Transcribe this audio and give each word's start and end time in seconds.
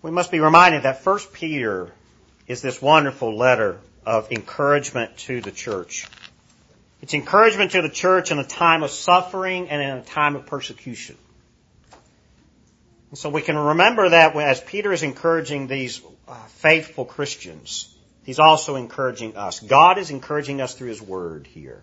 We 0.00 0.10
must 0.10 0.30
be 0.30 0.40
reminded 0.40 0.84
that 0.84 1.02
First 1.02 1.32
Peter 1.32 1.92
is 2.46 2.62
this 2.62 2.80
wonderful 2.80 3.36
letter 3.36 3.78
of 4.06 4.30
encouragement 4.30 5.16
to 5.18 5.40
the 5.40 5.50
church. 5.50 6.06
It's 7.02 7.14
encouragement 7.14 7.72
to 7.72 7.82
the 7.82 7.88
church 7.88 8.30
in 8.30 8.38
a 8.38 8.44
time 8.44 8.82
of 8.82 8.90
suffering 8.90 9.68
and 9.68 9.82
in 9.82 9.90
a 9.90 10.02
time 10.02 10.36
of 10.36 10.46
persecution. 10.46 11.16
And 13.10 13.18
so 13.18 13.28
we 13.28 13.42
can 13.42 13.56
remember 13.56 14.08
that 14.08 14.36
as 14.36 14.60
Peter 14.60 14.92
is 14.92 15.02
encouraging 15.02 15.66
these 15.66 16.00
uh, 16.26 16.34
faithful 16.46 17.04
Christians, 17.04 17.92
he's 18.24 18.38
also 18.38 18.76
encouraging 18.76 19.36
us. 19.36 19.60
God 19.60 19.98
is 19.98 20.10
encouraging 20.10 20.60
us 20.60 20.74
through 20.74 20.88
his 20.88 21.02
word 21.02 21.46
here. 21.46 21.82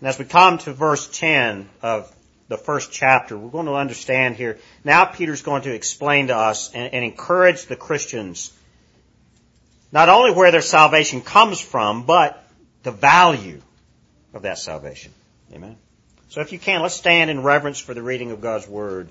And 0.00 0.08
as 0.08 0.18
we 0.18 0.26
come 0.26 0.58
to 0.58 0.72
verse 0.72 1.08
10 1.18 1.68
of 1.82 2.14
the 2.48 2.56
first 2.56 2.90
chapter, 2.90 3.36
we're 3.36 3.50
going 3.50 3.66
to 3.66 3.74
understand 3.74 4.36
here. 4.36 4.58
Now 4.82 5.04
Peter's 5.04 5.42
going 5.42 5.62
to 5.62 5.74
explain 5.74 6.28
to 6.28 6.36
us 6.36 6.72
and, 6.72 6.92
and 6.92 7.04
encourage 7.04 7.66
the 7.66 7.76
Christians 7.76 8.52
not 9.92 10.08
only 10.08 10.32
where 10.32 10.50
their 10.50 10.62
salvation 10.62 11.20
comes 11.20 11.60
from, 11.60 12.04
but 12.04 12.44
the 12.82 12.90
value 12.90 13.60
of 14.34 14.42
that 14.42 14.58
salvation. 14.58 15.12
Amen. 15.52 15.76
So 16.28 16.40
if 16.40 16.52
you 16.52 16.58
can, 16.58 16.82
let's 16.82 16.94
stand 16.94 17.30
in 17.30 17.42
reverence 17.42 17.78
for 17.78 17.94
the 17.94 18.02
reading 18.02 18.30
of 18.32 18.40
God's 18.40 18.68
Word. 18.68 19.08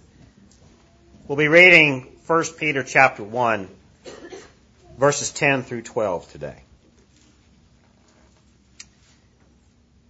We'll 1.27 1.37
be 1.37 1.47
reading 1.47 2.07
1 2.27 2.43
Peter 2.57 2.83
chapter 2.83 3.23
1, 3.23 3.67
verses 4.97 5.31
10 5.31 5.63
through 5.63 5.81
12 5.81 6.31
today. 6.31 6.61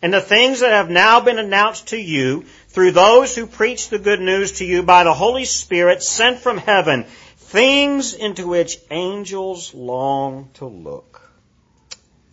and 0.00 0.12
the 0.12 0.20
things 0.20 0.60
that 0.60 0.72
have 0.72 0.90
now 0.90 1.20
been 1.20 1.38
announced 1.38 1.88
to 1.88 1.96
you 1.96 2.44
through 2.68 2.92
those 2.92 3.34
who 3.34 3.46
preach 3.46 3.88
the 3.88 3.98
good 3.98 4.20
news 4.20 4.58
to 4.58 4.64
you 4.64 4.82
by 4.82 5.04
the 5.04 5.14
Holy 5.14 5.44
Spirit 5.44 6.02
sent 6.02 6.38
from 6.38 6.58
heaven, 6.58 7.04
things 7.36 8.14
into 8.14 8.46
which 8.46 8.78
angels 8.90 9.74
long 9.74 10.50
to 10.54 10.66
look. 10.66 11.28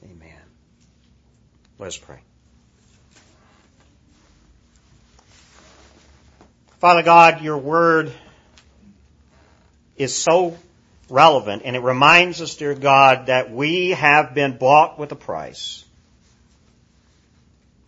Amen. 0.03 0.41
Let's 1.80 1.97
pray. 1.97 2.19
Father 6.79 7.02
God, 7.02 7.41
your 7.41 7.57
word 7.57 8.11
is 9.95 10.16
so 10.16 10.57
relevant 11.09 11.63
and 11.66 11.75
it 11.75 11.79
reminds 11.79 12.41
us, 12.41 12.55
dear 12.55 12.75
God, 12.75 13.27
that 13.27 13.50
we 13.50 13.91
have 13.91 14.33
been 14.35 14.57
bought 14.57 15.00
with 15.00 15.11
a 15.11 15.16
price. 15.16 15.84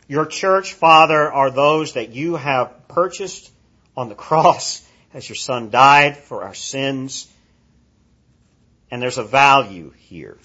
Your 0.07 0.25
church, 0.25 0.73
Father, 0.73 1.31
are 1.31 1.51
those 1.51 1.93
that 1.93 2.09
you 2.09 2.35
have 2.35 2.87
purchased 2.87 3.51
on 3.95 4.09
the 4.09 4.15
cross 4.27 4.87
as 5.13 5.27
your 5.27 5.35
son 5.35 5.69
died 5.69 6.17
for 6.17 6.43
our 6.43 6.53
sins. 6.53 7.27
And 8.89 9.01
there's 9.01 9.17
a 9.17 9.23
value 9.23 9.91
here. 9.97 10.37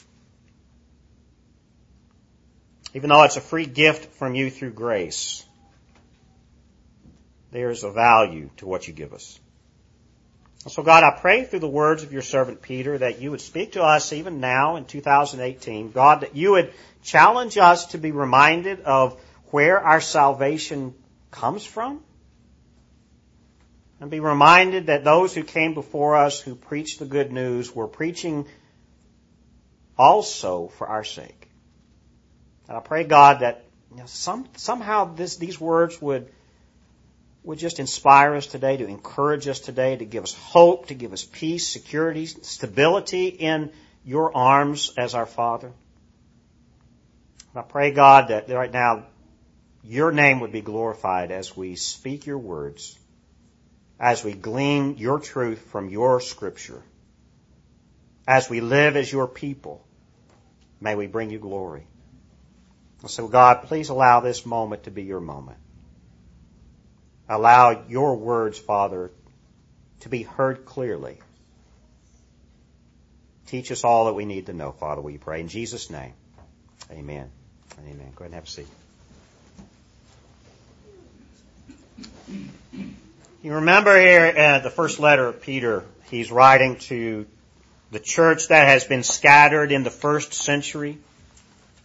Even 2.95 3.09
though 3.09 3.23
it's 3.23 3.37
a 3.37 3.41
free 3.41 3.67
gift 3.67 4.15
from 4.17 4.35
you 4.35 4.51
through 4.51 4.73
grace, 4.73 5.45
there's 7.53 7.85
a 7.85 7.91
value 7.91 8.51
to 8.59 8.67
what 8.67 8.87
you 8.87 8.93
give 8.93 9.13
us. 9.13 9.39
So 10.69 10.83
God, 10.83 11.03
I 11.03 11.19
pray 11.19 11.45
through 11.45 11.61
the 11.61 11.69
words 11.69 12.03
of 12.03 12.13
your 12.13 12.23
servant 12.23 12.63
Peter 12.63 12.99
that 12.99 13.21
you 13.21 13.31
would 13.33 13.41
speak 13.41 13.73
to 13.73 13.83
us 13.83 14.13
even 14.13 14.41
now 14.41 14.77
in 14.77 14.85
2018. 14.85 15.91
God, 15.91 16.21
that 16.21 16.37
you 16.37 16.53
would 16.53 16.73
challenge 17.03 17.59
us 17.59 17.87
to 17.87 17.99
be 17.99 18.13
reminded 18.13 18.81
of 18.81 19.21
where 19.53 19.79
our 19.79 20.01
salvation 20.01 20.95
comes 21.31 21.65
from. 21.65 22.03
And 24.01 24.11
be 24.11 24.19
reminded 24.19 24.87
that 24.87 25.05
those 25.05 25.33
who 25.33 25.45
came 25.45 25.75
before 25.75 26.17
us 26.17 26.41
who 26.41 26.57
preached 26.57 26.99
the 26.99 27.05
good 27.05 27.31
news 27.31 27.73
were 27.73 27.87
preaching 27.87 28.47
also 29.97 30.69
for 30.69 30.89
our 30.89 31.05
sake. 31.05 31.49
And 32.67 32.77
I 32.77 32.81
pray 32.81 33.05
God 33.05 33.41
that 33.41 33.65
you 33.93 33.99
know, 33.99 34.07
some, 34.07 34.49
somehow 34.57 35.15
this, 35.15 35.37
these 35.37 35.61
words 35.61 36.01
would 36.03 36.29
would 37.45 37.59
just 37.59 37.81
inspire 37.81 38.37
us 38.37 38.47
today, 38.47 38.77
to 38.77 38.87
encourage 38.87 39.49
us 39.49 39.59
today, 39.59 39.97
to 39.97 40.05
give 40.05 40.23
us 40.23 40.33
hope, 40.33 40.87
to 40.87 40.95
give 40.95 41.13
us 41.13 41.25
peace, 41.25 41.67
security, 41.67 42.27
stability 42.27 43.27
in 43.27 43.73
your 44.05 44.37
arms 44.37 44.93
as 44.97 45.15
our 45.15 45.27
Father. 45.27 45.67
And 45.67 47.57
I 47.57 47.63
pray, 47.63 47.91
God, 47.91 48.29
that 48.29 48.49
right 48.49 48.73
now 48.73 49.07
your 49.85 50.13
name 50.13 50.41
would 50.41 50.53
be 50.53 50.61
glorified 50.61 51.31
as 51.31 51.57
we 51.57 51.77
speak 51.77 52.27
your 52.27 52.39
words, 52.39 52.99
as 53.99 54.25
we 54.25 54.33
glean 54.33 54.97
your 54.99 55.19
truth 55.19 55.61
from 55.71 55.89
your 55.89 56.21
scripture, 56.21 56.83
as 58.27 58.49
we 58.49 58.61
live 58.61 58.97
as 58.97 59.11
your 59.11 59.27
people. 59.27 59.85
May 60.81 60.95
we 60.95 61.07
bring 61.07 61.31
you 61.31 61.39
glory. 61.39 61.87
So 63.07 63.27
God, 63.27 63.65
please 63.65 63.89
allow 63.89 64.21
this 64.21 64.47
moment 64.47 64.85
to 64.85 64.91
be 64.91 65.03
your 65.03 65.21
moment. 65.21 65.59
Allow 67.29 67.85
your 67.89 68.17
words, 68.17 68.59
Father, 68.59 69.11
to 70.01 70.09
be 70.09 70.23
heard 70.23 70.65
clearly. 70.65 71.19
Teach 73.47 73.71
us 73.73 73.85
all 73.85 74.07
that 74.07 74.15
we 74.15 74.25
need 74.25 74.47
to 74.47 74.53
know, 74.53 74.73
Father, 74.73 75.01
we 75.01 75.19
pray. 75.19 75.41
In 75.41 75.49
Jesus' 75.49 75.91
name, 75.91 76.15
amen. 76.91 77.31
Amen. 77.81 78.13
Go 78.15 78.25
ahead 78.25 78.27
and 78.27 78.35
have 78.35 78.45
a 78.45 78.47
seat. 78.47 78.67
You 83.43 83.55
remember 83.55 83.99
here 83.99 84.35
uh, 84.37 84.59
the 84.61 84.71
first 84.71 85.01
letter 85.01 85.29
of 85.29 85.43
Peter, 85.43 85.85
he's 86.11 86.31
writing 86.31 86.77
to 86.77 87.27
the 87.91 88.01
church 88.01 88.49
that 88.49 88.69
has 88.69 88.85
been 88.85 89.03
scattered 89.03 89.73
in 89.73 89.83
the 89.83 89.91
first 89.91 90.33
century. 90.33 90.99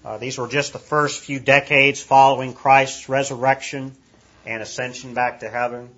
Uh, 0.06 0.18
these 0.18 0.38
were 0.38 0.48
just 0.48 0.74
the 0.74 0.80
first 0.80 1.20
few 1.22 1.40
decades 1.40 2.02
following 2.02 2.54
Christ's 2.54 3.10
resurrection 3.10 3.94
and 4.46 4.62
ascension 4.62 5.14
back 5.14 5.42
to 5.42 5.50
heaven. 5.50 5.90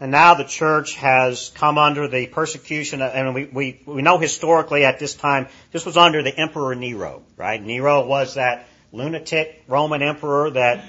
And 0.00 0.10
now 0.10 0.34
the 0.34 0.44
church 0.44 0.96
has 0.96 1.50
come 1.54 1.78
under 1.78 2.08
the 2.08 2.26
persecution, 2.26 3.02
and 3.02 3.34
we, 3.34 3.44
we, 3.44 3.80
we 3.86 4.02
know 4.02 4.18
historically 4.18 4.84
at 4.84 4.98
this 4.98 5.14
time, 5.14 5.46
this 5.70 5.86
was 5.86 5.96
under 5.96 6.22
the 6.22 6.36
Emperor 6.36 6.74
Nero, 6.74 7.22
right? 7.36 7.62
Nero 7.62 8.04
was 8.06 8.34
that 8.34 8.66
lunatic 8.90 9.62
Roman 9.68 10.02
emperor 10.02 10.50
that, 10.50 10.84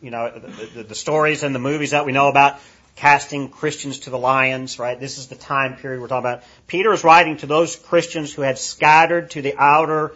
you 0.00 0.10
know, 0.10 0.30
the, 0.30 0.66
the, 0.66 0.82
the 0.84 0.94
stories 0.94 1.42
and 1.42 1.54
the 1.54 1.58
movies 1.58 1.90
that 1.90 2.06
we 2.06 2.12
know 2.12 2.28
about 2.28 2.60
casting 2.96 3.48
Christians 3.48 4.00
to 4.00 4.10
the 4.10 4.18
lions, 4.18 4.78
right? 4.78 4.98
This 4.98 5.18
is 5.18 5.26
the 5.26 5.34
time 5.34 5.76
period 5.76 6.00
we're 6.00 6.08
talking 6.08 6.30
about. 6.30 6.44
Peter 6.66 6.92
is 6.92 7.04
writing 7.04 7.36
to 7.38 7.46
those 7.46 7.76
Christians 7.76 8.32
who 8.32 8.42
had 8.42 8.58
scattered 8.58 9.30
to 9.32 9.42
the 9.42 9.54
outer 9.56 10.14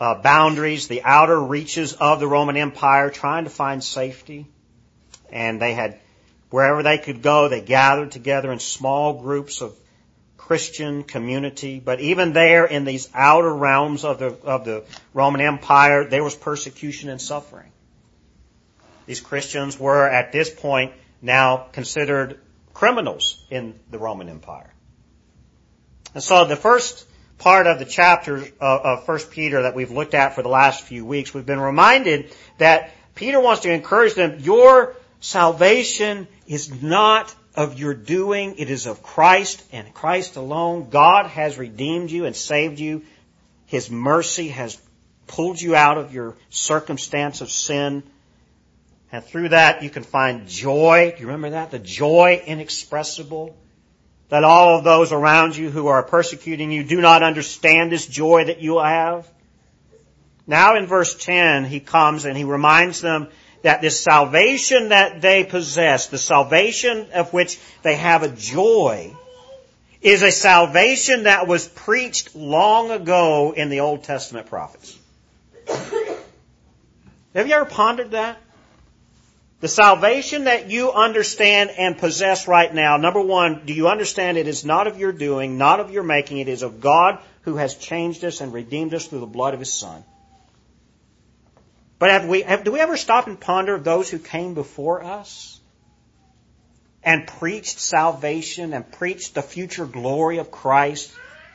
uh, 0.00 0.14
boundaries, 0.16 0.88
the 0.88 1.02
outer 1.02 1.40
reaches 1.40 1.92
of 1.92 2.20
the 2.20 2.26
Roman 2.26 2.56
Empire, 2.56 3.10
trying 3.10 3.44
to 3.44 3.50
find 3.50 3.82
safety 3.82 4.46
and 5.34 5.60
they 5.60 5.74
had, 5.74 5.98
wherever 6.50 6.82
they 6.82 6.96
could 6.96 7.20
go, 7.20 7.48
they 7.48 7.60
gathered 7.60 8.12
together 8.12 8.52
in 8.52 8.60
small 8.60 9.20
groups 9.20 9.60
of 9.60 9.74
Christian 10.36 11.02
community. 11.02 11.80
But 11.80 12.00
even 12.00 12.32
there, 12.32 12.64
in 12.64 12.84
these 12.84 13.08
outer 13.12 13.52
realms 13.52 14.04
of 14.04 14.18
the, 14.18 14.28
of 14.44 14.64
the 14.64 14.84
Roman 15.12 15.40
Empire, 15.40 16.08
there 16.08 16.22
was 16.22 16.34
persecution 16.34 17.10
and 17.10 17.20
suffering. 17.20 17.70
These 19.06 19.20
Christians 19.20 19.78
were, 19.78 20.08
at 20.08 20.32
this 20.32 20.50
point, 20.50 20.92
now 21.20 21.66
considered 21.72 22.38
criminals 22.72 23.44
in 23.50 23.78
the 23.90 23.98
Roman 23.98 24.28
Empire. 24.28 24.72
And 26.14 26.22
so 26.22 26.44
the 26.44 26.56
first 26.56 27.06
part 27.38 27.66
of 27.66 27.78
the 27.78 27.84
chapter 27.84 28.44
of, 28.60 29.06
1 29.06 29.18
Peter 29.30 29.62
that 29.62 29.74
we've 29.74 29.90
looked 29.90 30.14
at 30.14 30.34
for 30.34 30.42
the 30.42 30.48
last 30.48 30.84
few 30.84 31.04
weeks, 31.04 31.34
we've 31.34 31.46
been 31.46 31.60
reminded 31.60 32.34
that 32.58 32.90
Peter 33.14 33.40
wants 33.40 33.62
to 33.62 33.72
encourage 33.72 34.14
them, 34.14 34.38
your 34.40 34.96
Salvation 35.24 36.28
is 36.46 36.82
not 36.82 37.34
of 37.54 37.78
your 37.78 37.94
doing. 37.94 38.56
It 38.58 38.68
is 38.68 38.84
of 38.84 39.02
Christ 39.02 39.64
and 39.72 39.94
Christ 39.94 40.36
alone. 40.36 40.90
God 40.90 41.28
has 41.28 41.56
redeemed 41.56 42.10
you 42.10 42.26
and 42.26 42.36
saved 42.36 42.78
you. 42.78 43.06
His 43.64 43.90
mercy 43.90 44.48
has 44.48 44.78
pulled 45.26 45.58
you 45.58 45.74
out 45.74 45.96
of 45.96 46.12
your 46.12 46.36
circumstance 46.50 47.40
of 47.40 47.50
sin. 47.50 48.02
And 49.14 49.24
through 49.24 49.50
that 49.50 49.84
you 49.84 49.90
can 49.90 50.02
find 50.02 50.48
joy. 50.48 51.12
Do 51.14 51.20
you 51.20 51.28
remember 51.28 51.50
that? 51.50 51.70
The 51.70 51.78
joy 51.78 52.42
inexpressible 52.44 53.56
that 54.28 54.42
all 54.42 54.76
of 54.76 54.82
those 54.82 55.12
around 55.12 55.56
you 55.56 55.70
who 55.70 55.86
are 55.86 56.02
persecuting 56.02 56.72
you 56.72 56.82
do 56.82 57.00
not 57.00 57.22
understand 57.22 57.92
this 57.92 58.08
joy 58.08 58.46
that 58.46 58.60
you 58.60 58.80
have? 58.80 59.24
Now 60.48 60.74
in 60.74 60.86
verse 60.86 61.14
10, 61.14 61.64
he 61.64 61.78
comes 61.78 62.24
and 62.24 62.36
he 62.36 62.42
reminds 62.42 63.02
them 63.02 63.28
that 63.62 63.80
this 63.80 64.00
salvation 64.00 64.88
that 64.88 65.22
they 65.22 65.44
possess, 65.44 66.08
the 66.08 66.18
salvation 66.18 67.06
of 67.14 67.32
which 67.32 67.60
they 67.84 67.94
have 67.94 68.24
a 68.24 68.28
joy, 68.28 69.14
is 70.02 70.24
a 70.24 70.32
salvation 70.32 71.22
that 71.22 71.46
was 71.46 71.68
preached 71.68 72.34
long 72.34 72.90
ago 72.90 73.52
in 73.52 73.68
the 73.68 73.78
Old 73.78 74.02
Testament 74.02 74.48
prophets. 74.48 74.98
Have 75.68 77.46
you 77.46 77.54
ever 77.54 77.64
pondered 77.64 78.10
that? 78.10 78.40
The 79.64 79.68
salvation 79.68 80.44
that 80.44 80.68
you 80.68 80.92
understand 80.92 81.70
and 81.70 81.96
possess 81.96 82.46
right 82.46 82.74
now, 82.74 82.98
number 82.98 83.22
one, 83.22 83.64
do 83.64 83.72
you 83.72 83.88
understand 83.88 84.36
it 84.36 84.46
is 84.46 84.62
not 84.62 84.86
of 84.86 84.98
your 84.98 85.10
doing, 85.10 85.56
not 85.56 85.80
of 85.80 85.90
your 85.90 86.02
making, 86.02 86.36
it 86.36 86.48
is 86.48 86.60
of 86.60 86.82
God 86.82 87.18
who 87.44 87.56
has 87.56 87.74
changed 87.74 88.22
us 88.26 88.42
and 88.42 88.52
redeemed 88.52 88.92
us 88.92 89.06
through 89.06 89.20
the 89.20 89.26
blood 89.26 89.54
of 89.54 89.60
His 89.60 89.72
Son. 89.72 90.04
But 91.98 92.10
have 92.10 92.26
we, 92.26 92.42
have, 92.42 92.64
do 92.64 92.72
we 92.72 92.80
ever 92.80 92.98
stop 92.98 93.26
and 93.26 93.40
ponder 93.40 93.78
those 93.78 94.10
who 94.10 94.18
came 94.18 94.52
before 94.52 95.02
us? 95.02 95.58
And 97.02 97.26
preached 97.26 97.80
salvation 97.80 98.74
and 98.74 98.92
preached 98.92 99.34
the 99.34 99.40
future 99.40 99.86
glory 99.86 100.36
of 100.36 100.50
Christ? 100.50 101.10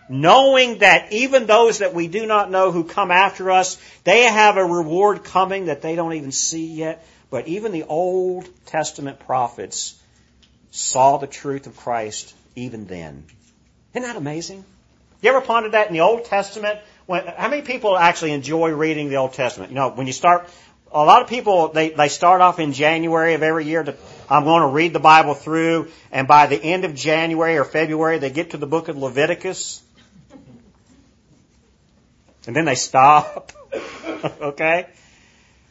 Knowing 0.10 0.80
that 0.80 1.14
even 1.14 1.46
those 1.46 1.78
that 1.78 1.94
we 1.94 2.08
do 2.08 2.26
not 2.26 2.50
know 2.50 2.72
who 2.72 2.86
come 2.86 3.12
after 3.12 3.52
us, 3.52 3.80
they 4.04 4.24
have 4.24 4.58
a 4.58 4.66
reward 4.66 5.24
coming 5.24 5.66
that 5.66 5.84
they 5.84 5.96
don't 5.96 6.14
even 6.14 6.32
see 6.32 6.74
yet. 6.74 7.06
But 7.30 7.48
even 7.48 7.72
the 7.72 7.84
Old 7.84 8.50
Testament 8.66 9.20
prophets 9.20 10.00
saw 10.72 11.18
the 11.18 11.28
truth 11.28 11.68
of 11.68 11.78
Christ 11.78 12.34
even 12.56 12.86
then. 12.86 13.26
Isn't 13.94 14.04
that 14.04 14.16
amazing? 14.16 14.64
You 15.22 15.30
ever 15.30 15.42
pondered 15.42 15.74
that 15.74 15.88
in 15.88 15.94
the 15.94 16.02
Old 16.02 16.26
Testament? 16.26 16.80
When, 17.06 17.26
how 17.26 17.50
many 17.50 17.62
people 17.62 17.98
actually 17.98 18.32
enjoy 18.32 18.72
reading 18.72 19.10
the 19.10 19.18
Old 19.18 19.34
Testament? 19.34 19.72
You 19.72 19.76
know, 19.76 19.90
when 19.90 20.08
you 20.08 20.14
start, 20.14 20.50
a 20.92 21.04
lot 21.04 21.22
of 21.22 21.28
people, 21.28 21.70
they, 21.70 21.90
they 21.90 22.08
start 22.08 22.42
off 22.42 22.60
in 22.60 22.74
January 22.74 23.34
of 23.34 23.44
every 23.44 23.66
year 23.66 23.84
to, 23.84 23.96
I'm 24.30 24.44
going 24.44 24.62
to 24.62 24.68
read 24.68 24.94
the 24.94 25.00
Bible 25.00 25.34
through, 25.34 25.90
and 26.12 26.28
by 26.28 26.48
the 26.48 26.56
end 26.56 26.86
of 26.86 26.96
January 26.96 27.58
or 27.58 27.66
February, 27.66 28.20
they 28.20 28.30
get 28.30 28.52
to 28.52 28.58
the 28.58 28.68
book 28.68 28.88
of 28.88 28.98
Leviticus. 28.98 29.84
And 32.48 32.56
then 32.56 32.66
they 32.66 32.76
stop. 32.76 33.52
okay? 34.42 34.88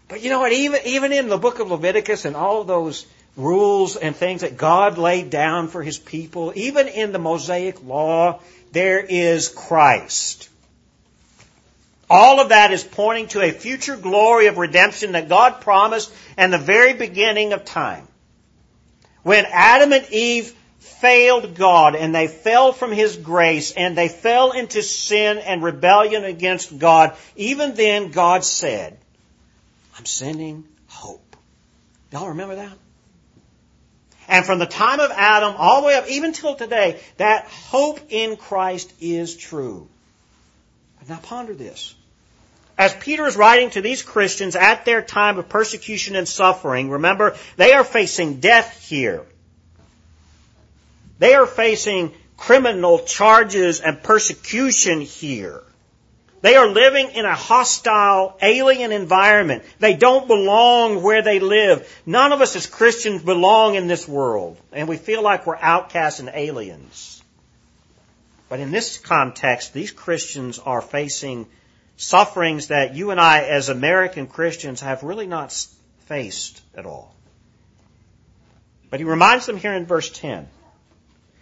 But 0.08 0.22
you 0.22 0.30
know 0.30 0.40
what? 0.40 0.52
Even, 0.52 0.80
even 0.86 1.12
in 1.12 1.28
the 1.28 1.38
book 1.38 1.58
of 1.58 1.70
Leviticus 1.70 2.24
and 2.24 2.34
all 2.34 2.62
of 2.62 2.66
those 2.66 3.06
rules 3.36 3.96
and 3.96 4.16
things 4.16 4.40
that 4.40 4.56
God 4.56 4.98
laid 4.98 5.30
down 5.30 5.68
for 5.68 5.82
His 5.82 5.98
people, 5.98 6.52
even 6.56 6.88
in 6.88 7.12
the 7.12 7.18
Mosaic 7.18 7.84
Law, 7.84 8.40
there 8.72 9.00
is 9.00 9.48
Christ. 9.48 10.48
All 12.10 12.40
of 12.40 12.48
that 12.48 12.72
is 12.72 12.82
pointing 12.82 13.28
to 13.28 13.42
a 13.42 13.52
future 13.52 13.96
glory 13.96 14.46
of 14.46 14.56
redemption 14.56 15.12
that 15.12 15.28
God 15.28 15.60
promised 15.60 16.10
in 16.38 16.50
the 16.50 16.58
very 16.58 16.94
beginning 16.94 17.52
of 17.52 17.66
time. 17.66 18.08
When 19.22 19.44
Adam 19.50 19.92
and 19.92 20.10
Eve 20.10 20.54
failed 20.78 21.54
God 21.54 21.94
and 21.94 22.14
they 22.14 22.28
fell 22.28 22.72
from 22.72 22.92
His 22.92 23.14
grace 23.16 23.72
and 23.72 23.96
they 23.96 24.08
fell 24.08 24.52
into 24.52 24.82
sin 24.82 25.36
and 25.36 25.62
rebellion 25.62 26.24
against 26.24 26.78
God, 26.78 27.14
even 27.36 27.74
then 27.74 28.10
God 28.10 28.42
said, 28.42 28.96
I'm 29.98 30.06
sending 30.06 30.64
hope. 30.86 31.36
Y'all 32.12 32.28
remember 32.28 32.56
that? 32.56 32.72
And 34.28 34.46
from 34.46 34.58
the 34.58 34.66
time 34.66 35.00
of 35.00 35.10
Adam 35.10 35.54
all 35.56 35.80
the 35.80 35.88
way 35.88 35.94
up, 35.96 36.08
even 36.08 36.32
till 36.32 36.54
today, 36.54 37.00
that 37.16 37.46
hope 37.46 38.00
in 38.08 38.36
Christ 38.36 38.92
is 39.00 39.36
true. 39.36 39.88
Now 41.08 41.18
ponder 41.22 41.54
this 41.54 41.94
as 42.78 42.94
Peter 42.94 43.26
is 43.26 43.36
writing 43.36 43.70
to 43.70 43.82
these 43.82 44.02
Christians 44.02 44.54
at 44.54 44.84
their 44.84 45.02
time 45.02 45.38
of 45.38 45.48
persecution 45.48 46.14
and 46.14 46.28
suffering, 46.28 46.90
remember, 46.90 47.36
they 47.56 47.72
are 47.72 47.82
facing 47.82 48.38
death 48.38 48.88
here. 48.88 49.24
They 51.18 51.34
are 51.34 51.46
facing 51.46 52.14
criminal 52.36 53.00
charges 53.00 53.80
and 53.80 54.00
persecution 54.00 55.00
here. 55.00 55.64
They 56.40 56.54
are 56.54 56.68
living 56.68 57.10
in 57.10 57.24
a 57.24 57.34
hostile, 57.34 58.36
alien 58.40 58.92
environment. 58.92 59.64
They 59.80 59.94
don't 59.94 60.28
belong 60.28 61.02
where 61.02 61.22
they 61.22 61.40
live. 61.40 62.00
None 62.06 62.32
of 62.32 62.40
us 62.40 62.54
as 62.54 62.66
Christians 62.66 63.22
belong 63.22 63.74
in 63.74 63.88
this 63.88 64.06
world, 64.06 64.56
and 64.72 64.88
we 64.88 64.96
feel 64.96 65.22
like 65.22 65.46
we're 65.46 65.56
outcasts 65.56 66.20
and 66.20 66.30
aliens. 66.32 67.22
But 68.48 68.60
in 68.60 68.70
this 68.70 68.98
context, 68.98 69.74
these 69.74 69.90
Christians 69.90 70.58
are 70.58 70.80
facing 70.80 71.46
sufferings 71.96 72.68
that 72.68 72.94
you 72.94 73.10
and 73.10 73.20
I, 73.20 73.42
as 73.42 73.68
American 73.68 74.28
Christians, 74.28 74.80
have 74.80 75.02
really 75.02 75.26
not 75.26 75.52
faced 76.06 76.62
at 76.74 76.86
all. 76.86 77.14
But 78.90 79.00
he 79.00 79.04
reminds 79.04 79.44
them 79.46 79.58
here 79.58 79.74
in 79.74 79.84
verse 79.84 80.08
10. 80.08 80.48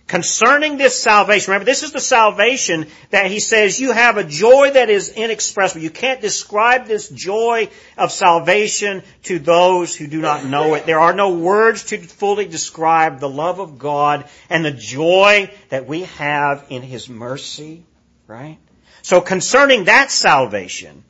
Concerning 0.06 0.76
this 0.76 1.02
salvation, 1.02 1.50
remember 1.50 1.64
this 1.64 1.82
is 1.82 1.90
the 1.90 2.00
salvation 2.00 2.86
that 3.10 3.28
he 3.28 3.40
says 3.40 3.80
you 3.80 3.90
have 3.90 4.18
a 4.18 4.22
joy 4.22 4.70
that 4.70 4.88
is 4.88 5.08
inexpressible. 5.08 5.82
You 5.82 5.90
can't 5.90 6.20
describe 6.20 6.86
this 6.86 7.08
joy 7.08 7.68
of 7.98 8.12
salvation 8.12 9.02
to 9.24 9.40
those 9.40 9.96
who 9.96 10.06
do 10.06 10.20
not 10.20 10.44
know 10.44 10.74
it. 10.74 10.86
There 10.86 11.00
are 11.00 11.12
no 11.12 11.34
words 11.34 11.86
to 11.86 11.98
fully 11.98 12.46
describe 12.46 13.18
the 13.18 13.28
love 13.28 13.58
of 13.58 13.80
God 13.80 14.26
and 14.48 14.64
the 14.64 14.70
joy 14.70 15.52
that 15.70 15.88
we 15.88 16.02
have 16.02 16.64
in 16.68 16.82
his 16.82 17.08
mercy, 17.08 17.84
right? 18.28 18.58
So 19.02 19.20
concerning 19.20 19.84
that 19.84 20.12
salvation, 20.12 21.02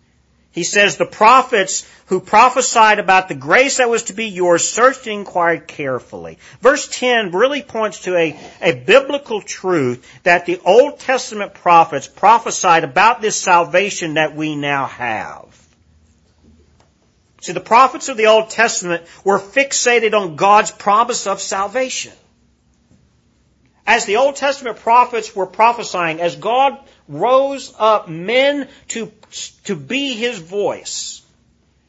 he 0.56 0.64
says 0.64 0.97
the 0.97 1.05
prophets 1.05 1.87
who 2.06 2.19
prophesied 2.19 2.99
about 2.99 3.29
the 3.29 3.35
grace 3.35 3.76
that 3.76 3.91
was 3.91 4.05
to 4.05 4.14
be 4.14 4.29
yours 4.29 4.67
searched 4.67 5.06
and 5.06 5.19
inquired 5.19 5.69
carefully. 5.69 6.38
Verse 6.62 6.88
10 6.88 7.32
really 7.32 7.61
points 7.61 8.05
to 8.05 8.17
a, 8.17 8.41
a 8.62 8.73
biblical 8.75 9.43
truth 9.43 10.03
that 10.23 10.47
the 10.47 10.58
Old 10.64 10.99
Testament 10.99 11.53
prophets 11.53 12.06
prophesied 12.06 12.85
about 12.85 13.20
this 13.20 13.37
salvation 13.37 14.14
that 14.14 14.35
we 14.35 14.56
now 14.56 14.87
have. 14.87 15.44
See, 17.43 17.52
the 17.52 17.61
prophets 17.61 18.09
of 18.09 18.17
the 18.17 18.29
Old 18.29 18.49
Testament 18.49 19.05
were 19.25 19.38
fixated 19.38 20.14
on 20.14 20.37
God's 20.37 20.70
promise 20.70 21.26
of 21.26 21.43
salvation. 21.43 22.14
As 23.87 24.06
the 24.06 24.17
Old 24.17 24.37
Testament 24.37 24.79
prophets 24.79 25.37
were 25.37 25.44
prophesying, 25.44 26.23
as 26.23 26.35
God 26.35 26.79
rose 27.08 27.73
up 27.79 28.08
men 28.08 28.69
to, 28.88 29.12
to 29.64 29.76
be 29.76 30.14
his 30.14 30.38
voice. 30.38 31.23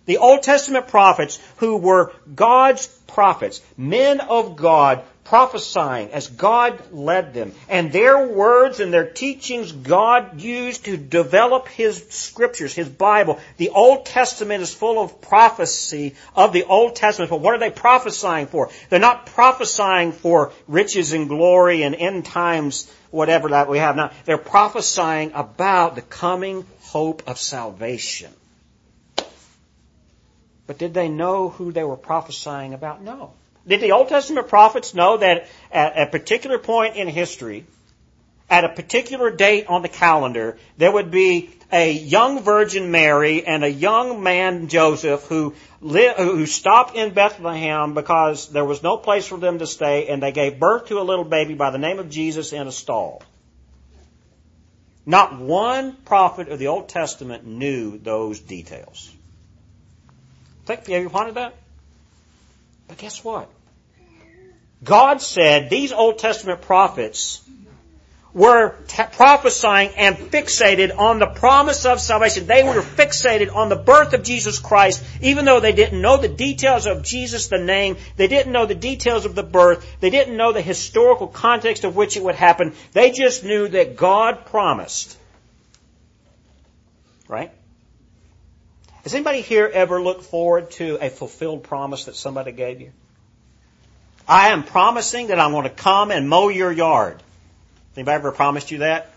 The 0.06 0.18
Old 0.18 0.44
Testament 0.44 0.88
prophets 0.88 1.40
who 1.58 1.78
were 1.78 2.14
God's 2.34 2.88
prophets, 3.08 3.62
men 3.76 4.22
of 4.22 4.56
God, 4.56 5.04
prophesying 5.28 6.12
as 6.12 6.28
God 6.28 6.94
led 6.94 7.34
them. 7.34 7.54
And 7.68 7.92
their 7.92 8.28
words 8.28 8.80
and 8.80 8.94
their 8.94 9.10
teachings 9.10 9.72
God 9.72 10.42
used 10.42 10.86
to 10.86 10.96
develop 10.96 11.68
His 11.68 12.08
scriptures, 12.10 12.74
His 12.74 12.88
Bible. 12.88 13.40
The 13.58 13.70
Old 13.70 14.06
Testament 14.06 14.64
is 14.64 14.74
full 14.74 15.04
of 15.04 15.20
prophecy 15.22 16.16
of 16.36 16.54
the 16.54 16.64
Old 16.64 16.96
Testament, 16.96 17.30
but 17.30 17.42
what 17.42 17.54
are 17.54 17.60
they 17.60 17.72
prophesying 17.72 18.48
for? 18.48 18.70
They're 18.90 19.00
not 19.00 19.26
prophesying 19.26 20.14
for 20.14 20.54
riches 20.68 21.12
and 21.12 21.28
glory 21.28 21.84
and 21.84 21.94
end 21.94 22.26
times 22.26 22.90
whatever 23.12 23.50
that 23.50 23.70
we 23.70 23.80
have 23.80 23.98
now. 23.98 24.12
They're 24.26 24.38
prophesying 24.38 25.32
about 25.34 25.96
the 25.96 26.02
coming 26.02 26.66
hope 26.84 27.24
of 27.28 27.38
salvation. 27.38 28.32
But 30.68 30.78
did 30.78 30.94
they 30.94 31.10
know 31.10 31.50
who 31.50 31.72
they 31.72 31.84
were 31.84 31.98
prophesying 31.98 32.74
about? 32.74 33.02
No. 33.02 33.34
Did 33.68 33.82
the 33.82 33.92
Old 33.92 34.08
Testament 34.08 34.48
prophets 34.48 34.94
know 34.94 35.18
that 35.18 35.48
at 35.72 36.08
a 36.08 36.10
particular 36.10 36.58
point 36.58 36.96
in 36.96 37.08
history, 37.08 37.66
at 38.50 38.64
a 38.64 38.70
particular 38.70 39.30
date 39.30 39.68
on 39.68 39.82
the 39.82 39.90
calendar, 39.90 40.58
there 40.78 40.92
would 40.92 41.12
be 41.12 41.50
a 41.70 41.92
young 41.92 42.44
Virgin 42.44 42.92
Mary 42.92 43.46
and 43.46 43.66
a 43.66 43.70
young 43.70 44.24
man 44.24 44.70
Joseph 44.70 45.24
who 45.24 45.54
who 45.82 46.46
stopped 46.46 46.96
in 46.96 47.14
Bethlehem 47.14 47.94
because 47.94 48.50
there 48.50 48.64
was 48.64 48.82
no 48.82 48.98
place 48.98 49.28
for 49.28 49.38
them 49.38 49.60
to 49.60 49.68
stay, 49.68 50.08
and 50.08 50.24
they 50.24 50.32
gave 50.32 50.60
birth 50.60 50.88
to 50.88 51.00
a 51.00 51.04
little 51.04 51.26
baby 51.26 51.54
by 51.54 51.70
the 51.70 51.78
name 51.78 52.00
of 52.00 52.10
Jesus 52.10 52.54
in 52.54 52.68
a 52.68 52.72
stall. 52.72 53.22
Not 55.06 55.40
one 55.40 55.94
prophet 55.94 56.50
of 56.50 56.58
the 56.58 56.68
Old 56.68 56.90
Testament 56.90 57.46
knew 57.46 57.98
those 57.98 58.40
details. 58.40 59.14
Think, 60.66 60.88
have 60.88 61.04
you 61.04 61.10
pondered 61.10 61.36
that? 61.36 61.54
But 62.88 62.98
guess 62.98 63.24
what? 63.24 63.50
God 64.84 65.22
said 65.22 65.70
these 65.70 65.92
Old 65.92 66.20
Testament 66.20 66.62
prophets 66.62 67.42
were 68.38 68.76
t- 68.88 69.04
prophesying 69.14 69.90
and 69.98 70.16
fixated 70.16 70.96
on 70.96 71.18
the 71.18 71.26
promise 71.26 71.86
of 71.86 72.00
salvation. 72.00 72.46
They 72.46 72.64
were 72.64 72.82
fixated 72.82 73.54
on 73.56 73.70
the 73.70 73.76
birth 73.76 74.14
of 74.14 74.22
Jesus 74.22 74.60
Christ, 74.60 75.04
even 75.22 75.46
though 75.46 75.60
they 75.60 75.72
didn't 75.72 76.00
know 76.00 76.18
the 76.18 76.28
details 76.28 76.86
of 76.86 77.04
Jesus, 77.04 77.48
the 77.48 77.58
name. 77.58 77.98
They 78.16 78.28
didn't 78.28 78.52
know 78.52 78.68
the 78.68 78.76
details 78.76 79.26
of 79.26 79.34
the 79.34 79.42
birth. 79.42 79.84
They 80.02 80.12
didn't 80.12 80.38
know 80.38 80.54
the 80.54 80.62
historical 80.62 81.28
context 81.28 81.84
of 81.84 81.96
which 81.96 82.16
it 82.16 82.24
would 82.24 82.36
happen. 82.36 82.74
They 82.92 83.10
just 83.10 83.44
knew 83.44 83.70
that 83.70 83.98
God 83.98 84.46
promised. 84.46 85.18
Right? 87.28 87.52
Has 89.02 89.16
anybody 89.16 89.42
here 89.42 89.70
ever 89.74 90.00
looked 90.00 90.26
forward 90.26 90.70
to 90.72 91.00
a 91.02 91.10
fulfilled 91.10 91.64
promise 91.64 92.06
that 92.06 92.16
somebody 92.16 92.52
gave 92.52 92.82
you? 92.82 92.92
I 94.28 94.50
am 94.50 94.64
promising 94.64 95.28
that 95.28 95.40
I'm 95.40 95.52
going 95.52 95.64
to 95.64 95.70
come 95.70 96.12
and 96.12 96.28
mow 96.28 96.50
your 96.50 96.72
yard. 96.72 97.22
Anybody 97.96 98.16
ever 98.16 98.32
promised 98.32 98.72
you 98.72 98.80
that? 98.80 99.12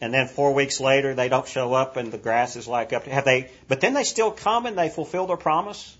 And 0.00 0.12
then 0.12 0.26
four 0.26 0.52
weeks 0.52 0.80
later 0.80 1.14
they 1.14 1.28
don't 1.28 1.46
show 1.46 1.72
up 1.72 1.96
and 1.96 2.10
the 2.10 2.18
grass 2.18 2.56
is 2.56 2.66
like 2.66 2.92
up. 2.92 3.04
Have 3.04 3.24
they? 3.24 3.50
But 3.68 3.80
then 3.80 3.94
they 3.94 4.02
still 4.02 4.32
come 4.32 4.66
and 4.66 4.76
they 4.76 4.88
fulfill 4.88 5.26
their 5.26 5.36
promise. 5.36 5.96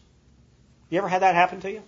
You 0.91 0.99
ever 0.99 1.09
had 1.09 1.23
that 1.23 1.37
happen 1.37 1.61
to 1.61 1.71
you? 1.71 1.83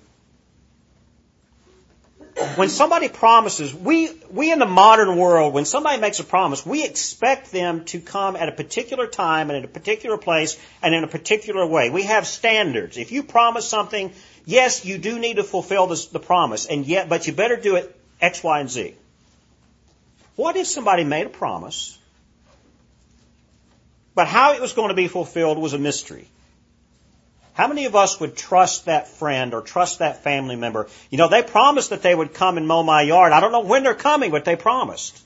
When 2.56 2.68
somebody 2.68 3.08
promises, 3.08 3.74
we, 3.74 4.10
we 4.30 4.50
in 4.50 4.58
the 4.58 4.66
modern 4.66 5.16
world, 5.16 5.54
when 5.54 5.64
somebody 5.64 6.00
makes 6.00 6.18
a 6.18 6.24
promise, 6.24 6.64
we 6.64 6.84
expect 6.84 7.52
them 7.52 7.84
to 7.86 8.00
come 8.00 8.34
at 8.34 8.48
a 8.48 8.52
particular 8.52 9.06
time 9.06 9.50
and 9.50 9.58
in 9.58 9.64
a 9.64 9.68
particular 9.68 10.16
place 10.16 10.58
and 10.82 10.94
in 10.94 11.04
a 11.04 11.06
particular 11.06 11.64
way. 11.66 11.90
We 11.90 12.04
have 12.04 12.26
standards. 12.26 12.96
If 12.96 13.12
you 13.12 13.22
promise 13.22 13.68
something, 13.68 14.12
yes, 14.44 14.84
you 14.84 14.98
do 14.98 15.18
need 15.18 15.36
to 15.36 15.44
fulfill 15.44 15.86
this, 15.86 16.06
the 16.06 16.20
promise, 16.20 16.66
and 16.66 16.86
yet, 16.86 17.08
but 17.08 17.26
you 17.26 17.32
better 17.32 17.56
do 17.56 17.76
it 17.76 17.94
X, 18.20 18.42
Y, 18.42 18.60
and 18.60 18.70
Z. 18.70 18.94
What 20.36 20.56
if 20.56 20.66
somebody 20.66 21.04
made 21.04 21.26
a 21.26 21.30
promise, 21.30 21.98
but 24.14 24.26
how 24.26 24.54
it 24.54 24.60
was 24.60 24.72
going 24.72 24.88
to 24.88 24.94
be 24.94 25.08
fulfilled 25.08 25.58
was 25.58 25.72
a 25.72 25.78
mystery? 25.78 26.26
How 27.54 27.68
many 27.68 27.84
of 27.84 27.94
us 27.94 28.18
would 28.18 28.36
trust 28.36 28.86
that 28.86 29.06
friend 29.06 29.54
or 29.54 29.60
trust 29.60 30.00
that 30.00 30.24
family 30.24 30.56
member? 30.56 30.88
You 31.08 31.18
know, 31.18 31.28
they 31.28 31.42
promised 31.42 31.90
that 31.90 32.02
they 32.02 32.14
would 32.14 32.34
come 32.34 32.56
and 32.56 32.66
mow 32.66 32.82
my 32.82 33.02
yard. 33.02 33.32
I 33.32 33.40
don't 33.40 33.52
know 33.52 33.60
when 33.60 33.84
they're 33.84 33.94
coming, 33.94 34.32
but 34.32 34.44
they 34.44 34.56
promised. 34.56 35.20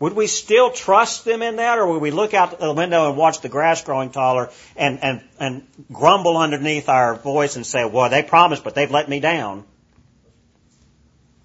Would 0.00 0.14
we 0.14 0.26
still 0.26 0.70
trust 0.70 1.24
them 1.24 1.40
in 1.42 1.56
that, 1.56 1.78
or 1.78 1.86
would 1.86 2.02
we 2.02 2.10
look 2.10 2.34
out 2.34 2.58
the 2.58 2.72
window 2.72 3.08
and 3.08 3.16
watch 3.16 3.40
the 3.40 3.48
grass 3.48 3.82
growing 3.82 4.10
taller 4.10 4.50
and, 4.76 5.02
and, 5.02 5.22
and 5.38 5.66
grumble 5.92 6.36
underneath 6.36 6.88
our 6.88 7.14
voice 7.14 7.56
and 7.56 7.64
say, 7.64 7.84
well, 7.84 8.10
they 8.10 8.22
promised, 8.22 8.64
but 8.64 8.74
they've 8.74 8.90
let 8.90 9.08
me 9.08 9.20
down? 9.20 9.64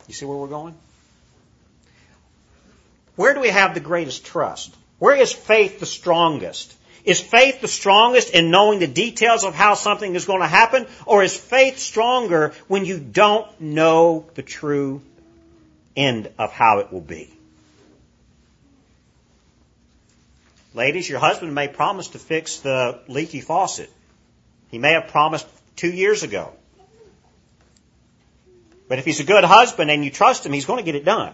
You 0.08 0.13
see 0.13 0.25
where 0.25 0.38
we're 0.38 0.48
going? 0.48 0.74
Where 3.15 3.36
do 3.36 3.39
we 3.39 3.50
have 3.50 3.75
the 3.75 3.79
greatest 3.79 4.25
trust? 4.25 4.75
Where 4.98 5.15
is 5.15 5.32
faith 5.32 5.79
the 5.79 5.86
strongest? 5.86 6.75
Is 7.06 7.22
faith 7.22 7.62
the 7.62 7.68
strongest 7.68 8.32
in 8.32 8.50
knowing 8.50 8.79
the 8.79 8.88
details 8.88 9.44
of 9.44 9.53
how 9.53 9.75
something 9.75 10.15
is 10.15 10.25
going 10.25 10.41
to 10.41 10.48
happen? 10.48 10.88
Or 11.06 11.24
is 11.24 11.38
faith 11.38 11.79
stronger 11.79 12.53
when 12.68 12.86
you 12.86 13.00
don't 13.00 13.48
know 13.62 14.25
the 14.34 14.41
true 14.41 15.01
end 15.96 16.29
of 16.38 16.51
how 16.51 16.79
it 16.79 16.91
will 16.91 17.01
be? 17.01 17.34
Ladies, 20.73 21.09
your 21.09 21.19
husband 21.19 21.55
may 21.55 21.67
promise 21.67 22.09
to 22.09 22.19
fix 22.19 22.57
the 22.57 22.99
leaky 23.07 23.41
faucet. 23.41 23.89
He 24.69 24.77
may 24.77 24.93
have 24.93 25.07
promised 25.07 25.47
two 25.75 25.91
years 25.91 26.23
ago. 26.23 26.53
But 28.88 28.99
if 28.99 29.05
he's 29.05 29.19
a 29.19 29.23
good 29.23 29.43
husband 29.43 29.91
and 29.91 30.03
you 30.03 30.11
trust 30.11 30.45
him, 30.45 30.53
he's 30.53 30.65
going 30.65 30.77
to 30.77 30.83
get 30.83 30.95
it 30.95 31.05
done. 31.05 31.33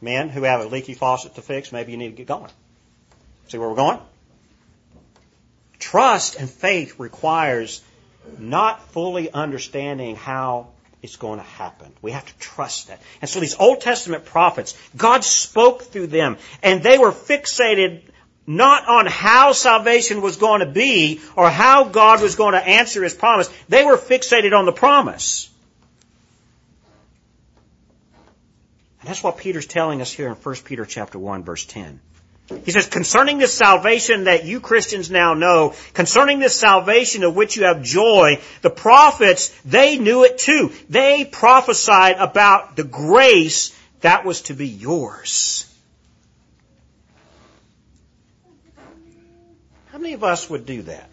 men 0.00 0.28
who 0.28 0.42
have 0.42 0.60
a 0.60 0.64
leaky 0.64 0.94
faucet 0.94 1.34
to 1.34 1.42
fix, 1.42 1.72
maybe 1.72 1.92
you 1.92 1.98
need 1.98 2.10
to 2.10 2.16
get 2.16 2.26
going. 2.26 2.50
See 3.48 3.58
where 3.58 3.68
we're 3.68 3.74
going? 3.74 3.98
Trust 5.78 6.36
and 6.36 6.48
faith 6.48 6.98
requires 6.98 7.82
not 8.38 8.88
fully 8.90 9.30
understanding 9.30 10.16
how 10.16 10.68
it's 11.02 11.16
going 11.16 11.38
to 11.38 11.44
happen. 11.44 11.92
We 12.02 12.12
have 12.12 12.26
to 12.26 12.38
trust 12.38 12.88
that. 12.88 13.00
And 13.20 13.28
so 13.28 13.40
these 13.40 13.56
Old 13.58 13.80
Testament 13.80 14.24
prophets, 14.24 14.76
God 14.96 15.24
spoke 15.24 15.82
through 15.84 16.08
them, 16.08 16.36
and 16.62 16.82
they 16.82 16.98
were 16.98 17.12
fixated 17.12 18.02
not 18.46 18.88
on 18.88 19.06
how 19.06 19.52
salvation 19.52 20.22
was 20.22 20.36
going 20.36 20.60
to 20.60 20.66
be 20.66 21.20
or 21.36 21.48
how 21.48 21.84
God 21.84 22.20
was 22.20 22.34
going 22.34 22.54
to 22.54 22.66
answer 22.66 23.02
his 23.02 23.14
promise. 23.14 23.48
They 23.68 23.84
were 23.84 23.96
fixated 23.96 24.56
on 24.56 24.66
the 24.66 24.72
promise. 24.72 25.48
And 29.00 29.08
that's 29.08 29.22
what 29.22 29.38
Peter's 29.38 29.66
telling 29.66 30.02
us 30.02 30.12
here 30.12 30.28
in 30.28 30.34
1 30.34 30.54
Peter 30.64 30.84
chapter 30.84 31.18
1 31.18 31.44
verse 31.44 31.64
10. 31.64 32.00
He 32.64 32.72
says, 32.72 32.86
concerning 32.86 33.38
this 33.38 33.54
salvation 33.54 34.24
that 34.24 34.44
you 34.44 34.60
Christians 34.60 35.10
now 35.10 35.34
know, 35.34 35.74
concerning 35.94 36.38
this 36.38 36.58
salvation 36.58 37.22
of 37.22 37.36
which 37.36 37.56
you 37.56 37.64
have 37.64 37.82
joy, 37.82 38.40
the 38.62 38.70
prophets, 38.70 39.48
they 39.64 39.98
knew 39.98 40.24
it 40.24 40.38
too. 40.38 40.72
They 40.88 41.24
prophesied 41.24 42.16
about 42.18 42.76
the 42.76 42.84
grace 42.84 43.76
that 44.00 44.24
was 44.24 44.42
to 44.42 44.54
be 44.54 44.68
yours. 44.68 45.66
How 49.92 49.98
many 49.98 50.14
of 50.14 50.24
us 50.24 50.48
would 50.48 50.66
do 50.66 50.82
that? 50.82 51.08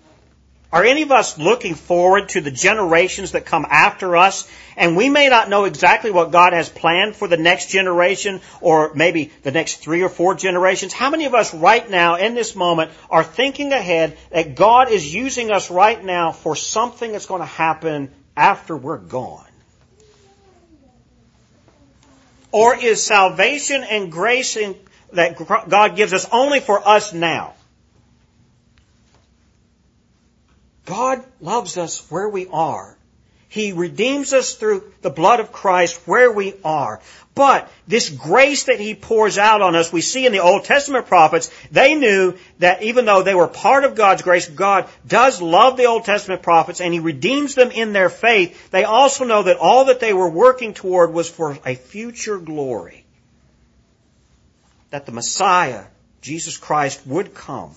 Are 0.71 0.83
any 0.83 1.03
of 1.03 1.11
us 1.13 1.37
looking 1.37 1.75
forward 1.75 2.29
to 2.29 2.41
the 2.41 2.51
generations 2.51 3.31
that 3.31 3.45
come 3.45 3.65
after 3.69 4.17
us? 4.17 4.49
And 4.75 4.97
we 4.97 5.09
may 5.09 5.29
not 5.29 5.49
know 5.49 5.63
exactly 5.63 6.11
what 6.11 6.31
God 6.31 6.51
has 6.51 6.67
planned 6.67 7.15
for 7.15 7.27
the 7.29 7.37
next 7.37 7.69
generation 7.69 8.41
or 8.59 8.93
maybe 8.93 9.31
the 9.43 9.51
next 9.51 9.77
three 9.77 10.03
or 10.03 10.09
four 10.09 10.35
generations. 10.35 10.91
How 10.91 11.09
many 11.09 11.25
of 11.25 11.33
us 11.33 11.53
right 11.53 11.89
now 11.89 12.15
in 12.15 12.35
this 12.35 12.53
moment 12.53 12.91
are 13.09 13.23
thinking 13.23 13.71
ahead 13.71 14.17
that 14.29 14.55
God 14.55 14.91
is 14.91 15.13
using 15.13 15.51
us 15.51 15.71
right 15.71 16.03
now 16.03 16.33
for 16.33 16.55
something 16.55 17.13
that's 17.13 17.27
going 17.27 17.41
to 17.41 17.45
happen 17.45 18.11
after 18.35 18.75
we're 18.75 18.97
gone? 18.97 19.45
Or 22.51 22.75
is 22.75 23.05
salvation 23.05 23.83
and 23.83 24.11
grace 24.11 24.57
that 25.13 25.69
God 25.69 25.95
gives 25.95 26.11
us 26.11 26.27
only 26.29 26.59
for 26.59 26.85
us 26.85 27.13
now? 27.13 27.53
God 30.87 31.23
loves 31.41 31.77
us 31.77 32.09
where 32.09 32.29
we 32.29 32.47
are. 32.47 32.97
He 33.49 33.73
redeems 33.73 34.33
us 34.33 34.55
through 34.55 34.91
the 35.01 35.09
blood 35.09 35.39
of 35.39 35.51
Christ 35.51 36.01
where 36.05 36.31
we 36.31 36.53
are. 36.63 37.01
But 37.35 37.69
this 37.87 38.09
grace 38.09 38.63
that 38.63 38.79
He 38.79 38.95
pours 38.95 39.37
out 39.37 39.61
on 39.61 39.75
us, 39.75 39.91
we 39.91 40.01
see 40.01 40.25
in 40.25 40.31
the 40.31 40.39
Old 40.39 40.63
Testament 40.63 41.05
prophets, 41.05 41.51
they 41.71 41.95
knew 41.95 42.35
that 42.59 42.83
even 42.83 43.05
though 43.05 43.21
they 43.21 43.35
were 43.35 43.47
part 43.47 43.83
of 43.83 43.95
God's 43.95 44.21
grace, 44.21 44.49
God 44.49 44.87
does 45.05 45.41
love 45.41 45.77
the 45.77 45.85
Old 45.85 46.05
Testament 46.05 46.41
prophets 46.41 46.81
and 46.81 46.93
He 46.93 46.99
redeems 46.99 47.53
them 47.53 47.71
in 47.71 47.93
their 47.93 48.09
faith. 48.09 48.71
They 48.71 48.85
also 48.85 49.25
know 49.25 49.43
that 49.43 49.57
all 49.57 49.85
that 49.85 49.99
they 49.99 50.13
were 50.13 50.29
working 50.29 50.73
toward 50.73 51.13
was 51.13 51.29
for 51.29 51.57
a 51.65 51.75
future 51.75 52.37
glory. 52.37 53.05
That 54.89 55.05
the 55.05 55.11
Messiah, 55.11 55.83
Jesus 56.21 56.57
Christ, 56.57 57.05
would 57.05 57.33
come 57.33 57.71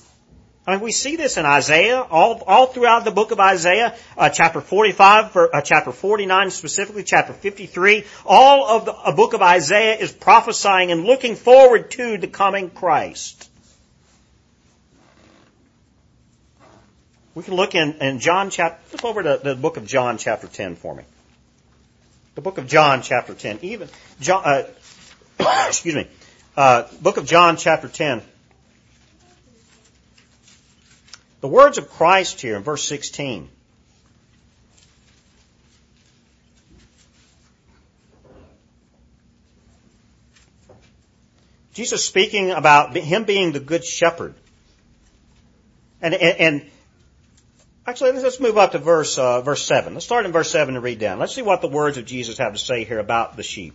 I 0.70 0.74
mean, 0.74 0.82
we 0.84 0.92
see 0.92 1.16
this 1.16 1.36
in 1.36 1.44
Isaiah, 1.44 2.00
all, 2.00 2.44
all 2.46 2.66
throughout 2.66 3.04
the 3.04 3.10
book 3.10 3.32
of 3.32 3.40
Isaiah, 3.40 3.96
uh, 4.16 4.28
chapter 4.28 4.60
45, 4.60 5.32
for, 5.32 5.56
uh, 5.56 5.62
chapter 5.62 5.90
49 5.90 6.52
specifically, 6.52 7.02
chapter 7.02 7.32
53. 7.32 8.04
All 8.24 8.68
of 8.68 8.84
the 8.84 8.94
a 8.94 9.12
book 9.12 9.32
of 9.32 9.42
Isaiah 9.42 9.96
is 9.96 10.12
prophesying 10.12 10.92
and 10.92 11.02
looking 11.02 11.34
forward 11.34 11.90
to 11.92 12.18
the 12.18 12.28
coming 12.28 12.70
Christ. 12.70 13.50
We 17.34 17.42
can 17.42 17.54
look 17.54 17.74
in, 17.74 17.94
in 17.94 18.20
John 18.20 18.50
chapter, 18.50 18.80
look 18.92 19.04
over 19.04 19.24
to 19.24 19.40
the 19.42 19.56
book 19.56 19.76
of 19.76 19.88
John 19.88 20.18
chapter 20.18 20.46
10 20.46 20.76
for 20.76 20.94
me. 20.94 21.02
The 22.36 22.42
book 22.42 22.58
of 22.58 22.68
John 22.68 23.02
chapter 23.02 23.34
10, 23.34 23.58
even, 23.62 23.88
John, 24.20 24.42
uh, 24.44 24.62
excuse 25.66 25.96
me, 25.96 26.06
uh, 26.56 26.84
book 27.02 27.16
of 27.16 27.26
John 27.26 27.56
chapter 27.56 27.88
10. 27.88 28.22
The 31.40 31.48
words 31.48 31.78
of 31.78 31.90
Christ 31.90 32.40
here 32.40 32.56
in 32.56 32.62
verse 32.62 32.86
16. 32.86 33.48
Jesus 41.72 42.04
speaking 42.04 42.50
about 42.50 42.94
him 42.96 43.24
being 43.24 43.52
the 43.52 43.60
good 43.60 43.84
shepherd. 43.84 44.34
And, 46.02 46.12
and, 46.12 46.38
and 46.40 46.70
actually, 47.86 48.12
let's 48.12 48.40
move 48.40 48.58
up 48.58 48.72
to 48.72 48.78
verse, 48.78 49.16
uh, 49.16 49.40
verse 49.40 49.64
7. 49.64 49.94
Let's 49.94 50.04
start 50.04 50.26
in 50.26 50.32
verse 50.32 50.50
7 50.50 50.74
and 50.74 50.84
read 50.84 50.98
down. 50.98 51.18
Let's 51.18 51.34
see 51.34 51.42
what 51.42 51.62
the 51.62 51.68
words 51.68 51.96
of 51.96 52.04
Jesus 52.04 52.36
have 52.38 52.52
to 52.52 52.58
say 52.58 52.84
here 52.84 52.98
about 52.98 53.36
the 53.36 53.42
sheep. 53.42 53.74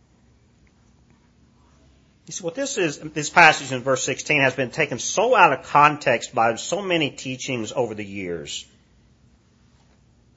What 2.39 2.55
this 2.55 2.77
is, 2.77 2.99
this 2.99 3.29
passage 3.29 3.71
in 3.71 3.81
verse 3.81 4.03
16 4.03 4.41
has 4.41 4.53
been 4.53 4.69
taken 4.69 4.99
so 4.99 5.35
out 5.35 5.51
of 5.51 5.65
context 5.65 6.33
by 6.33 6.55
so 6.55 6.81
many 6.81 7.09
teachings 7.09 7.73
over 7.73 7.93
the 7.93 8.05
years. 8.05 8.65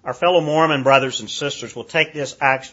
Our 0.03 0.15
fellow 0.15 0.41
Mormon 0.41 0.83
brothers 0.83 1.21
and 1.21 1.31
sisters 1.31 1.77
will 1.77 1.85
take 1.85 2.13
this 2.13 2.37
act, 2.41 2.73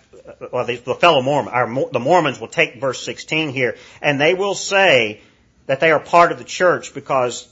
well, 0.52 0.66
the, 0.66 0.78
the 0.78 0.96
fellow 0.96 1.22
Mormon, 1.22 1.54
our, 1.54 1.68
the 1.92 2.00
Mormons 2.00 2.40
will 2.40 2.48
take 2.48 2.82
verse 2.82 3.04
16 3.04 3.50
here, 3.50 3.78
and 4.02 4.20
they 4.20 4.34
will 4.34 4.56
say 4.56 5.22
that 5.68 5.80
they 5.80 5.92
are 5.92 6.00
part 6.00 6.32
of 6.32 6.40
the 6.40 6.44
church 6.44 6.94
because 6.94 7.48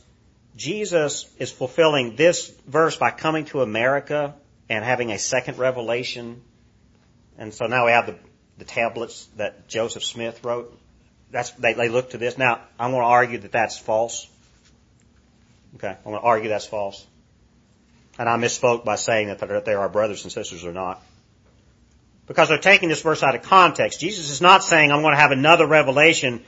Jesus 0.57 1.29
is 1.37 1.51
fulfilling 1.51 2.15
this 2.15 2.49
verse 2.67 2.97
by 2.97 3.11
coming 3.11 3.45
to 3.45 3.61
America 3.61 4.33
and 4.69 4.83
having 4.83 5.11
a 5.11 5.19
second 5.19 5.57
revelation. 5.57 6.41
And 7.37 7.53
so 7.53 7.67
now 7.67 7.85
we 7.85 7.91
have 7.91 8.07
the, 8.07 8.15
the 8.57 8.65
tablets 8.65 9.29
that 9.37 9.69
Joseph 9.69 10.03
Smith 10.03 10.43
wrote 10.43 10.77
that's, 11.31 11.51
they, 11.51 11.73
they 11.73 11.89
look 11.89 12.11
to 12.11 12.17
this. 12.17 12.37
Now, 12.37 12.61
I'm 12.79 12.91
going 12.91 13.03
to 13.03 13.09
argue 13.09 13.37
that 13.39 13.51
that's 13.51 13.77
false. 13.77 14.27
Okay, 15.75 15.89
I'm 15.89 16.03
going 16.03 16.19
to 16.19 16.21
argue 16.21 16.49
that's 16.49 16.65
false. 16.65 17.05
And 18.17 18.27
I 18.27 18.35
misspoke 18.37 18.83
by 18.83 18.95
saying 18.95 19.27
that 19.27 19.65
they 19.65 19.73
are 19.73 19.87
brothers 19.87 20.23
and 20.23 20.31
sisters 20.31 20.65
or 20.65 20.73
not. 20.73 21.01
Because 22.27 22.49
they're 22.49 22.57
taking 22.57 22.89
this 22.89 23.01
verse 23.01 23.23
out 23.23 23.35
of 23.35 23.43
context. 23.43 23.99
Jesus 23.99 24.29
is 24.29 24.41
not 24.41 24.63
saying 24.63 24.91
I'm 24.91 25.01
going 25.01 25.13
to 25.13 25.19
have 25.19 25.31
another 25.31 25.65
revelation 25.65 26.43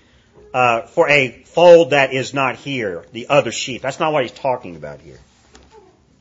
uh, 0.54 0.82
for 0.82 1.10
a 1.10 1.44
fold 1.46 1.92
that 1.92 2.14
is 2.14 2.34
not 2.34 2.58
here, 2.58 3.06
the 3.14 3.28
other 3.30 3.52
sheep. 3.52 3.82
That's 3.82 4.00
not 4.00 4.12
what 4.12 4.24
he's 4.24 4.32
talking 4.32 4.76
about 4.76 5.00
here. 5.00 5.20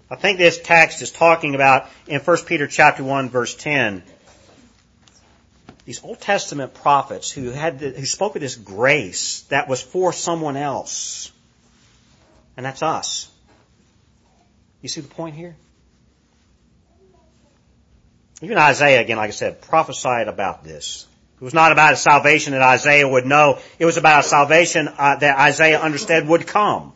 I 0.08 0.16
think 0.16 0.38
this 0.38 0.60
text 0.60 1.02
is 1.02 1.10
talking 1.10 1.54
about 1.54 1.88
in 2.06 2.20
1 2.20 2.36
Peter 2.46 2.66
chapter 2.66 3.04
1 3.04 3.30
verse 3.30 3.54
10 3.54 4.02
these 5.90 6.04
Old 6.04 6.20
Testament 6.20 6.72
prophets 6.72 7.32
who 7.32 7.50
had 7.50 7.80
the, 7.80 7.90
who 7.90 8.06
spoke 8.06 8.36
of 8.36 8.40
this 8.40 8.54
grace 8.54 9.40
that 9.48 9.66
was 9.66 9.82
for 9.82 10.12
someone 10.12 10.56
else. 10.56 11.32
And 12.56 12.64
that's 12.64 12.80
us. 12.80 13.28
You 14.82 14.88
see 14.88 15.00
the 15.00 15.08
point 15.08 15.34
here? 15.34 15.56
Even 18.40 18.56
Isaiah, 18.56 19.00
again, 19.00 19.16
like 19.16 19.30
I 19.30 19.32
said, 19.32 19.62
prophesied 19.62 20.28
about 20.28 20.62
this. 20.62 21.08
It 21.40 21.42
was 21.42 21.54
not 21.54 21.72
about 21.72 21.94
a 21.94 21.96
salvation 21.96 22.52
that 22.52 22.62
Isaiah 22.62 23.08
would 23.08 23.26
know. 23.26 23.58
It 23.80 23.84
was 23.84 23.96
about 23.96 24.20
a 24.20 24.28
salvation 24.28 24.86
uh, 24.86 25.16
that 25.16 25.38
Isaiah 25.40 25.80
understood 25.80 26.28
would 26.28 26.46
come. 26.46 26.92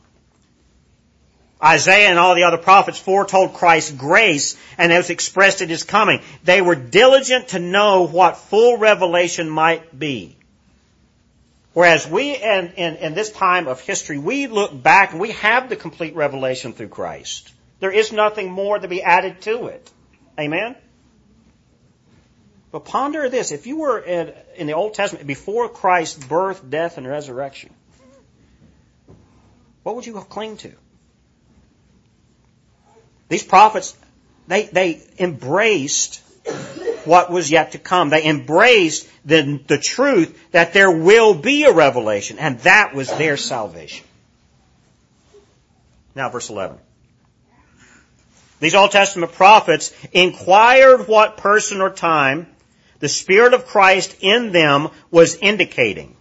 Isaiah 1.65 2.11
and 2.11 2.19
all 2.19 2.35
the 2.35 2.43
other 2.43 2.59
prophets 2.59 2.99
foretold 2.99 3.55
Christ's 3.55 3.93
grace 3.93 4.57
and 4.77 4.93
it 4.93 4.97
was 4.97 5.09
expressed 5.09 5.63
in 5.63 5.69
his 5.69 5.83
coming. 5.83 6.21
They 6.45 6.61
were 6.61 6.75
diligent 6.75 7.49
to 7.49 7.59
know 7.59 8.07
what 8.07 8.37
full 8.37 8.77
revelation 8.77 9.49
might 9.49 9.99
be. 9.99 10.37
Whereas 11.73 12.07
we, 12.07 12.37
in, 12.37 12.73
in, 12.77 12.97
in, 12.97 13.15
this 13.15 13.33
time 13.33 13.67
of 13.67 13.81
history, 13.81 14.17
we 14.19 14.47
look 14.47 14.81
back 14.81 15.11
and 15.11 15.21
we 15.21 15.33
have 15.33 15.69
the 15.69 15.75
complete 15.75 16.15
revelation 16.15 16.73
through 16.73 16.89
Christ. 16.89 17.53
There 17.81 17.91
is 17.91 18.13
nothing 18.13 18.53
more 18.53 18.79
to 18.79 18.87
be 18.87 19.03
added 19.03 19.41
to 19.43 19.67
it. 19.67 19.91
Amen? 20.39 20.77
But 22.71 22.85
ponder 22.85 23.29
this. 23.29 23.51
If 23.51 23.67
you 23.67 23.79
were 23.79 23.99
in, 23.99 24.33
in 24.57 24.67
the 24.67 24.75
Old 24.75 24.95
Testament 24.95 25.27
before 25.27 25.69
Christ's 25.69 26.25
birth, 26.25 26.69
death, 26.69 26.97
and 26.97 27.09
resurrection, 27.09 27.73
what 29.83 29.97
would 29.97 30.07
you 30.07 30.15
cling 30.15 30.59
to? 30.59 30.73
These 33.29 33.43
prophets, 33.43 33.97
they, 34.47 34.65
they 34.65 35.03
embraced 35.19 36.21
what 37.05 37.31
was 37.31 37.51
yet 37.51 37.73
to 37.73 37.79
come. 37.79 38.11
They 38.11 38.25
embraced 38.25 39.09
the, 39.25 39.61
the 39.67 39.79
truth 39.79 40.39
that 40.53 40.73
there 40.73 40.91
will 40.91 41.35
be 41.35 41.65
a 41.65 41.73
revelation, 41.73 42.39
and 42.39 42.59
that 42.61 42.95
was 42.95 43.09
their 43.09 43.37
salvation. 43.37 44.07
Now, 46.15 46.29
verse 46.29 46.51
11. 46.51 46.79
These 48.61 48.75
Old 48.75 48.93
Testament 48.93 49.33
prophets 49.33 49.93
inquired 50.13 51.09
what 51.09 51.37
person 51.37 51.81
or 51.81 51.91
time 51.91 52.47
the 53.01 53.09
Spirit 53.09 53.53
of 53.53 53.67
Christ 53.67 54.17
in 54.21 54.53
them 54.53 54.89
was 55.11 55.37
indicating 55.37 56.17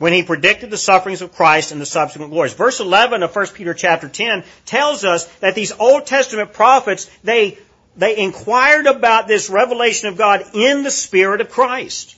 when 0.00 0.14
he 0.14 0.22
predicted 0.22 0.70
the 0.70 0.78
sufferings 0.78 1.20
of 1.20 1.34
Christ 1.34 1.72
and 1.72 1.80
the 1.80 1.84
subsequent 1.84 2.32
glories. 2.32 2.54
Verse 2.54 2.80
11 2.80 3.22
of 3.22 3.36
1 3.36 3.46
Peter 3.48 3.74
chapter 3.74 4.08
10 4.08 4.44
tells 4.64 5.04
us 5.04 5.26
that 5.40 5.54
these 5.54 5.72
Old 5.72 6.06
Testament 6.06 6.54
prophets, 6.54 7.10
they, 7.22 7.58
they 7.98 8.16
inquired 8.16 8.86
about 8.86 9.28
this 9.28 9.50
revelation 9.50 10.08
of 10.08 10.16
God 10.16 10.42
in 10.54 10.84
the 10.84 10.90
Spirit 10.90 11.42
of 11.42 11.50
Christ. 11.50 12.16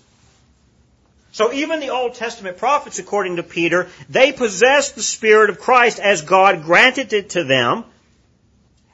So 1.33 1.53
even 1.53 1.81
the 1.81 1.89
Old 1.89 2.15
Testament 2.15 2.57
prophets, 2.57 3.01
according 3.01 3.37
to 3.37 3.43
Peter, 3.43 3.89
they 4.09 4.31
possessed 4.31 4.95
the 4.95 5.03
Spirit 5.03 5.51
of 5.51 5.59
Christ 5.59 5.99
as 5.99 6.23
God 6.23 6.63
granted 6.63 7.13
it 7.13 7.31
to 7.31 7.43
them, 7.43 7.85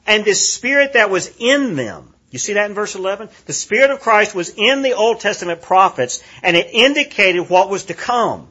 and 0.07 0.25
this 0.25 0.51
Spirit 0.51 0.93
that 0.93 1.11
was 1.11 1.31
in 1.37 1.75
them. 1.75 2.11
You 2.31 2.39
see 2.39 2.53
that 2.53 2.67
in 2.67 2.73
verse 2.73 2.95
11? 2.95 3.29
The 3.45 3.53
Spirit 3.53 3.91
of 3.91 3.99
Christ 3.99 4.33
was 4.33 4.49
in 4.49 4.81
the 4.81 4.93
Old 4.93 5.19
Testament 5.19 5.61
prophets, 5.61 6.23
and 6.41 6.57
it 6.57 6.71
indicated 6.73 7.51
what 7.51 7.69
was 7.69 7.85
to 7.85 7.93
come. 7.93 8.47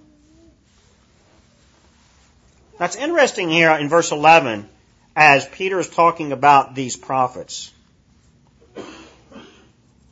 That's 2.78 2.94
interesting 2.94 3.50
here 3.50 3.72
in 3.72 3.88
verse 3.88 4.12
11 4.12 4.68
as 5.16 5.46
Peter 5.48 5.80
is 5.80 5.88
talking 5.88 6.30
about 6.30 6.76
these 6.76 6.96
prophets. 6.96 7.72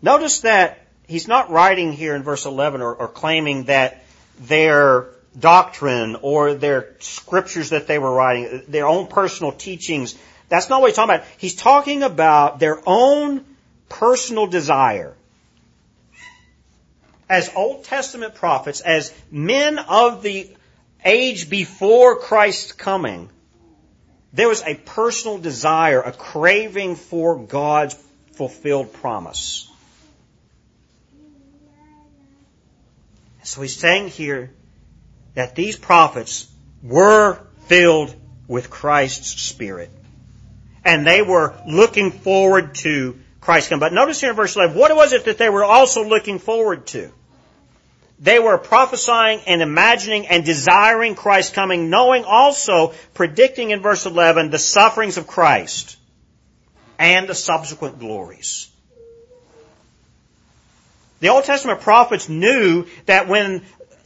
Notice 0.02 0.40
that 0.40 0.80
he's 1.06 1.28
not 1.28 1.50
writing 1.50 1.92
here 1.92 2.16
in 2.16 2.24
verse 2.24 2.44
11 2.44 2.82
or, 2.82 2.92
or 2.92 3.08
claiming 3.08 3.64
that 3.64 4.02
their 4.40 5.06
doctrine 5.38 6.16
or 6.22 6.54
their 6.54 6.96
scriptures 6.98 7.70
that 7.70 7.86
they 7.86 8.00
were 8.00 8.12
writing, 8.12 8.62
their 8.66 8.88
own 8.88 9.06
personal 9.06 9.52
teachings, 9.52 10.16
that's 10.48 10.68
not 10.68 10.80
what 10.80 10.88
he's 10.88 10.96
talking 10.96 11.14
about. 11.14 11.26
He's 11.38 11.54
talking 11.54 12.02
about 12.02 12.58
their 12.58 12.80
own 12.84 13.44
personal 13.88 14.48
desire. 14.48 15.14
As 17.28 17.48
Old 17.54 17.84
Testament 17.84 18.34
prophets, 18.34 18.80
as 18.80 19.14
men 19.30 19.78
of 19.78 20.22
the 20.22 20.50
age 21.06 21.48
before 21.48 22.16
Christ's 22.16 22.72
coming, 22.72 23.30
there 24.32 24.48
was 24.48 24.62
a 24.62 24.74
personal 24.74 25.38
desire, 25.38 26.02
a 26.02 26.12
craving 26.12 26.96
for 26.96 27.38
God's 27.38 27.96
fulfilled 28.32 28.92
promise. 28.92 29.70
So 33.44 33.62
he's 33.62 33.76
saying 33.76 34.08
here 34.08 34.50
that 35.34 35.54
these 35.54 35.76
prophets 35.76 36.50
were 36.82 37.38
filled 37.66 38.14
with 38.48 38.70
Christ's 38.70 39.40
Spirit. 39.40 39.90
And 40.84 41.06
they 41.06 41.22
were 41.22 41.54
looking 41.66 42.10
forward 42.10 42.74
to 42.76 43.18
Christ's 43.40 43.68
coming. 43.68 43.80
But 43.80 43.92
notice 43.92 44.20
here 44.20 44.30
in 44.30 44.36
verse 44.36 44.56
11, 44.56 44.76
what 44.76 44.94
was 44.94 45.12
it 45.12 45.24
that 45.24 45.38
they 45.38 45.48
were 45.48 45.64
also 45.64 46.04
looking 46.08 46.38
forward 46.38 46.86
to? 46.88 47.12
They 48.18 48.38
were 48.38 48.56
prophesying 48.56 49.40
and 49.46 49.60
imagining 49.60 50.26
and 50.28 50.44
desiring 50.44 51.14
Christ's 51.14 51.54
coming, 51.54 51.90
knowing 51.90 52.24
also, 52.24 52.94
predicting 53.12 53.70
in 53.70 53.80
verse 53.80 54.06
11, 54.06 54.50
the 54.50 54.58
sufferings 54.58 55.18
of 55.18 55.26
Christ 55.26 55.98
and 56.98 57.28
the 57.28 57.34
subsequent 57.34 57.98
glories. 57.98 58.70
The 61.20 61.28
Old 61.28 61.44
Testament 61.44 61.80
prophets 61.80 62.28
knew 62.28 62.86
that 63.06 63.28
when 63.28 63.62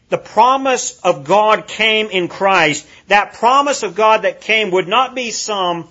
the 0.09 0.19
promise 0.19 0.99
of 1.01 1.25
God 1.25 1.69
came 1.69 2.09
in 2.09 2.29
Christ, 2.29 2.87
that 3.09 3.35
promise 3.35 3.85
of 3.85 3.95
God 3.95 4.23
that 4.23 4.41
came 4.41 4.73
would 4.73 4.89
not 4.89 5.15
be 5.15 5.31
some 5.31 5.89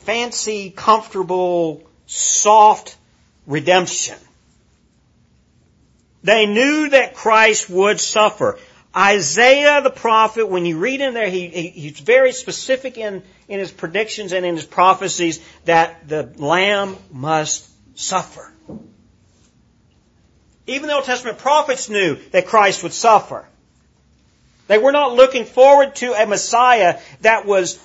fancy, 0.00 0.70
comfortable, 0.70 1.82
soft 2.06 2.96
redemption. 3.46 4.18
They 6.22 6.46
knew 6.46 6.90
that 6.90 7.14
Christ 7.14 7.68
would 7.68 8.00
suffer. 8.00 8.58
Isaiah 8.94 9.80
the 9.80 9.90
prophet, 9.90 10.48
when 10.48 10.66
you 10.66 10.78
read 10.78 11.00
in 11.00 11.14
there, 11.14 11.30
he, 11.30 11.48
he, 11.48 11.68
he's 11.68 12.00
very 12.00 12.32
specific 12.32 12.98
in, 12.98 13.22
in 13.48 13.58
his 13.58 13.72
predictions 13.72 14.32
and 14.32 14.44
in 14.44 14.54
his 14.54 14.66
prophecies 14.66 15.40
that 15.64 16.08
the 16.08 16.30
Lamb 16.36 16.96
must 17.10 17.68
suffer. 17.94 18.52
Even 20.66 20.88
the 20.88 20.94
Old 20.94 21.04
Testament 21.04 21.38
prophets 21.38 21.88
knew 21.88 22.16
that 22.30 22.46
Christ 22.46 22.82
would 22.82 22.92
suffer. 22.92 23.46
They 24.68 24.78
were 24.78 24.92
not 24.92 25.14
looking 25.14 25.44
forward 25.44 25.96
to 25.96 26.12
a 26.12 26.26
Messiah 26.26 27.00
that 27.22 27.46
was 27.46 27.80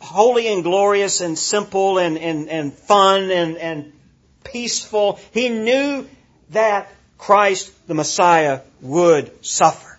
holy 0.00 0.48
and 0.48 0.62
glorious 0.62 1.20
and 1.20 1.38
simple 1.38 1.98
and, 1.98 2.16
and, 2.16 2.48
and 2.48 2.72
fun 2.72 3.30
and, 3.30 3.56
and 3.56 3.92
peaceful. 4.44 5.20
He 5.32 5.48
knew 5.48 6.08
that 6.50 6.90
Christ, 7.18 7.72
the 7.88 7.94
Messiah, 7.94 8.60
would 8.80 9.44
suffer. 9.44 9.98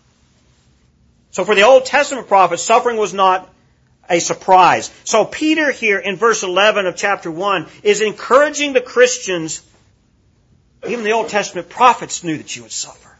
So 1.31 1.45
for 1.45 1.53
the 1.53 1.63
Old 1.63 1.85
Testament 1.85 2.27
prophets, 2.27 2.63
suffering 2.63 2.97
was 2.97 3.13
not 3.13 3.47
a 4.09 4.19
surprise. 4.19 4.91
So 5.03 5.25
Peter 5.25 5.71
here 5.71 5.99
in 5.99 6.15
verse 6.15 6.43
11 6.43 6.87
of 6.87 6.95
chapter 6.95 7.29
1 7.29 7.67
is 7.83 8.01
encouraging 8.01 8.73
the 8.73 8.81
Christians, 8.81 9.61
even 10.87 11.03
the 11.03 11.11
Old 11.11 11.29
Testament 11.29 11.69
prophets 11.69 12.23
knew 12.23 12.37
that 12.37 12.55
you 12.55 12.63
would 12.63 12.71
suffer. 12.71 13.15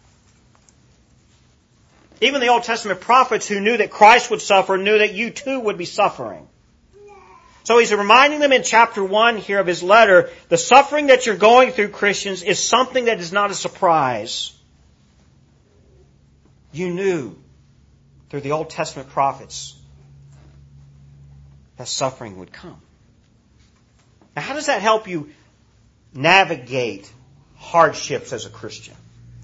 Even 2.22 2.42
the 2.42 2.48
Old 2.48 2.64
Testament 2.64 3.00
prophets 3.00 3.48
who 3.48 3.60
knew 3.60 3.78
that 3.78 3.92
Christ 3.92 4.32
would 4.32 4.42
suffer 4.42 4.78
knew 4.78 4.98
that 4.98 5.14
you 5.14 5.30
too 5.30 5.60
would 5.60 5.78
be 5.78 5.86
suffering. 5.86 6.48
So 7.70 7.78
he's 7.78 7.94
reminding 7.94 8.40
them 8.40 8.52
in 8.52 8.64
chapter 8.64 9.04
1 9.04 9.38
here 9.38 9.60
of 9.60 9.68
his 9.68 9.84
letter, 9.84 10.32
the 10.48 10.58
suffering 10.58 11.06
that 11.06 11.28
you're 11.28 11.38
going 11.38 11.70
through, 11.72 11.90
Christians, 11.90 12.42
is 12.42 12.58
something 12.58 13.06
that 13.06 13.20
is 13.20 13.32
not 13.32 13.52
a 13.52 13.54
surprise. 13.54 14.52
You 16.72 16.90
knew 16.90 17.38
through 18.32 18.42
the 18.42 18.54
Old 18.54 18.72
Testament 18.72 19.10
prophets 19.10 19.78
that 21.78 21.88
suffering 21.88 22.40
would 22.40 22.52
come. 22.52 22.82
Now 24.36 24.42
how 24.42 24.56
does 24.56 24.66
that 24.66 24.82
help 24.82 25.08
you 25.08 25.30
navigate 26.12 27.14
hardships 27.56 28.34
as 28.34 28.48
a 28.48 28.50
Christian? 28.50 28.96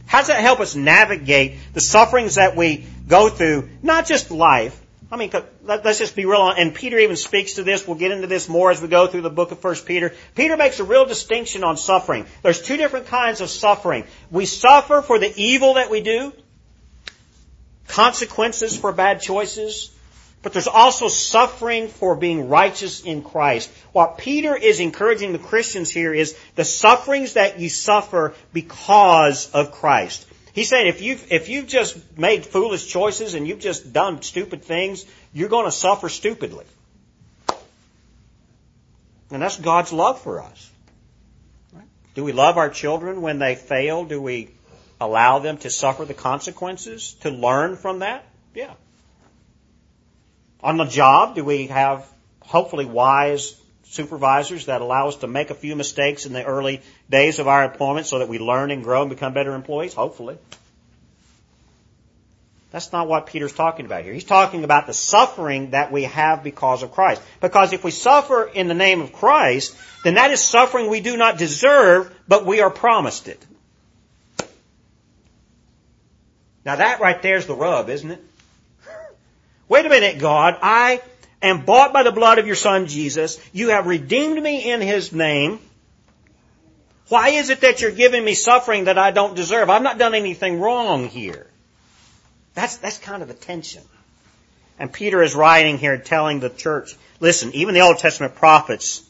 How 0.08 0.18
does 0.18 0.30
that 0.30 0.42
help 0.42 0.62
us 0.62 0.76
navigate 0.76 1.58
the 1.74 1.80
sufferings 1.80 2.36
that 2.36 2.56
we 2.56 2.88
go 3.08 3.30
through, 3.30 3.70
not 3.84 4.08
just 4.08 4.32
life, 4.32 4.82
I 5.12 5.18
mean, 5.18 5.32
let's 5.64 6.00
just 6.00 6.16
be 6.16 6.26
real. 6.26 6.50
And 6.50 6.74
Peter 6.74 6.98
even 6.98 7.16
speaks 7.16 7.54
to 7.54 7.64
this. 7.64 7.88
We'll 7.88 7.98
get 7.98 8.12
into 8.12 8.28
this 8.28 8.50
more 8.50 8.72
as 8.72 8.82
we 8.82 8.88
go 8.88 9.06
through 9.08 9.22
the 9.22 9.30
book 9.30 9.52
of 9.52 9.60
First 9.60 9.86
Peter. 9.86 10.14
Peter 10.34 10.58
makes 10.58 10.80
a 10.80 10.84
real 10.84 11.06
distinction 11.06 11.64
on 11.64 11.78
suffering. 11.78 12.26
There's 12.42 12.62
two 12.62 12.76
different 12.76 13.08
kinds 13.08 13.40
of 13.42 13.50
suffering. 13.50 14.06
We 14.32 14.46
suffer 14.46 15.02
for 15.02 15.20
the 15.20 15.32
evil 15.36 15.76
that 15.76 15.92
we 15.92 16.02
do, 16.02 16.34
consequences 17.88 18.76
for 18.76 18.92
bad 18.92 19.22
choices, 19.22 19.92
but 20.42 20.54
there's 20.54 20.68
also 20.68 21.08
suffering 21.08 21.88
for 21.88 22.16
being 22.16 22.50
righteous 22.50 23.02
in 23.02 23.24
Christ. 23.24 23.72
What 23.94 24.18
Peter 24.18 24.56
is 24.56 24.80
encouraging 24.80 25.34
the 25.34 25.40
Christians 25.40 25.90
here 25.92 26.14
is 26.14 26.38
the 26.56 26.66
sufferings 26.66 27.34
that 27.34 27.60
you 27.60 27.70
suffer 27.70 28.34
because 28.54 29.52
of 29.52 29.72
Christ. 29.72 30.28
He's 30.56 30.70
saying 30.70 30.88
if 30.88 31.02
you've, 31.02 31.34
if 31.34 31.50
you've 31.50 31.68
just 31.68 32.18
made 32.18 32.46
foolish 32.46 32.88
choices 32.88 33.34
and 33.34 33.46
you've 33.46 33.60
just 33.60 33.92
done 33.92 34.22
stupid 34.22 34.64
things, 34.64 35.06
you're 35.34 35.50
going 35.50 35.66
to 35.66 35.72
suffer 35.72 36.08
stupidly. 36.08 36.64
And 39.32 39.42
that's 39.42 39.58
God's 39.58 39.92
love 39.92 40.22
for 40.22 40.42
us. 40.42 40.72
Do 42.14 42.24
we 42.24 42.32
love 42.32 42.58
our 42.58 42.70
children 42.70 43.22
when 43.22 43.38
they 43.38 43.56
fail? 43.56 44.06
Do 44.06 44.22
we 44.22 44.50
allow 45.02 45.40
them 45.40 45.58
to 45.58 45.70
suffer 45.70 46.06
the 46.06 46.14
consequences, 46.14 47.16
to 47.20 47.32
learn 47.32 47.76
from 47.76 48.00
that? 48.00 48.24
Yeah. 48.54 48.76
On 50.64 50.78
the 50.78 50.86
job, 50.86 51.36
do 51.36 51.44
we 51.44 51.68
have 51.68 52.10
hopefully 52.40 52.86
wise 52.86 53.62
supervisors 53.90 54.66
that 54.66 54.82
allow 54.82 55.08
us 55.08 55.18
to 55.18 55.28
make 55.28 55.50
a 55.50 55.56
few 55.56 55.76
mistakes 55.76 56.26
in 56.26 56.34
the 56.34 56.44
early 56.44 56.82
days 57.10 57.40
of 57.40 57.48
our 57.48 57.64
employment 57.64 58.08
so 58.08 58.20
that 58.20 58.28
we 58.28 58.40
learn 58.40 58.72
and 58.72 58.84
grow 58.84 59.02
and 59.02 59.10
become 59.10 59.34
better 59.34 59.54
employees? 59.54 59.94
Hopefully. 59.94 60.38
That's 62.72 62.92
not 62.92 63.08
what 63.08 63.28
Peter's 63.28 63.54
talking 63.54 63.86
about 63.86 64.04
here. 64.04 64.12
He's 64.12 64.26
talking 64.26 64.66
about 64.66 64.86
the 64.86 64.94
suffering 64.94 65.70
that 65.70 65.94
we 65.94 66.04
have 66.04 66.44
because 66.44 66.84
of 66.84 66.92
Christ. 66.92 67.22
Because 67.40 67.72
if 67.72 67.86
we 67.86 67.92
suffer 67.92 68.44
in 68.44 68.68
the 68.68 68.74
name 68.74 69.00
of 69.00 69.14
Christ, 69.14 69.78
then 70.04 70.16
that 70.16 70.32
is 70.32 70.42
suffering 70.42 70.90
we 70.90 71.00
do 71.00 71.16
not 71.16 71.38
deserve, 71.38 72.14
but 72.28 72.46
we 72.46 72.60
are 72.60 72.70
promised 72.70 73.30
it. 73.30 73.42
Now 76.66 76.76
that 76.76 77.00
right 77.00 77.22
there 77.22 77.38
is 77.38 77.46
the 77.46 77.56
rub, 77.56 77.90
isn't 77.90 78.12
it? 78.12 78.22
Wait 79.70 79.86
a 79.86 79.90
minute, 79.90 80.20
God. 80.20 80.58
I 80.62 81.02
am 81.48 81.66
bought 81.66 81.94
by 81.94 82.04
the 82.04 82.12
blood 82.12 82.40
of 82.40 82.48
your 82.48 82.56
son 82.56 82.88
Jesus. 82.88 83.40
You 83.54 83.70
have 83.70 83.88
redeemed 83.88 84.42
me 84.42 84.72
in 84.72 84.82
his 84.82 85.12
name. 85.12 85.60
Why 87.10 87.30
is 87.30 87.50
it 87.50 87.62
that 87.62 87.82
you're 87.82 87.92
giving 87.92 88.24
me 88.24 88.34
suffering 88.34 88.86
that 88.86 88.98
I 88.98 89.12
don't 89.12 89.36
deserve? 89.36 89.70
I've 89.70 89.84
not 89.84 89.98
done 89.98 90.16
anything 90.16 90.60
wrong 90.60 91.08
here. 91.08 91.48
That's, 92.56 92.78
that's 92.78 92.98
kind 92.98 93.22
of 93.22 93.28
the 93.28 93.34
tension. 93.34 93.84
And 94.80 94.92
Peter 94.92 95.22
is 95.22 95.36
writing 95.36 95.78
here 95.78 95.98
telling 95.98 96.40
the 96.40 96.50
church, 96.50 96.96
listen, 97.20 97.54
even 97.54 97.76
the 97.76 97.82
Old 97.82 98.00
Testament 98.00 98.36
prophets, 98.36 99.04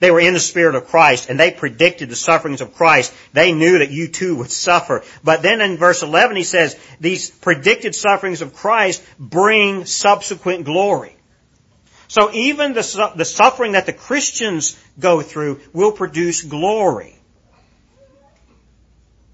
they 0.00 0.10
were 0.10 0.20
in 0.20 0.34
the 0.34 0.40
Spirit 0.40 0.76
of 0.76 0.86
Christ 0.86 1.28
and 1.28 1.40
they 1.40 1.50
predicted 1.50 2.08
the 2.08 2.16
sufferings 2.16 2.60
of 2.60 2.74
Christ. 2.74 3.12
They 3.32 3.52
knew 3.52 3.78
that 3.78 3.90
you 3.90 4.08
too 4.08 4.36
would 4.36 4.50
suffer. 4.50 5.02
But 5.24 5.42
then 5.42 5.60
in 5.60 5.76
verse 5.76 6.02
11 6.02 6.36
he 6.36 6.44
says, 6.44 6.78
these 7.00 7.30
predicted 7.30 7.94
sufferings 7.94 8.42
of 8.42 8.54
Christ 8.54 9.02
bring 9.18 9.86
subsequent 9.86 10.64
glory. 10.64 11.16
So 12.08 12.32
even 12.32 12.72
the, 12.72 13.12
the 13.14 13.24
suffering 13.24 13.72
that 13.72 13.86
the 13.86 13.92
Christians 13.92 14.78
go 14.98 15.20
through 15.20 15.60
will 15.72 15.92
produce 15.92 16.42
glory. 16.42 17.14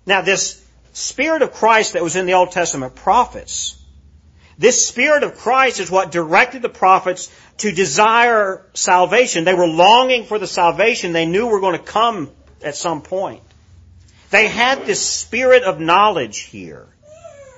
Now 0.06 0.20
this 0.20 0.60
Spirit 0.92 1.42
of 1.42 1.52
Christ 1.52 1.94
that 1.94 2.02
was 2.02 2.16
in 2.16 2.26
the 2.26 2.34
Old 2.34 2.52
Testament 2.52 2.94
prophets, 2.94 3.80
this 4.58 4.86
Spirit 4.86 5.22
of 5.22 5.36
Christ 5.36 5.80
is 5.80 5.90
what 5.90 6.12
directed 6.12 6.62
the 6.62 6.68
prophets 6.68 7.32
to 7.58 7.72
desire 7.72 8.64
salvation. 8.74 9.44
They 9.44 9.54
were 9.54 9.66
longing 9.66 10.24
for 10.24 10.38
the 10.38 10.46
salvation 10.46 11.12
they 11.12 11.26
knew 11.26 11.46
were 11.46 11.60
going 11.60 11.78
to 11.78 11.84
come 11.84 12.30
at 12.62 12.76
some 12.76 13.02
point. 13.02 13.42
They 14.30 14.48
had 14.48 14.84
this 14.84 15.00
spirit 15.00 15.62
of 15.62 15.78
knowledge 15.78 16.40
here 16.40 16.86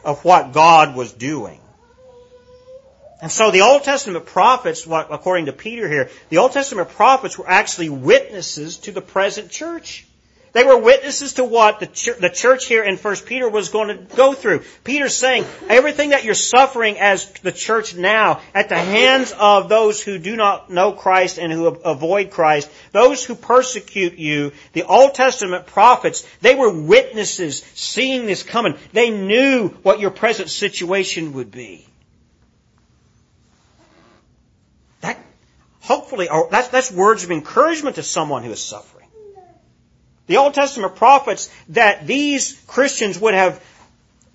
of 0.05 0.25
what 0.25 0.53
God 0.53 0.95
was 0.95 1.13
doing. 1.13 1.61
And 3.21 3.33
so 3.33 3.51
the 3.51 3.63
Old 3.63 3.83
Testament 3.83 4.27
prophets, 4.27 4.87
according 4.87 5.47
to 5.47 5.53
Peter 5.53 5.89
here, 5.89 6.11
the 6.29 6.39
Old 6.39 6.53
Testament 6.53 6.91
prophets 6.91 7.39
were 7.39 7.49
actually 7.49 7.89
witnesses 7.89 8.77
to 8.79 8.93
the 8.93 9.01
present 9.01 9.51
church. 9.51 10.07
They 10.53 10.65
were 10.65 10.79
witnesses 10.79 11.35
to 11.35 11.45
what 11.45 11.81
the 11.81 11.87
church, 11.87 12.19
the 12.19 12.31
church 12.31 12.67
here 12.67 12.83
in 12.83 12.97
1 12.97 13.17
Peter 13.27 13.47
was 13.47 13.69
going 13.69 13.89
to 13.89 14.17
go 14.17 14.33
through. 14.33 14.63
Peter's 14.85 15.15
saying, 15.15 15.45
everything 15.69 16.11
that 16.11 16.25
you're 16.25 16.35
suffering 16.35 16.99
as 16.99 17.31
the 17.43 17.53
church 17.53 17.95
now, 17.95 18.41
at 18.55 18.71
the 18.71 18.79
hands 18.79 19.35
of 19.39 19.69
those 19.69 20.03
who 20.03 20.17
do 20.17 20.35
not 20.35 20.71
know 20.71 20.93
Christ 20.93 21.37
and 21.39 21.53
who 21.53 21.67
avoid 21.67 22.31
Christ, 22.31 22.71
those 22.93 23.23
who 23.23 23.35
persecute 23.35 24.17
you, 24.17 24.53
the 24.73 24.85
Old 24.85 25.15
Testament 25.15 25.67
prophets, 25.67 26.27
they 26.41 26.55
were 26.55 26.73
witnesses 26.73 27.63
seeing 27.75 28.25
this 28.25 28.43
coming. 28.43 28.77
They 28.95 29.11
knew 29.11 29.69
what 29.83 30.01
your 30.01 30.11
present 30.11 30.49
situation 30.49 31.35
would 31.35 31.51
be. 31.51 31.87
Hopefully, 36.07 36.29
that's, 36.51 36.69
that's 36.69 36.93
words 36.93 37.25
of 37.25 37.33
encouragement 37.33 37.97
to 37.97 38.03
someone 38.03 38.45
who 38.45 38.53
is 38.53 38.63
suffering. 38.63 39.09
The 40.29 40.37
Old 40.37 40.55
Testament 40.55 40.95
prophets 40.97 41.51
that 41.71 42.07
these 42.07 42.61
Christians 42.69 43.19
would 43.19 43.35
have 43.35 43.63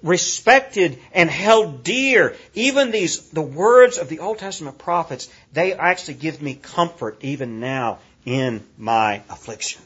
respected 0.03 0.99
and 1.13 1.29
held 1.29 1.83
dear, 1.83 2.35
even 2.55 2.91
these, 2.91 3.29
the 3.29 3.41
words 3.41 3.97
of 3.97 4.09
the 4.09 4.19
Old 4.19 4.39
Testament 4.39 4.79
prophets, 4.79 5.29
they 5.53 5.73
actually 5.73 6.15
give 6.15 6.41
me 6.41 6.55
comfort 6.55 7.19
even 7.21 7.59
now 7.61 7.99
in 8.25 8.63
my 8.77 9.21
affliction. 9.29 9.81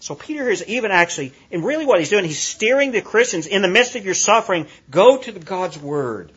So 0.00 0.14
Peter 0.14 0.48
is 0.48 0.64
even 0.66 0.90
actually, 0.90 1.32
and 1.50 1.64
really 1.64 1.84
what 1.84 1.98
he's 1.98 2.10
doing, 2.10 2.24
he's 2.24 2.42
steering 2.42 2.92
the 2.92 3.02
Christians 3.02 3.46
in 3.46 3.62
the 3.62 3.68
midst 3.68 3.96
of 3.96 4.04
your 4.04 4.14
suffering, 4.14 4.66
go 4.90 5.18
to 5.18 5.32
God's 5.32 5.78
Word. 5.78 6.30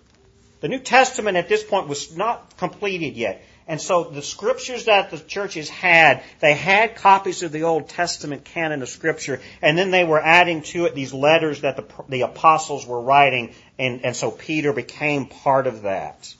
The 0.59 0.67
New 0.67 0.79
Testament 0.79 1.37
at 1.37 1.49
this 1.49 1.63
point 1.63 1.87
was 1.87 2.15
not 2.15 2.57
completed 2.57 3.15
yet. 3.15 3.43
And 3.67 3.81
so 3.81 4.05
the 4.05 4.21
scriptures 4.21 4.85
that 4.85 5.11
the 5.11 5.19
churches 5.19 5.69
had, 5.69 6.23
they 6.39 6.53
had 6.53 6.95
copies 6.95 7.43
of 7.43 7.51
the 7.51 7.63
Old 7.63 7.89
Testament 7.89 8.45
canon 8.45 8.81
of 8.81 8.87
scripture, 8.87 9.41
and 9.61 9.77
then 9.77 9.91
they 9.91 10.05
were 10.05 10.21
adding 10.21 10.61
to 10.63 10.85
it 10.85 10.95
these 10.95 11.13
letters 11.13 11.61
that 11.61 11.75
the, 11.75 11.85
the 12.07 12.21
apostles 12.21 12.87
were 12.87 13.01
writing, 13.01 13.53
and, 13.77 14.05
and 14.05 14.15
so 14.15 14.31
Peter 14.31 14.71
became 14.71 15.25
part 15.25 15.67
of 15.67 15.81
that. 15.81 16.33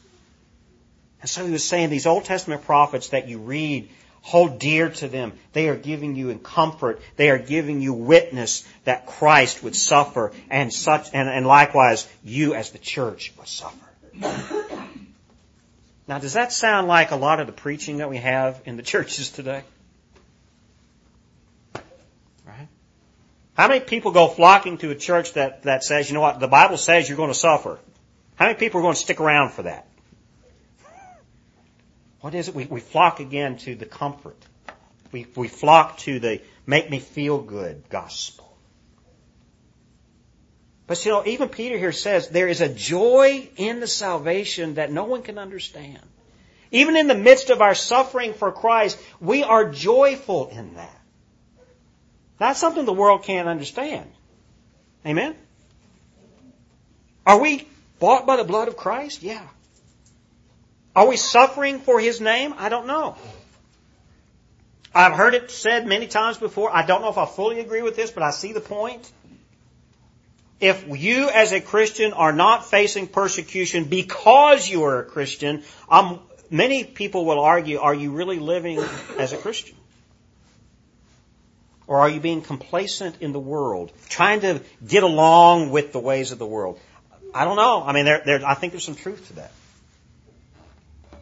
And 1.20 1.30
so 1.30 1.46
he 1.46 1.52
was 1.52 1.66
saying 1.66 1.90
these 1.90 2.06
Old 2.06 2.24
Testament 2.24 2.64
prophets 2.64 3.10
that 3.10 3.28
you 3.28 3.40
read, 3.40 3.90
hold 4.22 4.60
dear 4.60 4.90
to 4.90 5.10
them. 5.10 5.34
They 5.52 5.68
are 5.68 5.76
giving 5.76 6.16
you 6.16 6.30
in 6.30 6.40
comfort. 6.40 7.02
They 7.18 7.30
are 7.30 7.38
giving 7.38 7.82
you 7.82 7.94
witness 7.94 8.66
that 8.86 9.06
Christ 9.06 9.64
would 9.64 9.76
suffer 9.76 10.32
and 10.50 10.72
such, 10.72 11.10
and, 11.14 11.28
and 11.28 11.46
likewise 11.46 12.08
you 12.24 12.54
as 12.54 12.72
the 12.72 12.80
church 12.80 13.34
would 13.38 13.50
suffer. 13.50 13.87
Now, 16.08 16.20
does 16.20 16.34
that 16.34 16.54
sound 16.54 16.88
like 16.88 17.12
a 17.12 17.18
lot 17.18 17.40
of 17.40 17.48
the 17.48 17.54
preaching 17.54 17.98
that 17.98 18.10
we 18.10 18.18
have 18.18 18.62
in 18.66 18.78
the 18.78 18.84
churches 18.94 19.30
today? 19.30 19.64
Right? 22.46 22.68
How 23.56 23.68
many 23.68 23.82
people 23.82 24.12
go 24.12 24.28
flocking 24.28 24.78
to 24.80 24.92
a 24.92 24.96
church 24.96 25.34
that, 25.34 25.64
that 25.64 25.84
says, 25.84 26.10
you 26.10 26.14
know 26.14 26.22
what, 26.22 26.40
the 26.40 26.48
Bible 26.48 26.78
says 26.78 27.10
you're 27.10 27.18
going 27.18 27.32
to 27.32 27.38
suffer? 27.38 27.78
How 28.36 28.46
many 28.46 28.58
people 28.58 28.80
are 28.80 28.84
going 28.84 28.94
to 28.94 29.00
stick 29.00 29.20
around 29.20 29.52
for 29.52 29.64
that? 29.64 29.88
What 32.22 32.34
is 32.34 32.48
it? 32.48 32.56
We, 32.56 32.66
we 32.66 32.80
flock 32.80 33.20
again 33.20 33.58
to 33.60 33.76
the 33.76 33.86
comfort. 33.86 34.38
We, 35.12 35.28
we 35.36 35.48
flock 35.48 35.98
to 36.00 36.20
the 36.20 36.42
make 36.66 36.90
me 36.90 37.00
feel 37.00 37.40
good 37.40 37.84
gospel. 37.90 38.47
But 40.88 41.06
you 41.06 41.12
know, 41.12 41.24
even 41.26 41.50
Peter 41.50 41.78
here 41.78 41.92
says 41.92 42.30
there 42.30 42.48
is 42.48 42.62
a 42.62 42.70
joy 42.70 43.50
in 43.58 43.82
the 43.82 43.88
salvation 43.88 44.76
that 44.76 44.92
no 44.92 45.04
one 45.04 45.22
can 45.22 45.38
understand. 45.38 46.00
Even 46.72 46.96
in 46.96 47.08
the 47.08 47.16
midst 47.16 47.50
of 47.50 47.62
our 47.62 47.76
suffering 47.76 48.34
for 48.34 48.52
Christ, 48.52 48.98
we 49.20 49.44
are 49.44 49.70
joyful 49.70 50.48
in 50.48 50.76
that. 50.76 51.02
That's 52.40 52.60
something 52.60 52.86
the 52.86 52.94
world 52.94 53.24
can't 53.24 53.48
understand. 53.48 54.10
Amen? 55.06 55.36
Are 57.26 57.40
we 57.40 57.68
bought 58.00 58.26
by 58.26 58.38
the 58.38 58.44
blood 58.44 58.70
of 58.70 58.78
Christ? 58.78 59.24
Yeah. 59.24 59.46
Are 60.96 61.08
we 61.08 61.18
suffering 61.18 61.80
for 61.80 62.00
His 62.00 62.22
name? 62.22 62.54
I 62.58 62.70
don't 62.70 62.88
know. 62.88 63.18
I've 64.96 65.14
heard 65.14 65.36
it 65.36 65.52
said 65.52 65.86
many 65.86 66.08
times 66.08 66.38
before. 66.38 66.74
I 66.74 66.86
don't 66.86 67.02
know 67.02 67.10
if 67.10 67.18
I 67.18 67.26
fully 67.26 67.60
agree 67.60 67.82
with 67.82 67.96
this, 67.96 68.10
but 68.10 68.24
I 68.24 68.32
see 68.32 68.54
the 68.54 68.62
point 68.62 69.12
if 70.60 70.86
you 70.88 71.30
as 71.30 71.52
a 71.52 71.62
Christian 71.62 72.14
are 72.14 72.34
not 72.34 72.66
facing 72.66 73.08
persecution 73.08 73.86
because 73.86 74.68
you 74.68 74.84
are 74.86 75.00
a 75.00 75.06
Christian, 75.06 75.64
um, 75.90 76.20
many 76.50 76.84
people 76.84 77.26
will 77.26 77.40
argue, 77.40 77.80
are 77.80 77.94
you 77.94 78.12
really 78.12 78.40
living 78.40 78.80
as 79.20 79.34
a 79.34 79.38
Christian? 79.38 79.76
Or 81.86 82.00
are 82.00 82.10
you 82.10 82.20
being 82.20 82.42
complacent 82.42 83.22
in 83.22 83.32
the 83.32 83.40
world, 83.40 83.92
trying 84.10 84.42
to 84.42 84.62
get 84.86 85.04
along 85.04 85.70
with 85.70 85.94
the 85.94 86.00
ways 86.00 86.32
of 86.32 86.40
the 86.40 86.46
world? 86.46 86.80
I 87.34 87.46
don't 87.46 87.56
know. 87.56 87.84
I 87.86 87.94
mean, 87.94 88.06
there, 88.06 88.22
there, 88.26 88.46
I 88.46 88.56
think 88.56 88.74
there's 88.74 88.84
some 88.84 88.96
truth 88.96 89.28
to 89.28 89.34
that. 89.36 89.52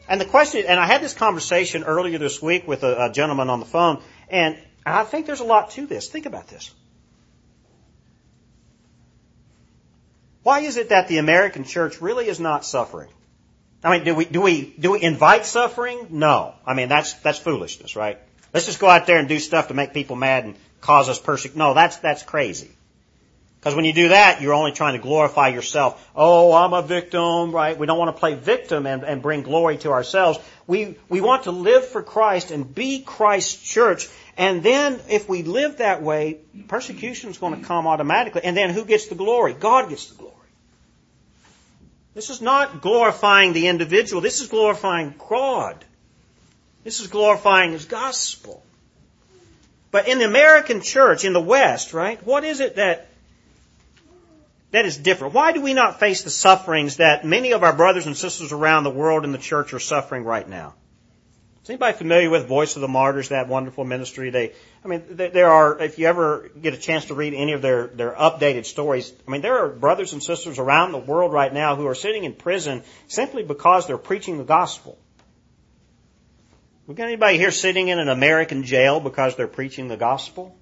And 0.07 0.21
the 0.21 0.25
question, 0.25 0.65
and 0.67 0.79
I 0.79 0.85
had 0.85 1.01
this 1.01 1.13
conversation 1.13 1.83
earlier 1.83 2.17
this 2.17 2.41
week 2.41 2.67
with 2.67 2.83
a, 2.83 3.05
a 3.05 3.11
gentleman 3.11 3.49
on 3.49 3.59
the 3.59 3.65
phone, 3.65 4.01
and 4.29 4.57
I 4.85 5.03
think 5.03 5.25
there's 5.25 5.39
a 5.39 5.45
lot 5.45 5.71
to 5.71 5.87
this. 5.87 6.09
Think 6.09 6.25
about 6.25 6.47
this. 6.47 6.71
Why 10.45 10.59
is 10.59 10.77
it 10.77 10.89
that 10.89 11.07
the 11.07 11.17
American 11.17 11.63
church 11.63 12.01
really 12.01 12.27
is 12.27 12.39
not 12.39 12.63
suffering? 12.63 13.09
I 13.83 13.89
mean, 13.89 14.05
do 14.05 14.13
we, 14.13 14.25
do 14.25 14.41
we, 14.41 14.75
do 14.79 14.91
we 14.91 15.01
invite 15.01 15.43
suffering? 15.43 16.05
No. 16.11 16.53
I 16.63 16.75
mean, 16.75 16.87
that's, 16.87 17.13
that's 17.13 17.39
foolishness, 17.39 17.95
right? 17.95 18.19
Let's 18.53 18.67
just 18.67 18.79
go 18.79 18.87
out 18.87 19.07
there 19.07 19.17
and 19.17 19.27
do 19.27 19.39
stuff 19.39 19.69
to 19.69 19.73
make 19.73 19.91
people 19.91 20.15
mad 20.15 20.43
and 20.43 20.55
cause 20.81 21.09
us 21.09 21.17
persecution. 21.17 21.57
No, 21.57 21.73
that's, 21.73 21.97
that's 21.97 22.21
crazy. 22.21 22.69
Because 23.59 23.73
when 23.73 23.85
you 23.85 23.93
do 23.93 24.09
that, 24.09 24.39
you're 24.39 24.53
only 24.53 24.71
trying 24.71 24.93
to 24.93 24.99
glorify 25.01 25.47
yourself. 25.47 26.07
Oh, 26.15 26.53
I'm 26.53 26.73
a 26.73 26.83
victim, 26.83 27.51
right? 27.51 27.75
We 27.75 27.87
don't 27.87 27.97
want 27.97 28.15
to 28.15 28.19
play 28.19 28.35
victim 28.35 28.85
and, 28.85 29.03
and 29.03 29.23
bring 29.23 29.41
glory 29.41 29.77
to 29.77 29.93
ourselves. 29.93 30.37
We, 30.67 30.95
we 31.09 31.21
want 31.21 31.45
to 31.45 31.51
live 31.51 31.87
for 31.87 32.03
Christ 32.03 32.51
and 32.51 32.75
be 32.75 33.01
Christ's 33.01 33.59
church. 33.67 34.09
And 34.37 34.61
then 34.61 35.01
if 35.09 35.27
we 35.27 35.41
live 35.41 35.77
that 35.77 36.03
way, 36.03 36.37
persecution 36.67 37.31
is 37.31 37.39
going 37.39 37.59
to 37.59 37.65
come 37.65 37.87
automatically. 37.87 38.43
And 38.43 38.55
then 38.55 38.69
who 38.69 38.85
gets 38.85 39.07
the 39.07 39.15
glory? 39.15 39.53
God 39.53 39.89
gets 39.89 40.05
the 40.05 40.15
glory. 40.17 40.34
This 42.15 42.29
is 42.29 42.41
not 42.41 42.81
glorifying 42.81 43.51
the 43.51 43.67
individual. 43.67 44.21
This 44.21 44.39
is 44.39 44.47
glorifying 44.47 45.13
God. 45.29 45.83
This 46.85 47.01
is 47.01 47.07
glorifying 47.07 47.73
His 47.73 47.85
gospel. 47.85 48.63
But 49.91 50.07
in 50.07 50.19
the 50.19 50.25
American 50.25 50.81
church, 50.81 51.25
in 51.25 51.33
the 51.33 51.41
West, 51.41 51.93
right, 51.93 52.25
what 52.25 52.45
is 52.45 52.61
it 52.61 52.77
that, 52.77 53.07
that 54.71 54.85
is 54.85 54.97
different? 54.97 55.33
Why 55.33 55.51
do 55.51 55.61
we 55.61 55.73
not 55.73 55.99
face 55.99 56.23
the 56.23 56.29
sufferings 56.29 56.97
that 56.97 57.25
many 57.25 57.51
of 57.51 57.63
our 57.63 57.73
brothers 57.73 58.07
and 58.07 58.15
sisters 58.15 58.53
around 58.53 58.85
the 58.85 58.89
world 58.89 59.25
in 59.25 59.33
the 59.33 59.37
church 59.37 59.73
are 59.73 59.79
suffering 59.79 60.23
right 60.23 60.47
now? 60.47 60.73
Is 61.65 61.71
anybody 61.71 61.97
familiar 61.97 62.29
with 62.29 62.45
Voice 62.45 62.75
of 62.75 62.83
the 62.83 62.87
Martyrs, 62.87 63.29
that 63.29 63.47
wonderful 63.47 63.85
ministry? 63.85 64.29
They, 64.29 64.51
I 64.83 64.87
mean, 64.87 65.01
there 65.09 65.49
are, 65.49 65.81
if 65.81 65.97
you 65.97 66.05
ever 66.05 66.51
get 66.61 66.75
a 66.75 66.77
chance 66.77 67.05
to 67.05 67.15
read 67.15 67.33
any 67.33 67.53
of 67.53 67.63
their, 67.63 67.87
their 67.87 68.11
updated 68.11 68.65
stories, 68.65 69.11
I 69.27 69.31
mean, 69.31 69.41
there 69.41 69.57
are 69.57 69.69
brothers 69.69 70.13
and 70.13 70.21
sisters 70.21 70.59
around 70.59 70.91
the 70.91 70.99
world 70.99 71.33
right 71.33 71.51
now 71.51 71.75
who 71.75 71.87
are 71.87 71.95
sitting 71.95 72.23
in 72.23 72.33
prison 72.33 72.83
simply 73.07 73.41
because 73.41 73.87
they're 73.87 73.97
preaching 73.97 74.37
the 74.37 74.43
gospel. 74.43 74.95
We 76.85 76.93
got 76.93 77.07
anybody 77.07 77.39
here 77.39 77.49
sitting 77.49 77.87
in 77.87 77.97
an 77.97 78.09
American 78.09 78.61
jail 78.61 78.99
because 78.99 79.35
they're 79.35 79.47
preaching 79.47 79.87
the 79.87 79.97
gospel? 79.97 80.55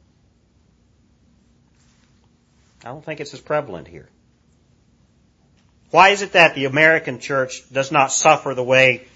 I 2.85 2.87
don't 2.87 3.03
think 3.03 3.19
it's 3.19 3.33
as 3.33 3.41
prevalent 3.41 3.89
here. 3.89 4.07
Why 5.91 6.11
is 6.11 6.21
it 6.21 6.31
that 6.31 6.55
the 6.55 6.63
American 6.63 7.19
church 7.19 7.61
does 7.73 7.91
not 7.91 8.13
suffer 8.13 8.55
the 8.55 8.63
way 8.63 9.07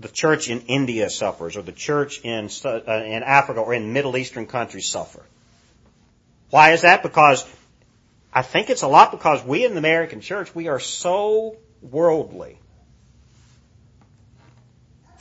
the 0.00 0.08
church 0.08 0.50
in 0.50 0.62
India 0.62 1.08
suffers, 1.08 1.56
or 1.56 1.62
the 1.62 1.72
church 1.72 2.20
in, 2.22 2.50
uh, 2.64 2.78
in 2.88 3.22
Africa 3.22 3.60
or 3.60 3.74
in 3.74 3.92
Middle 3.92 4.16
Eastern 4.16 4.46
countries 4.46 4.86
suffer. 4.86 5.22
Why 6.50 6.72
is 6.72 6.82
that? 6.82 7.02
Because 7.02 7.44
I 8.32 8.42
think 8.42 8.70
it's 8.70 8.82
a 8.82 8.88
lot 8.88 9.12
because 9.12 9.44
we 9.44 9.64
in 9.64 9.72
the 9.72 9.78
American 9.78 10.20
church, 10.20 10.54
we 10.54 10.68
are 10.68 10.80
so 10.80 11.56
worldly. 11.80 12.58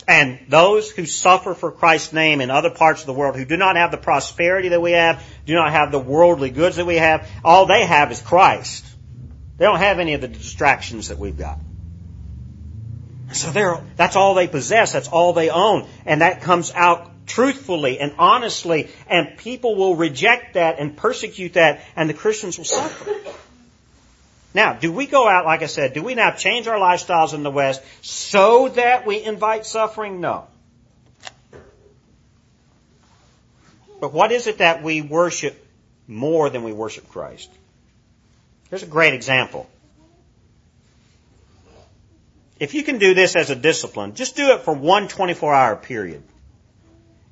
And 0.08 0.40
those 0.50 0.90
who 0.92 1.06
suffer 1.06 1.54
for 1.54 1.72
Christ's 1.72 2.12
name 2.12 2.42
in 2.42 2.50
other 2.50 2.72
parts 2.72 3.02
of 3.02 3.08
the 3.08 3.14
world 3.14 3.36
who 3.38 3.46
do 3.46 3.56
not 3.56 3.78
have 3.78 3.92
the 3.92 3.98
prosperity 3.98 4.70
that 4.70 4.82
we 4.82 4.92
have, 4.92 5.24
do 5.46 5.54
not 5.54 5.72
have 5.72 5.92
the 5.92 6.00
worldly 6.00 6.50
goods 6.50 6.76
that 6.76 6.86
we 6.86 6.98
have, 6.98 7.30
all 7.44 7.68
they 7.68 7.86
have 7.86 8.12
is 8.12 8.22
Christ. 8.22 8.86
They 9.58 9.66
don't 9.66 9.80
have 9.80 10.00
any 10.00 10.14
of 10.14 10.22
the 10.22 10.28
distractions 10.28 11.08
that 11.08 11.20
we've 11.20 11.38
got. 11.38 11.60
So 13.34 13.84
that's 13.96 14.16
all 14.16 14.36
they 14.36 14.48
possess. 14.48 14.94
That's 14.94 15.08
all 15.08 15.34
they 15.34 15.50
own. 15.50 15.88
And 16.06 16.22
that 16.22 16.42
comes 16.42 16.72
out 16.72 17.10
truthfully 17.26 18.00
and 18.00 18.14
honestly. 18.20 18.90
And 19.08 19.38
people 19.38 19.76
will 19.76 19.96
reject 19.96 20.54
that 20.54 20.80
and 20.80 20.96
persecute 20.96 21.54
that 21.54 21.82
and 21.96 22.10
the 22.10 22.14
Christians 22.14 22.58
will 22.58 22.66
suffer. 22.66 23.12
Now, 24.54 24.74
do 24.74 24.92
we 24.92 25.08
go 25.08 25.28
out, 25.28 25.46
like 25.46 25.64
I 25.64 25.66
said, 25.66 25.94
do 25.94 26.04
we 26.04 26.14
now 26.14 26.32
change 26.32 26.68
our 26.68 26.78
lifestyles 26.78 27.34
in 27.34 27.42
the 27.42 27.50
West 27.50 27.82
so 28.04 28.70
that 28.70 29.08
we 29.08 29.24
invite 29.24 29.66
suffering? 29.66 30.22
No. 30.22 30.46
But 34.00 34.14
what 34.14 34.32
is 34.32 34.48
it 34.48 34.60
that 34.60 34.84
we 34.84 35.02
worship 35.02 35.66
more 36.08 36.50
than 36.50 36.64
we 36.64 36.72
worship 36.72 37.10
Christ? 37.10 37.50
Here's 38.70 38.84
a 38.84 38.88
great 38.88 39.14
example. 39.14 39.68
If 42.64 42.74
you 42.74 42.84
can 42.84 42.98
do 42.98 43.14
this 43.14 43.36
as 43.36 43.50
a 43.50 43.58
discipline, 43.58 44.16
just 44.16 44.38
do 44.38 44.54
it 44.54 44.62
for 44.62 44.74
one 44.74 45.10
24 45.10 45.54
hour 45.54 45.76
period. 45.76 46.24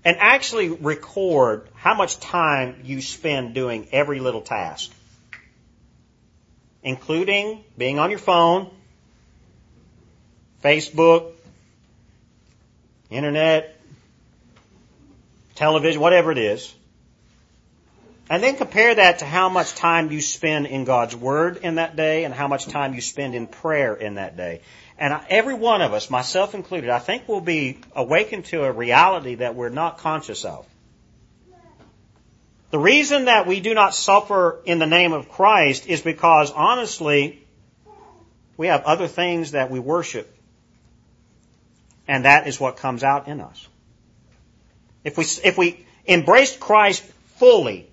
And 0.03 0.17
actually 0.19 0.67
record 0.67 1.69
how 1.73 1.93
much 1.93 2.19
time 2.19 2.81
you 2.83 3.01
spend 3.01 3.53
doing 3.53 3.87
every 3.93 4.19
little 4.19 4.41
task. 4.41 4.91
Including 6.83 7.63
being 7.77 7.97
on 7.97 8.09
your 8.09 8.19
phone, 8.19 8.71
Facebook, 10.61 11.31
internet, 13.09 13.79
television, 15.55 16.01
whatever 16.01 16.33
it 16.33 16.39
is. 16.39 16.75
And 18.31 18.41
then 18.41 18.55
compare 18.55 18.95
that 18.95 19.19
to 19.19 19.25
how 19.25 19.49
much 19.49 19.75
time 19.75 20.09
you 20.09 20.21
spend 20.21 20.65
in 20.65 20.85
God's 20.85 21.13
Word 21.13 21.57
in 21.63 21.75
that 21.75 21.97
day 21.97 22.23
and 22.23 22.33
how 22.33 22.47
much 22.47 22.65
time 22.65 22.93
you 22.93 23.01
spend 23.01 23.35
in 23.35 23.45
prayer 23.45 23.93
in 23.93 24.15
that 24.15 24.37
day. 24.37 24.61
And 24.97 25.19
every 25.27 25.53
one 25.53 25.81
of 25.81 25.91
us, 25.91 26.09
myself 26.09 26.55
included, 26.55 26.89
I 26.89 26.99
think 26.99 27.27
will 27.27 27.41
be 27.41 27.79
awakened 27.93 28.45
to 28.45 28.63
a 28.63 28.71
reality 28.71 29.35
that 29.35 29.55
we're 29.55 29.67
not 29.67 29.97
conscious 29.97 30.45
of. 30.45 30.65
The 32.69 32.79
reason 32.79 33.25
that 33.25 33.47
we 33.47 33.59
do 33.59 33.73
not 33.73 33.93
suffer 33.93 34.61
in 34.63 34.79
the 34.79 34.87
name 34.87 35.11
of 35.11 35.27
Christ 35.27 35.87
is 35.87 35.99
because 35.99 36.53
honestly, 36.53 37.45
we 38.55 38.67
have 38.67 38.83
other 38.83 39.09
things 39.09 39.51
that 39.51 39.69
we 39.69 39.79
worship 39.81 40.33
and 42.07 42.23
that 42.23 42.47
is 42.47 42.61
what 42.61 42.77
comes 42.77 43.03
out 43.03 43.27
in 43.27 43.41
us. 43.41 43.67
If 45.03 45.17
we, 45.17 45.25
if 45.43 45.57
we 45.57 45.85
embraced 46.07 46.61
Christ 46.61 47.03
fully, 47.35 47.90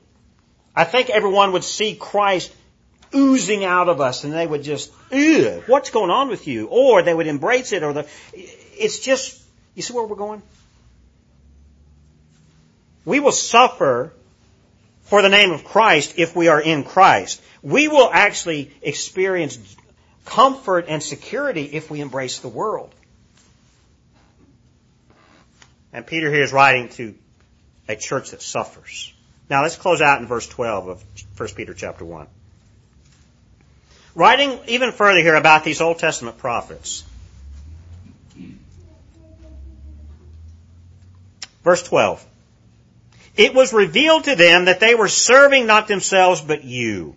I 0.78 0.84
think 0.84 1.10
everyone 1.10 1.50
would 1.54 1.64
see 1.64 1.96
Christ 1.96 2.54
oozing 3.12 3.64
out 3.64 3.88
of 3.88 4.00
us 4.00 4.22
and 4.22 4.32
they 4.32 4.46
would 4.46 4.62
just, 4.62 4.92
ew, 5.10 5.60
what's 5.66 5.90
going 5.90 6.10
on 6.10 6.28
with 6.28 6.46
you? 6.46 6.68
Or 6.68 7.02
they 7.02 7.12
would 7.12 7.26
embrace 7.26 7.72
it 7.72 7.82
or 7.82 7.92
the, 7.92 8.06
it's 8.32 9.00
just, 9.00 9.42
you 9.74 9.82
see 9.82 9.92
where 9.92 10.04
we're 10.04 10.14
going? 10.14 10.40
We 13.04 13.18
will 13.18 13.32
suffer 13.32 14.12
for 15.02 15.20
the 15.20 15.28
name 15.28 15.50
of 15.50 15.64
Christ 15.64 16.14
if 16.16 16.36
we 16.36 16.46
are 16.46 16.60
in 16.60 16.84
Christ. 16.84 17.42
We 17.60 17.88
will 17.88 18.08
actually 18.12 18.70
experience 18.80 19.58
comfort 20.26 20.84
and 20.86 21.02
security 21.02 21.64
if 21.64 21.90
we 21.90 22.00
embrace 22.00 22.38
the 22.38 22.48
world. 22.48 22.94
And 25.92 26.06
Peter 26.06 26.32
here 26.32 26.44
is 26.44 26.52
writing 26.52 26.88
to 26.90 27.16
a 27.88 27.96
church 27.96 28.30
that 28.30 28.42
suffers. 28.42 29.12
Now 29.50 29.62
let's 29.62 29.76
close 29.76 30.00
out 30.00 30.20
in 30.20 30.26
verse 30.26 30.46
12 30.46 30.88
of 30.88 31.04
1 31.36 31.48
Peter 31.56 31.74
chapter 31.74 32.04
1. 32.04 32.26
Writing 34.14 34.58
even 34.66 34.92
further 34.92 35.20
here 35.20 35.36
about 35.36 35.64
these 35.64 35.80
Old 35.80 35.98
Testament 35.98 36.38
prophets. 36.38 37.04
Verse 41.64 41.82
12. 41.82 42.24
It 43.36 43.54
was 43.54 43.72
revealed 43.72 44.24
to 44.24 44.36
them 44.36 44.66
that 44.66 44.80
they 44.80 44.94
were 44.94 45.08
serving 45.08 45.66
not 45.66 45.86
themselves 45.86 46.40
but 46.40 46.64
you. 46.64 47.14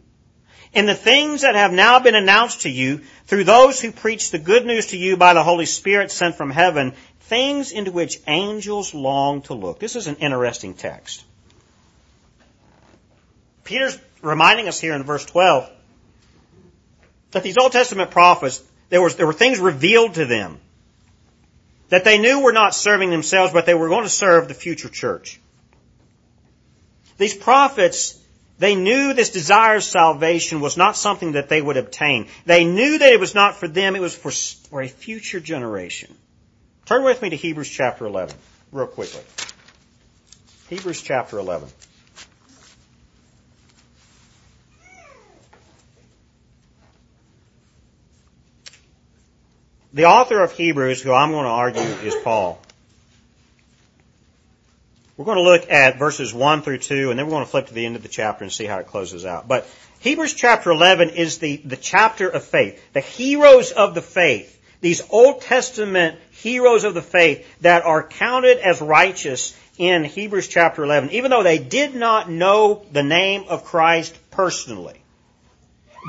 In 0.74 0.86
the 0.86 0.96
things 0.96 1.42
that 1.42 1.56
have 1.56 1.74
now 1.74 2.00
been 2.00 2.16
announced 2.16 2.62
to 2.62 2.70
you 2.70 3.02
through 3.26 3.44
those 3.44 3.82
who 3.82 3.92
preach 3.92 4.32
the 4.32 4.40
good 4.40 4.66
news 4.66 4.88
to 4.88 4.98
you 4.98 5.18
by 5.18 5.34
the 5.34 5.44
Holy 5.44 5.66
Spirit 5.66 6.12
sent 6.12 6.36
from 6.36 6.50
heaven, 6.50 6.94
things 7.22 7.72
into 7.72 7.92
which 7.92 8.20
angels 8.28 8.94
long 8.94 9.42
to 9.44 9.54
look. 9.54 9.80
This 9.80 9.96
is 9.96 10.08
an 10.08 10.18
interesting 10.18 10.76
text. 10.76 11.26
Peter's 13.64 13.98
reminding 14.22 14.68
us 14.68 14.80
here 14.80 14.94
in 14.94 15.04
verse 15.04 15.26
12 15.26 15.70
that 17.32 17.44
these 17.44 17.58
Old 17.58 17.72
Testament 17.72 18.12
prophets, 18.12 18.62
there, 18.90 19.02
was, 19.02 19.16
there 19.16 19.28
were 19.28 19.34
things 19.34 19.60
revealed 19.60 20.16
to 20.16 20.26
them 20.26 20.60
that 21.90 22.04
they 22.04 22.18
knew 22.18 22.40
were 22.40 22.54
not 22.54 22.74
serving 22.74 23.10
themselves, 23.10 23.52
but 23.54 23.66
they 23.66 23.74
were 23.74 23.90
going 23.90 24.04
to 24.04 24.10
serve 24.10 24.48
the 24.48 24.54
future 24.54 24.90
church. 24.90 25.40
These 27.18 27.36
prophets, 27.36 28.18
they 28.60 28.76
knew 28.76 29.14
this 29.14 29.30
desire 29.30 29.76
of 29.78 29.84
salvation 29.84 30.62
was 30.62 30.78
not 30.78 30.96
something 30.96 31.34
that 31.34 31.50
they 31.50 31.62
would 31.62 31.78
obtain. 31.78 32.28
They 32.46 32.64
knew 32.64 32.98
that 32.98 33.12
it 33.12 33.20
was 33.20 33.36
not 33.36 33.58
for 33.58 33.68
them, 33.68 33.96
it 33.96 34.02
was 34.02 34.16
for, 34.16 34.32
for 34.32 34.82
a 34.82 34.88
future 34.88 35.40
generation. 35.40 36.16
Turn 36.86 37.04
with 37.04 37.22
me 37.22 37.30
to 37.30 37.36
Hebrews 37.36 37.70
chapter 37.70 38.06
11, 38.06 38.36
real 38.72 38.88
quickly. 38.88 39.22
Hebrews 40.70 41.02
chapter 41.02 41.38
11. 41.38 41.70
The 49.94 50.06
author 50.06 50.42
of 50.42 50.54
Hebrews, 50.54 51.02
who 51.02 51.12
I'm 51.12 51.32
going 51.32 51.44
to 51.44 51.50
argue 51.50 51.82
is 51.82 52.16
Paul, 52.24 52.62
we're 55.18 55.26
going 55.26 55.38
to 55.38 55.44
look 55.44 55.70
at 55.70 56.00
verses 56.00 56.34
1 56.34 56.62
through 56.62 56.78
2, 56.78 57.10
and 57.10 57.20
then 57.20 57.26
we're 57.26 57.34
going 57.34 57.46
to 57.46 57.52
flip 57.52 57.68
to 57.68 57.74
the 57.74 57.86
end 57.86 57.98
of 57.98 58.02
the 58.02 58.08
chapter 58.08 58.44
and 58.44 58.52
see 58.52 58.66
how 58.66 58.80
it 58.80 58.88
closes 58.88 59.26
out. 59.26 59.48
But 59.48 59.68
Hebrews 60.00 60.34
chapter 60.34 60.72
11 60.72 61.10
is 61.10 61.40
the, 61.40 61.58
the 61.58 61.76
chapter 61.76 62.30
of 62.30 62.44
faith. 62.44 62.82
The 62.94 63.02
heroes 63.02 63.72
of 63.72 63.94
the 63.94 64.02
faith. 64.02 64.58
These 64.80 65.04
Old 65.12 65.42
Testament 65.42 66.18
heroes 66.32 66.86
of 66.86 66.94
the 66.94 67.02
faith 67.02 67.46
that 67.62 67.84
are 67.84 68.08
counted 68.08 68.58
as 68.58 68.82
righteous 68.82 69.56
in 69.78 70.06
Hebrews 70.06 70.48
chapter 70.48 70.84
11, 70.84 71.12
even 71.12 71.30
though 71.30 71.44
they 71.44 71.60
did 71.60 71.94
not 71.94 72.30
know 72.30 72.86
the 72.92 73.04
name 73.04 73.46
of 73.50 73.66
Christ 73.66 74.18
personally. 74.32 75.00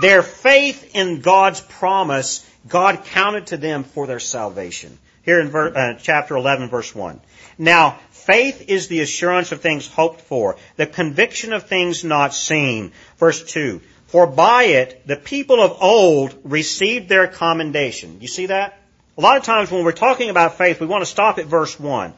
Their 0.01 0.23
faith 0.23 0.95
in 0.95 1.21
God's 1.21 1.61
promise 1.61 2.47
God 2.69 3.05
counted 3.07 3.49
to 3.49 3.57
them 3.57 3.85
for 3.85 4.07
their 4.07 4.21
salvation. 4.21 4.99
Here 5.25 5.41
in 5.41 5.51
ver- 5.51 5.75
uh, 5.75 5.99
chapter 6.01 6.37
11, 6.37 6.69
verse 6.69 6.95
1. 6.95 7.21
Now, 7.59 7.99
faith 8.11 8.65
is 8.69 8.89
the 8.89 9.01
assurance 9.01 9.53
of 9.53 9.61
things 9.61 9.87
hoped 9.87 10.23
for, 10.23 10.57
the 10.77 10.87
conviction 10.87 11.53
of 11.53 11.69
things 11.69 12.03
not 12.03 12.35
seen. 12.35 12.93
Verse 13.19 13.43
2. 13.45 13.81
For 14.07 14.27
by 14.27 14.65
it 14.65 15.07
the 15.07 15.17
people 15.17 15.61
of 15.63 15.79
old 15.81 16.37
received 16.45 17.09
their 17.09 17.29
commendation. 17.29 18.19
You 18.21 18.29
see 18.29 18.47
that? 18.47 18.79
A 19.17 19.21
lot 19.21 19.37
of 19.37 19.45
times 19.45 19.71
when 19.71 19.85
we're 19.85 19.93
talking 19.93 20.31
about 20.31 20.59
faith, 20.59 20.81
we 20.81 20.87
want 20.87 21.03
to 21.03 21.11
stop 21.11 21.39
at 21.39 21.47
verse 21.47 21.79
1. 21.79 22.15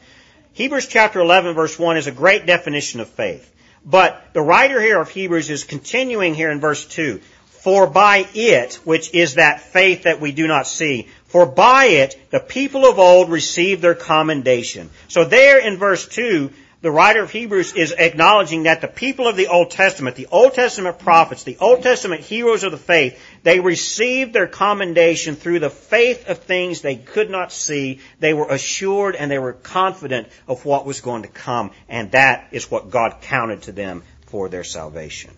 Hebrews 0.53 0.87
chapter 0.87 1.19
11 1.19 1.53
verse 1.55 1.77
1 1.77 1.97
is 1.97 2.07
a 2.07 2.11
great 2.11 2.45
definition 2.45 3.01
of 3.01 3.09
faith. 3.09 3.51
But 3.85 4.29
the 4.33 4.41
writer 4.41 4.81
here 4.81 4.99
of 4.99 5.09
Hebrews 5.09 5.49
is 5.49 5.63
continuing 5.63 6.33
here 6.33 6.49
in 6.49 6.59
verse 6.59 6.85
2. 6.85 7.21
For 7.65 7.87
by 7.87 8.27
it, 8.35 8.75
which 8.83 9.11
is 9.11 9.33
that 9.33 9.59
faith 9.59 10.03
that 10.03 10.21
we 10.21 10.31
do 10.31 10.45
not 10.45 10.67
see, 10.67 11.07
for 11.25 11.47
by 11.47 11.85
it 11.85 12.15
the 12.29 12.39
people 12.39 12.85
of 12.85 12.99
old 12.99 13.31
received 13.31 13.81
their 13.81 13.95
commendation. 13.95 14.91
So 15.07 15.25
there 15.25 15.57
in 15.57 15.77
verse 15.77 16.07
2, 16.07 16.51
the 16.81 16.91
writer 16.91 17.23
of 17.23 17.31
Hebrews 17.31 17.73
is 17.73 17.91
acknowledging 17.91 18.63
that 18.63 18.81
the 18.81 18.87
people 18.87 19.27
of 19.27 19.35
the 19.35 19.47
Old 19.47 19.71
Testament, 19.71 20.15
the 20.15 20.27
Old 20.27 20.53
Testament 20.53 20.99
prophets, 20.99 21.41
the 21.41 21.57
Old 21.57 21.81
Testament 21.81 22.21
heroes 22.21 22.63
of 22.63 22.71
the 22.71 22.77
faith, 22.77 23.19
they 23.41 23.59
received 23.59 24.31
their 24.31 24.45
commendation 24.45 25.35
through 25.35 25.57
the 25.57 25.71
faith 25.71 26.29
of 26.29 26.37
things 26.37 26.81
they 26.81 26.97
could 26.97 27.31
not 27.31 27.51
see. 27.51 27.99
They 28.19 28.35
were 28.35 28.49
assured 28.49 29.15
and 29.15 29.31
they 29.31 29.39
were 29.39 29.53
confident 29.53 30.27
of 30.47 30.65
what 30.65 30.85
was 30.85 31.01
going 31.01 31.23
to 31.23 31.29
come, 31.29 31.71
and 31.89 32.11
that 32.11 32.49
is 32.51 32.69
what 32.69 32.91
God 32.91 33.21
counted 33.21 33.63
to 33.63 33.71
them 33.71 34.03
for 34.27 34.49
their 34.49 34.63
salvation. 34.63 35.31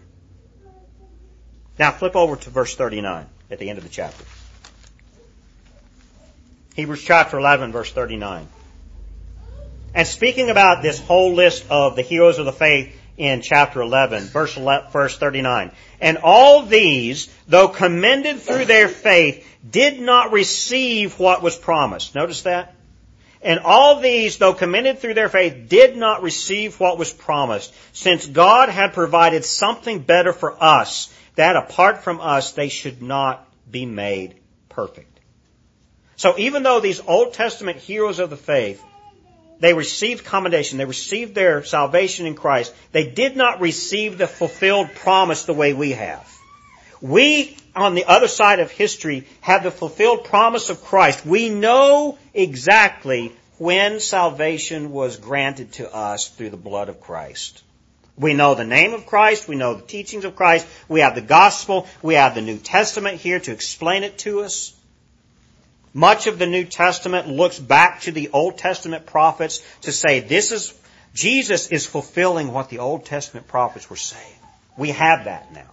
Now 1.80 1.92
flip 1.92 2.16
over 2.16 2.36
to 2.36 2.50
verse 2.50 2.76
39 2.76 3.26
at 3.52 3.60
the 3.60 3.70
end 3.70 3.78
of 3.78 3.84
the 3.84 3.90
chapter. 3.90 4.24
Hebrews 6.76 7.04
chapter 7.04 7.38
11 7.38 7.72
verse 7.72 7.92
39. 7.92 8.48
And 9.94 10.08
speaking 10.08 10.50
about 10.50 10.84
this 10.84 11.00
whole 11.00 11.34
list 11.34 11.66
of 11.70 11.96
the 11.96 12.02
heroes 12.02 12.38
of 12.38 12.46
the 12.46 12.54
faith 12.54 12.96
in 13.18 13.42
chapter 13.42 13.82
11, 13.82 14.26
verse, 14.26 14.54
verse 14.54 15.18
39. 15.18 15.72
And 16.00 16.20
all 16.20 16.63
these, 16.63 17.30
though 17.48 17.68
commended 17.68 18.40
through 18.40 18.66
their 18.66 18.88
faith, 18.88 19.44
did 19.68 20.00
not 20.00 20.32
receive 20.32 21.18
what 21.20 21.42
was 21.42 21.56
promised. 21.56 22.13
Notice 22.13 22.44
that? 22.44 22.76
And 23.42 23.60
all 23.60 24.00
these, 24.00 24.38
though 24.38 24.54
commended 24.54 25.00
through 25.00 25.16
their 25.16 25.30
faith, 25.30 25.68
did 25.68 25.96
not 25.96 26.22
receive 26.22 26.80
what 26.80 26.98
was 26.98 27.12
promised, 27.12 27.74
since 27.94 28.26
God 28.26 28.70
had 28.70 28.94
provided 28.94 29.46
something 29.46 30.00
better 30.00 30.34
for 30.34 30.62
us, 30.62 31.12
that 31.38 31.56
apart 31.56 32.04
from 32.04 32.19
us 32.19 32.52
they 32.52 32.67
should 32.69 33.02
not 33.02 33.47
be 33.69 33.86
made 33.86 34.36
perfect. 34.69 35.19
So 36.17 36.38
even 36.38 36.63
though 36.63 36.80
these 36.80 37.00
Old 37.00 37.34
Testament 37.34 37.78
heroes 37.78 38.19
of 38.19 38.30
the 38.30 38.38
faith, 38.38 38.84
they 39.60 39.73
received 39.73 40.26
commendation, 40.26 40.78
they 40.78 40.86
received 40.86 41.36
their 41.36 41.63
salvation 41.63 42.26
in 42.26 42.36
Christ, 42.36 42.73
they 42.91 43.10
did 43.10 43.36
not 43.36 43.62
receive 43.62 44.17
the 44.17 44.28
fulfilled 44.28 44.89
promise 44.95 45.43
the 45.43 45.54
way 45.54 45.73
we 45.73 45.91
have. 45.91 46.28
We, 47.02 47.56
on 47.76 47.93
the 47.93 48.06
other 48.06 48.28
side 48.28 48.60
of 48.60 48.71
history, 48.71 49.28
have 49.41 49.63
the 49.63 49.71
fulfilled 49.71 50.26
promise 50.26 50.71
of 50.71 50.84
Christ. 50.84 51.26
We 51.26 51.50
know 51.50 52.17
exactly 52.34 53.32
when 53.60 54.00
salvation 54.00 54.91
was 54.91 55.17
granted 55.17 55.73
to 55.73 55.93
us 55.93 56.30
through 56.30 56.50
the 56.50 56.58
blood 56.58 56.89
of 56.89 57.00
Christ. 57.00 57.63
We 58.18 58.34
know 58.34 58.56
the 58.56 58.66
name 58.66 58.94
of 58.94 59.06
Christ. 59.06 59.48
We 59.48 59.56
know 59.56 59.76
the 59.76 59.86
teachings 59.86 60.26
of 60.26 60.36
Christ. 60.36 60.68
We 60.88 61.02
have 61.02 61.16
the 61.16 61.22
gospel. 61.22 61.88
We 62.02 62.16
have 62.16 62.34
the 62.34 62.42
New 62.42 62.58
Testament 62.58 63.18
here 63.18 63.40
to 63.40 63.52
explain 63.52 64.04
it 64.04 64.18
to 64.20 64.42
us. 64.42 64.74
Much 65.94 66.28
of 66.28 66.40
the 66.40 66.48
New 66.48 66.64
Testament 66.64 67.28
looks 67.28 67.60
back 67.60 68.02
to 68.02 68.12
the 68.12 68.30
Old 68.34 68.58
Testament 68.58 69.06
prophets 69.06 69.64
to 69.82 69.92
say 69.92 70.20
this 70.20 70.52
is, 70.52 70.74
Jesus 71.14 71.68
is 71.70 71.86
fulfilling 71.86 72.52
what 72.52 72.70
the 72.70 72.80
Old 72.80 73.06
Testament 73.06 73.48
prophets 73.48 73.90
were 73.90 73.96
saying. 73.96 74.40
We 74.78 74.90
have 74.90 75.26
that 75.26 75.54
now. 75.54 75.70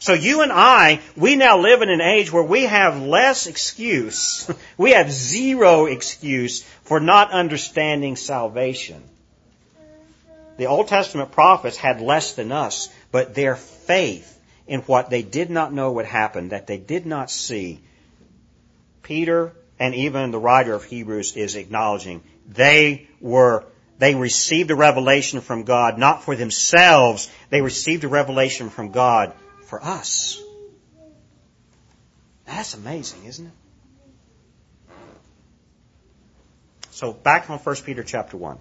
So 0.00 0.12
you 0.12 0.42
and 0.42 0.52
I, 0.52 1.00
we 1.16 1.36
now 1.36 1.58
live 1.58 1.82
in 1.82 1.90
an 1.90 2.00
age 2.00 2.32
where 2.32 2.42
we 2.42 2.62
have 2.64 3.02
less 3.02 3.46
excuse, 3.46 4.50
we 4.78 4.92
have 4.92 5.10
zero 5.10 5.86
excuse 5.86 6.62
for 6.84 7.00
not 7.00 7.30
understanding 7.30 8.16
salvation. 8.16 9.02
The 10.58 10.66
Old 10.66 10.88
Testament 10.88 11.30
prophets 11.30 11.76
had 11.76 12.00
less 12.00 12.34
than 12.34 12.50
us, 12.50 12.88
but 13.12 13.34
their 13.34 13.54
faith 13.54 14.38
in 14.66 14.80
what 14.80 15.08
they 15.08 15.22
did 15.22 15.50
not 15.50 15.72
know 15.72 15.92
would 15.92 16.04
happen, 16.04 16.48
that 16.48 16.66
they 16.66 16.78
did 16.78 17.06
not 17.06 17.30
see, 17.30 17.80
Peter 19.02 19.54
and 19.78 19.94
even 19.94 20.32
the 20.32 20.38
writer 20.38 20.74
of 20.74 20.82
Hebrews 20.82 21.36
is 21.36 21.54
acknowledging 21.54 22.22
they 22.46 23.08
were 23.20 23.64
they 23.98 24.14
received 24.14 24.70
a 24.70 24.74
revelation 24.74 25.40
from 25.40 25.62
God 25.62 25.96
not 25.96 26.24
for 26.24 26.36
themselves, 26.36 27.30
they 27.50 27.62
received 27.62 28.04
a 28.04 28.08
revelation 28.08 28.68
from 28.68 28.90
God 28.90 29.32
for 29.62 29.82
us. 29.82 30.42
That's 32.46 32.74
amazing, 32.74 33.24
isn't 33.26 33.46
it? 33.46 33.52
So 36.90 37.12
back 37.12 37.48
on 37.48 37.58
1 37.58 37.76
Peter 37.84 38.02
chapter 38.02 38.36
1, 38.36 38.58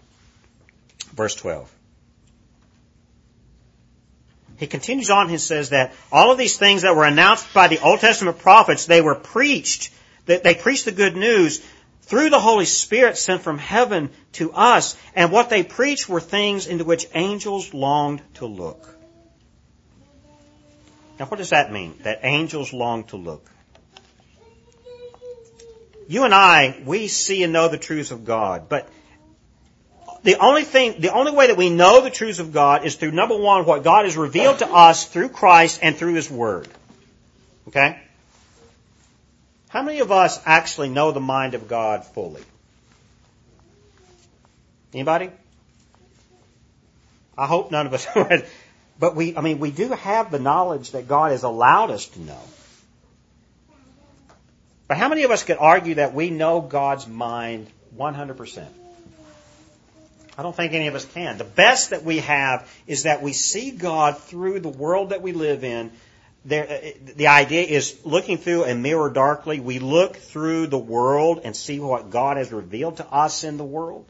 verse 1.14 1.36
12. 1.36 1.74
He 4.58 4.68
continues 4.68 5.10
on 5.10 5.30
and 5.30 5.40
says 5.40 5.70
that 5.70 5.94
all 6.12 6.32
of 6.32 6.38
these 6.38 6.58
things 6.58 6.82
that 6.82 6.96
were 6.96 7.06
announced 7.06 7.54
by 7.54 7.68
the 7.68 7.80
Old 7.80 8.00
Testament 8.00 8.40
prophets, 8.40 8.86
they 8.86 9.02
were 9.02 9.16
preached, 9.16 9.94
that 10.26 10.44
they 10.44 10.56
preached 10.56 10.86
the 10.86 10.92
good 10.92 11.16
news 11.16 11.64
through 12.02 12.30
the 12.30 12.40
Holy 12.40 12.66
Spirit 12.66 13.18
sent 13.18 13.42
from 13.42 13.60
heaven 13.60 14.10
to 14.34 14.52
us, 14.54 14.98
and 15.14 15.32
what 15.32 15.50
they 15.50 15.64
preached 15.64 16.10
were 16.10 16.20
things 16.20 16.66
into 16.66 16.86
which 16.86 17.08
angels 17.14 17.74
longed 17.74 18.22
to 18.36 18.46
look. 18.46 18.96
Now 21.20 21.26
what 21.26 21.38
does 21.38 21.52
that 21.52 21.72
mean? 21.72 21.96
That 22.04 22.22
angels 22.24 22.74
long 22.74 23.04
to 23.06 23.18
look. 23.18 23.50
You 26.08 26.24
and 26.24 26.34
I, 26.34 26.82
we 26.86 27.08
see 27.08 27.44
and 27.44 27.52
know 27.52 27.68
the 27.68 27.78
truths 27.78 28.12
of 28.12 28.24
God, 28.24 28.70
but 28.70 28.88
the 30.24 30.36
only 30.36 30.64
thing, 30.64 31.00
the 31.00 31.14
only 31.14 31.32
way 31.32 31.48
that 31.48 31.58
we 31.58 31.70
know 31.70 32.02
the 32.02 32.10
truths 32.10 32.40
of 32.40 32.52
God 32.54 32.86
is 32.86 32.96
through 32.96 33.12
number 33.12 33.38
one, 33.38 33.66
what 33.66 33.84
God 33.84 34.06
has 34.06 34.18
revealed 34.18 34.60
to 34.60 34.68
us 34.68 35.06
through 35.06 35.30
Christ 35.30 35.80
and 35.82 35.96
through 35.96 36.14
His 36.14 36.30
Word. 36.30 36.68
Okay? 37.68 38.00
How 39.70 39.84
many 39.84 40.00
of 40.00 40.12
us 40.12 40.40
actually 40.46 40.90
know 40.90 41.12
the 41.12 41.20
mind 41.20 41.54
of 41.54 41.68
God 41.68 42.06
fully? 42.06 42.44
Anybody? 44.94 45.32
I 47.38 47.46
hope 47.46 47.72
none 47.72 47.86
of 47.86 47.94
us 47.94 48.08
But 49.00 49.16
we, 49.16 49.38
I 49.38 49.42
mean, 49.42 49.60
we 49.60 49.72
do 49.72 49.90
have 49.90 50.32
the 50.32 50.40
knowledge 50.40 50.92
that 50.92 51.08
God 51.08 51.32
has 51.32 51.44
allowed 51.44 51.92
us 51.92 52.08
to 52.08 52.22
know. 52.22 52.42
But 54.88 54.98
how 54.98 55.10
many 55.10 55.24
of 55.24 55.32
us 55.32 55.44
could 55.44 55.58
argue 55.58 55.96
that 55.96 56.14
we 56.14 56.30
know 56.30 56.62
God's 56.62 57.08
mind 57.08 57.68
100%? 57.96 58.66
I 60.38 60.44
don't 60.44 60.56
think 60.56 60.74
any 60.74 60.88
of 60.88 60.96
us 60.96 61.06
can. 61.06 61.38
The 61.38 61.44
best 61.44 61.90
that 61.90 62.04
we 62.04 62.20
have 62.20 62.72
is 62.86 63.04
that 63.04 63.24
we 63.24 63.34
see 63.34 63.72
God 63.72 64.20
through 64.20 64.60
the 64.60 64.70
world 64.70 65.10
that 65.10 65.22
we 65.22 65.32
live 65.34 65.64
in 65.64 65.92
uh, 66.50 66.92
the 67.16 67.28
idea 67.28 67.64
is 67.64 67.98
looking 68.06 68.38
through 68.38 68.64
a 68.64 68.74
mirror 68.74 69.10
darkly. 69.10 69.60
We 69.60 69.80
look 69.80 70.16
through 70.16 70.68
the 70.68 70.78
world 70.78 71.42
and 71.44 71.54
see 71.54 71.80
what 71.80 72.10
God 72.10 72.38
has 72.38 72.54
revealed 72.54 72.98
to 72.98 73.06
us 73.06 73.44
in 73.44 73.58
the 73.58 73.66
world. 73.66 74.06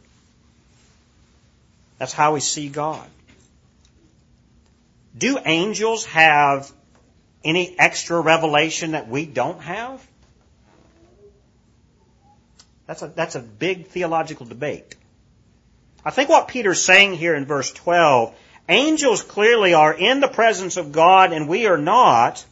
That's 1.97 2.13
how 2.13 2.36
we 2.36 2.39
see 2.39 2.69
God. 2.69 3.09
Do 5.17 5.39
angels 5.43 6.05
have 6.07 6.71
any 7.43 7.75
extra 7.80 8.21
revelation 8.21 8.91
that 8.91 9.07
we 9.07 9.25
don't 9.25 9.61
have? 9.61 10.05
That's 12.86 13.01
a, 13.01 13.07
that's 13.07 13.34
a 13.34 13.39
big 13.39 13.88
theological 13.88 14.45
debate. 14.45 14.95
I 16.07 16.09
think 16.09 16.29
what 16.29 16.47
Peter's 16.47 16.81
saying 16.81 17.15
here 17.15 17.35
in 17.35 17.43
verse 17.43 17.69
12 17.73 18.33
Angels 18.69 19.21
clearly 19.21 19.73
are 19.73 19.93
in 19.93 20.21
the 20.21 20.29
presence 20.29 20.77
of 20.77 20.93
God 20.93 21.33
and 21.33 21.49
we 21.49 21.67
are 21.67 21.77
not. 21.77 22.45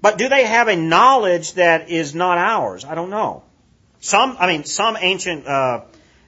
But 0.00 0.16
do 0.16 0.30
they 0.30 0.46
have 0.46 0.68
a 0.68 0.76
knowledge 0.76 1.52
that 1.54 1.90
is 1.90 2.14
not 2.14 2.38
ours? 2.38 2.86
I 2.86 2.94
don't 2.94 3.10
know. 3.10 3.42
Some, 4.00 4.36
I 4.38 4.46
mean, 4.46 4.64
some 4.64 4.96
ancient 4.98 5.46
uh, 5.46 5.82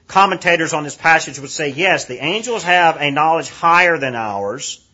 commentators 0.05 0.73
on 0.73 0.83
this 0.83 0.95
passage 0.95 1.39
would 1.39 1.49
say, 1.49 1.69
yes, 1.69 2.05
the 2.05 2.23
angels 2.23 2.61
have 2.61 2.97
a 2.97 3.09
knowledge 3.09 3.49
higher 3.49 3.97
than 3.97 4.13
ours. 4.13 4.85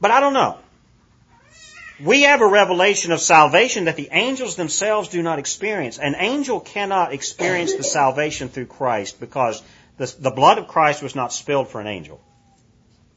But 0.00 0.10
I 0.10 0.18
don't 0.18 0.34
know 0.34 0.58
we 1.98 2.22
have 2.22 2.40
a 2.40 2.46
revelation 2.46 3.12
of 3.12 3.20
salvation 3.20 3.86
that 3.86 3.96
the 3.96 4.08
angels 4.12 4.56
themselves 4.56 5.08
do 5.08 5.22
not 5.22 5.38
experience. 5.38 5.98
An 5.98 6.14
angel 6.16 6.60
cannot 6.60 7.12
experience 7.12 7.74
the 7.74 7.84
salvation 7.84 8.48
through 8.48 8.66
Christ 8.66 9.18
because 9.18 9.62
the, 9.96 10.14
the, 10.18 10.30
blood 10.30 10.58
of 10.58 10.68
Christ 10.68 11.02
was 11.02 11.14
not 11.14 11.32
spilled 11.32 11.68
for 11.68 11.80
an 11.80 11.86
angel. 11.86 12.20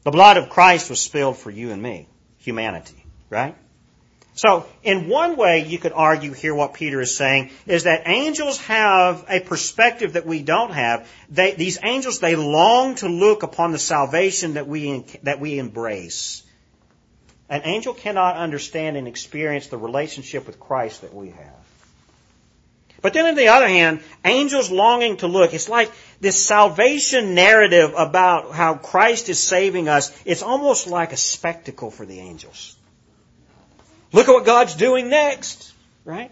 The 0.04 0.10
blood 0.10 0.38
of 0.38 0.48
Christ 0.48 0.88
was 0.88 0.98
spilled 0.98 1.36
for 1.36 1.50
you 1.50 1.72
and 1.72 1.82
me, 1.82 2.08
humanity, 2.38 3.04
right? 3.28 3.54
So, 4.32 4.66
in 4.82 5.08
one 5.08 5.36
way, 5.36 5.66
you 5.66 5.78
could 5.78 5.92
argue 5.92 6.32
here 6.32 6.54
what 6.54 6.72
Peter 6.72 7.00
is 7.00 7.14
saying 7.14 7.50
is 7.66 7.84
that 7.84 8.04
angels 8.06 8.58
have 8.62 9.26
a 9.28 9.40
perspective 9.40 10.14
that 10.14 10.24
we 10.24 10.42
don't 10.42 10.72
have. 10.72 11.06
They, 11.28 11.52
these 11.52 11.78
angels, 11.82 12.20
they 12.20 12.36
long 12.36 12.94
to 12.96 13.08
look 13.08 13.42
upon 13.42 13.72
the 13.72 13.78
salvation 13.78 14.54
that 14.54 14.66
we, 14.66 15.04
that 15.24 15.40
we 15.40 15.58
embrace. 15.58 16.42
An 17.50 17.62
angel 17.64 17.92
cannot 17.92 18.36
understand 18.36 18.96
and 18.96 19.08
experience 19.08 19.66
the 19.66 19.76
relationship 19.76 20.46
with 20.46 20.60
Christ 20.60 21.02
that 21.02 21.12
we 21.12 21.30
have. 21.30 21.60
But 23.02 23.12
then 23.12 23.26
on 23.26 23.34
the 23.34 23.48
other 23.48 23.66
hand, 23.66 24.00
angels 24.24 24.70
longing 24.70 25.16
to 25.18 25.26
look, 25.26 25.52
it's 25.52 25.68
like 25.68 25.90
this 26.20 26.40
salvation 26.40 27.34
narrative 27.34 27.94
about 27.96 28.52
how 28.52 28.74
Christ 28.74 29.28
is 29.28 29.40
saving 29.40 29.88
us, 29.88 30.16
it's 30.24 30.42
almost 30.42 30.86
like 30.86 31.12
a 31.12 31.16
spectacle 31.16 31.90
for 31.90 32.06
the 32.06 32.20
angels. 32.20 32.76
Look 34.12 34.28
at 34.28 34.32
what 34.32 34.44
God's 34.44 34.74
doing 34.74 35.08
next, 35.08 35.72
right? 36.04 36.30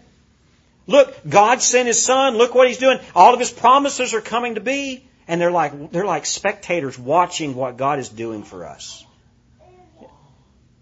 Look, 0.87 1.17
God 1.27 1.61
sent 1.61 1.87
His 1.87 2.01
Son, 2.01 2.37
look 2.37 2.55
what 2.55 2.67
He's 2.67 2.77
doing. 2.77 2.99
All 3.13 3.33
of 3.33 3.39
His 3.39 3.51
promises 3.51 4.13
are 4.13 4.21
coming 4.21 4.55
to 4.55 4.61
be, 4.61 5.03
and 5.27 5.41
they're 5.41 5.51
like, 5.51 5.91
they're 5.91 6.05
like 6.05 6.25
spectators 6.25 6.97
watching 6.97 7.55
what 7.55 7.77
God 7.77 7.99
is 7.99 8.09
doing 8.09 8.43
for 8.43 8.65
us. 8.65 9.05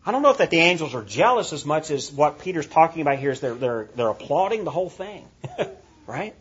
I 0.08 0.12
don't 0.12 0.22
know 0.22 0.30
if 0.30 0.38
that 0.38 0.52
the 0.52 0.60
angels 0.60 0.96
are 0.96 1.04
jealous 1.04 1.52
as 1.52 1.66
much 1.66 1.92
as 1.92 2.14
what 2.14 2.40
Peter's 2.40 2.66
talking 2.66 3.02
about 3.02 3.20
here 3.20 3.32
is 3.32 3.42
they're, 3.42 3.56
they're, 3.56 3.90
they're 3.94 4.08
applauding 4.08 4.64
the 4.64 4.72
whole 4.72 4.90
thing. 4.90 5.28
right? 6.08 6.34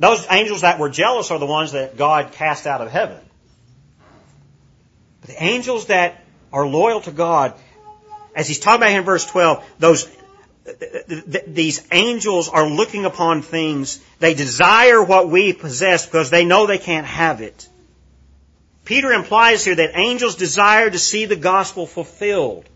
Those 0.00 0.26
angels 0.28 0.62
that 0.62 0.80
were 0.80 0.88
jealous 0.88 1.30
are 1.30 1.38
the 1.38 1.46
ones 1.46 1.70
that 1.70 1.96
God 1.96 2.32
cast 2.32 2.66
out 2.66 2.80
of 2.80 2.90
heaven. 2.90 3.20
But 5.20 5.30
the 5.30 5.40
angels 5.44 5.86
that 5.86 6.24
are 6.52 6.66
loyal 6.66 7.00
to 7.02 7.12
God, 7.12 7.54
as 8.34 8.48
he's 8.48 8.58
talking 8.58 8.80
about 8.80 8.90
here 8.90 8.98
in 8.98 9.04
verse 9.04 9.24
12, 9.24 9.64
those, 9.78 10.10
these 11.46 11.86
angels 11.92 12.48
are 12.48 12.68
looking 12.68 13.04
upon 13.04 13.42
things. 13.42 14.00
They 14.18 14.34
desire 14.34 15.00
what 15.00 15.28
we 15.28 15.52
possess 15.52 16.06
because 16.06 16.30
they 16.30 16.44
know 16.44 16.66
they 16.66 16.78
can't 16.78 17.06
have 17.06 17.40
it. 17.40 17.68
Peter 18.90 19.12
implies 19.12 19.64
here 19.64 19.76
that 19.76 19.96
angels 19.96 20.34
desire 20.34 20.90
to 20.90 20.98
see 20.98 21.24
the 21.24 21.36
gospel 21.36 21.86
fulfilled. 21.86 22.68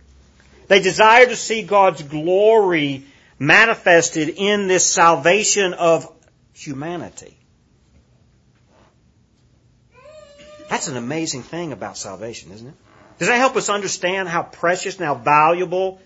They 0.69 0.79
desire 0.79 1.27
to 1.27 1.35
see 1.35 1.63
God's 1.63 2.05
glory 2.05 3.07
manifested 3.37 4.29
in 4.29 4.69
this 4.69 4.87
salvation 4.87 5.75
of 5.75 6.09
humanity. 6.53 7.37
That's 10.71 10.87
an 10.87 10.97
amazing 10.97 11.43
thing 11.43 11.73
about 11.73 11.99
salvation, 11.99 12.53
isn't 12.53 12.69
it? 12.69 12.75
Does 13.19 13.27
that 13.27 13.39
help 13.39 13.57
us 13.57 13.69
understand 13.69 14.29
how 14.29 14.45
precious 14.45 14.99
and 14.99 15.05
how 15.05 15.17
valuable 15.17 16.01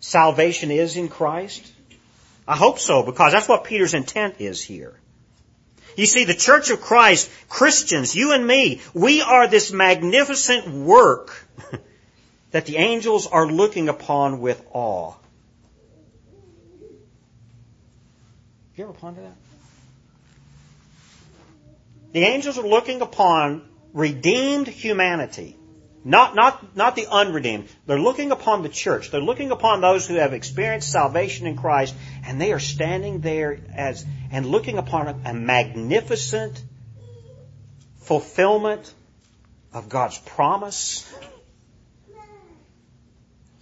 salvation 0.00 0.72
is 0.72 0.96
in 0.96 1.06
Christ? 1.06 1.64
I 2.48 2.56
hope 2.56 2.80
so, 2.80 3.04
because 3.04 3.30
that's 3.30 3.46
what 3.46 3.62
Peter's 3.62 3.94
intent 3.94 4.40
is 4.40 4.60
here. 4.60 4.98
You 5.98 6.06
see, 6.06 6.22
the 6.22 6.34
Church 6.34 6.70
of 6.70 6.80
Christ, 6.80 7.28
Christians, 7.48 8.14
you 8.14 8.30
and 8.30 8.46
me, 8.46 8.80
we 8.94 9.20
are 9.20 9.48
this 9.48 9.72
magnificent 9.72 10.68
work 10.68 11.44
that 12.52 12.66
the 12.66 12.76
angels 12.76 13.26
are 13.26 13.50
looking 13.50 13.88
upon 13.88 14.40
with 14.40 14.64
awe. 14.70 15.10
Have 15.10 15.18
you 18.76 18.84
ever 18.84 18.92
pondered 18.92 19.24
that? 19.24 19.34
The 22.12 22.22
angels 22.22 22.58
are 22.58 22.66
looking 22.66 23.00
upon 23.00 23.68
redeemed 23.92 24.68
humanity 24.68 25.56
not, 26.04 26.34
not, 26.34 26.76
not 26.76 26.96
the 26.96 27.06
unredeemed. 27.10 27.68
They're 27.86 27.98
looking 27.98 28.30
upon 28.30 28.62
the 28.62 28.68
church. 28.68 29.10
They're 29.10 29.20
looking 29.20 29.50
upon 29.50 29.80
those 29.80 30.06
who 30.06 30.14
have 30.14 30.32
experienced 30.32 30.90
salvation 30.90 31.46
in 31.46 31.56
Christ, 31.56 31.94
and 32.24 32.40
they 32.40 32.52
are 32.52 32.60
standing 32.60 33.20
there 33.20 33.58
as, 33.74 34.04
and 34.30 34.46
looking 34.46 34.78
upon 34.78 35.08
a, 35.08 35.30
a 35.30 35.34
magnificent 35.34 36.62
fulfillment 38.02 38.92
of 39.72 39.88
God's 39.88 40.18
promise. 40.18 41.10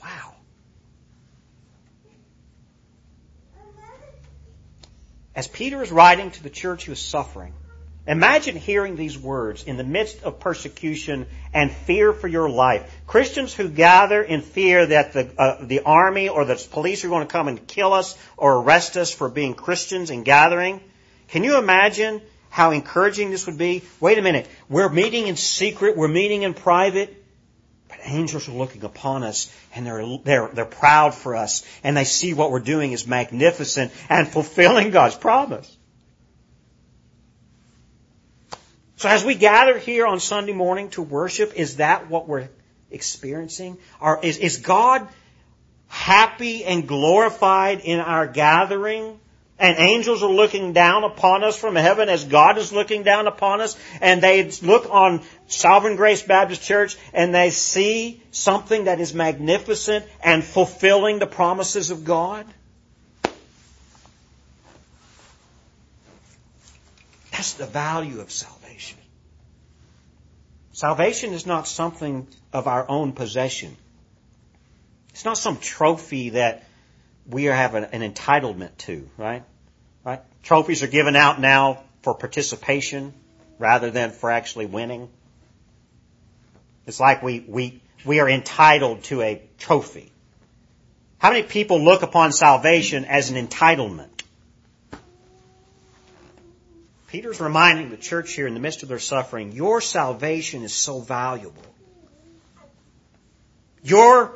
Wow. 0.03 0.35
As 5.35 5.49
Peter 5.49 5.83
is 5.83 5.91
writing 5.91 6.31
to 6.31 6.43
the 6.43 6.51
church 6.51 6.87
who 6.87 6.93
is 6.93 7.01
suffering, 7.01 7.55
Imagine 8.07 8.55
hearing 8.55 8.95
these 8.95 9.19
words 9.19 9.65
in 9.65 9.77
the 9.77 9.85
midst 9.85 10.23
of 10.23 10.39
persecution 10.39 11.27
and 11.53 11.73
fear 11.73 12.13
for 12.13 12.29
your 12.29 12.49
life. 12.49 12.89
Christians 13.07 13.53
who 13.53 13.69
gather 13.69 14.23
in 14.23 14.43
fear 14.43 14.87
that 14.87 15.13
the, 15.13 15.31
uh, 15.37 15.65
the 15.65 15.81
army 15.81 16.29
or 16.29 16.45
the 16.45 16.55
police 16.71 17.05
are 17.05 17.09
going 17.09 17.27
to 17.27 17.33
come 17.33 17.49
and 17.49 17.67
kill 17.67 17.93
us 17.93 18.17
or 18.37 18.59
arrest 18.59 18.97
us 18.97 19.13
for 19.13 19.29
being 19.29 19.55
Christians 19.55 20.11
and 20.11 20.25
gathering. 20.25 20.81
Can 21.29 21.43
you 21.43 21.59
imagine 21.59 22.23
how 22.49 22.71
encouraging 22.71 23.31
this 23.31 23.47
would 23.47 23.59
be? 23.59 23.83
Wait 23.99 24.19
a 24.19 24.23
minute. 24.23 24.49
We're 24.69 24.89
meeting 24.89 25.27
in 25.27 25.35
secret. 25.35 25.97
We're 25.97 26.07
meeting 26.07 26.43
in 26.43 26.55
private. 26.55 27.25
But 27.89 27.99
angels 28.05 28.49
are 28.49 28.53
looking 28.53 28.85
upon 28.85 29.25
us 29.25 29.53
and 29.75 29.85
they're, 29.85 30.19
they're, 30.23 30.49
they're 30.49 30.65
proud 30.65 31.15
for 31.15 31.35
us 31.35 31.65
and 31.83 31.97
they 31.97 32.05
see 32.05 32.35
what 32.35 32.53
we're 32.53 32.61
doing 32.61 32.93
is 32.93 33.07
magnificent 33.07 33.93
and 34.09 34.29
fulfilling 34.29 34.91
God's 34.93 35.17
promise. 35.17 35.76
So 38.97 39.11
as 39.11 39.25
we 39.25 39.35
gather 39.35 39.79
here 39.79 40.07
on 40.07 40.21
Sunday 40.21 40.53
morning 40.53 40.89
to 40.91 41.03
worship, 41.03 41.53
is 41.55 41.77
that 41.77 42.09
what 42.09 42.27
we're 42.27 42.49
experiencing? 42.91 43.77
Or 44.01 44.21
is, 44.23 44.39
is 44.39 44.59
God 44.59 45.07
happy 45.89 46.65
and 46.65 46.89
glorified 46.89 47.81
in 47.81 48.01
our 48.01 48.27
gathering? 48.27 49.21
And 49.59 49.79
angels 49.79 50.23
are 50.23 50.31
looking 50.31 50.73
down 50.73 51.05
upon 51.05 51.45
us 51.45 51.59
from 51.59 51.77
heaven 51.77 52.09
as 52.09 52.25
God 52.25 52.57
is 52.59 52.73
looking 52.73 53.03
down 53.03 53.27
upon 53.27 53.61
us. 53.61 53.77
And 54.01 54.23
they 54.23 54.51
look 54.63 54.89
on 54.91 55.23
Sovereign 55.47 55.97
Grace 55.97 56.23
Baptist 56.23 56.63
Church 56.63 56.97
and 57.13 57.35
they 57.35 57.51
see 57.51 58.23
something 58.31 58.85
that 58.85 59.01
is 59.01 59.15
magnificent 59.15 60.07
and 60.23 60.43
fulfilling 60.43 61.19
the 61.19 61.27
promises 61.27 61.91
of 61.91 62.05
God. 62.05 62.47
That's 67.37 67.53
the 67.53 67.67
value 67.67 68.21
of 68.21 68.33
salvation. 68.33 68.97
Salvation 70.73 71.35
is 71.35 71.45
not 71.45 71.69
something 71.69 72.27
of 72.51 72.67
our 72.67 72.89
own 72.89 73.13
possession. 73.13 73.77
It's 75.11 75.27
not 75.27 75.37
some 75.37 75.59
trophy 75.59 76.31
that 76.31 76.65
we 77.29 77.45
have 77.45 77.75
an, 77.75 77.85
an 77.93 78.01
entitlement 78.11 78.75
to, 78.79 79.11
right? 79.19 79.43
Right? 80.03 80.23
Trophies 80.45 80.83
are 80.83 80.87
given 80.87 81.15
out 81.15 81.39
now 81.39 81.83
for 82.01 82.15
participation 82.15 83.13
rather 83.59 83.91
than 83.91 84.13
for 84.13 84.31
actually 84.31 84.67
winning. 84.67 85.11
It's 86.87 87.01
like 87.01 87.23
we, 87.23 87.41
we, 87.47 87.83
we 88.07 88.21
are 88.21 88.31
entitled 88.31 89.05
to 89.05 89.21
a 89.21 89.43
trophy. 89.59 90.11
How 91.19 91.33
many 91.33 91.43
people 91.43 91.85
look 91.85 92.01
upon 92.01 92.33
salvation 92.33 93.05
as 93.05 93.29
an 93.29 93.47
entitlement? 93.47 94.16
Peter's 97.17 97.41
reminding 97.41 97.89
the 97.89 97.97
church 97.97 98.35
here 98.35 98.47
in 98.47 98.53
the 98.53 98.61
midst 98.61 98.83
of 98.83 98.91
their 98.91 98.99
suffering, 98.99 99.53
your 99.53 99.81
salvation 99.81 100.65
is 100.65 100.75
so 100.75 101.01
valuable. 101.01 101.63
Your 103.83 104.35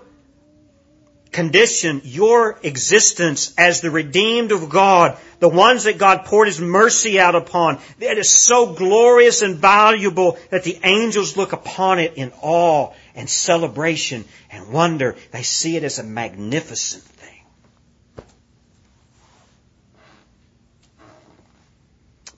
condition, 1.30 2.00
your 2.04 2.58
existence 2.62 3.52
as 3.58 3.82
the 3.82 3.90
redeemed 3.90 4.50
of 4.50 4.70
God, 4.70 5.18
the 5.40 5.48
ones 5.50 5.84
that 5.84 5.98
God 5.98 6.24
poured 6.24 6.48
His 6.48 6.58
mercy 6.58 7.20
out 7.20 7.34
upon, 7.34 7.80
that 7.98 8.16
is 8.16 8.30
so 8.30 8.72
glorious 8.72 9.42
and 9.42 9.56
valuable 9.56 10.38
that 10.48 10.64
the 10.64 10.78
angels 10.82 11.36
look 11.36 11.52
upon 11.52 11.98
it 11.98 12.14
in 12.14 12.32
awe 12.40 12.94
and 13.14 13.28
celebration 13.28 14.24
and 14.50 14.72
wonder. 14.72 15.16
They 15.32 15.42
see 15.42 15.76
it 15.76 15.84
as 15.84 15.98
a 15.98 16.02
magnificent 16.02 17.02
thing. 17.02 17.39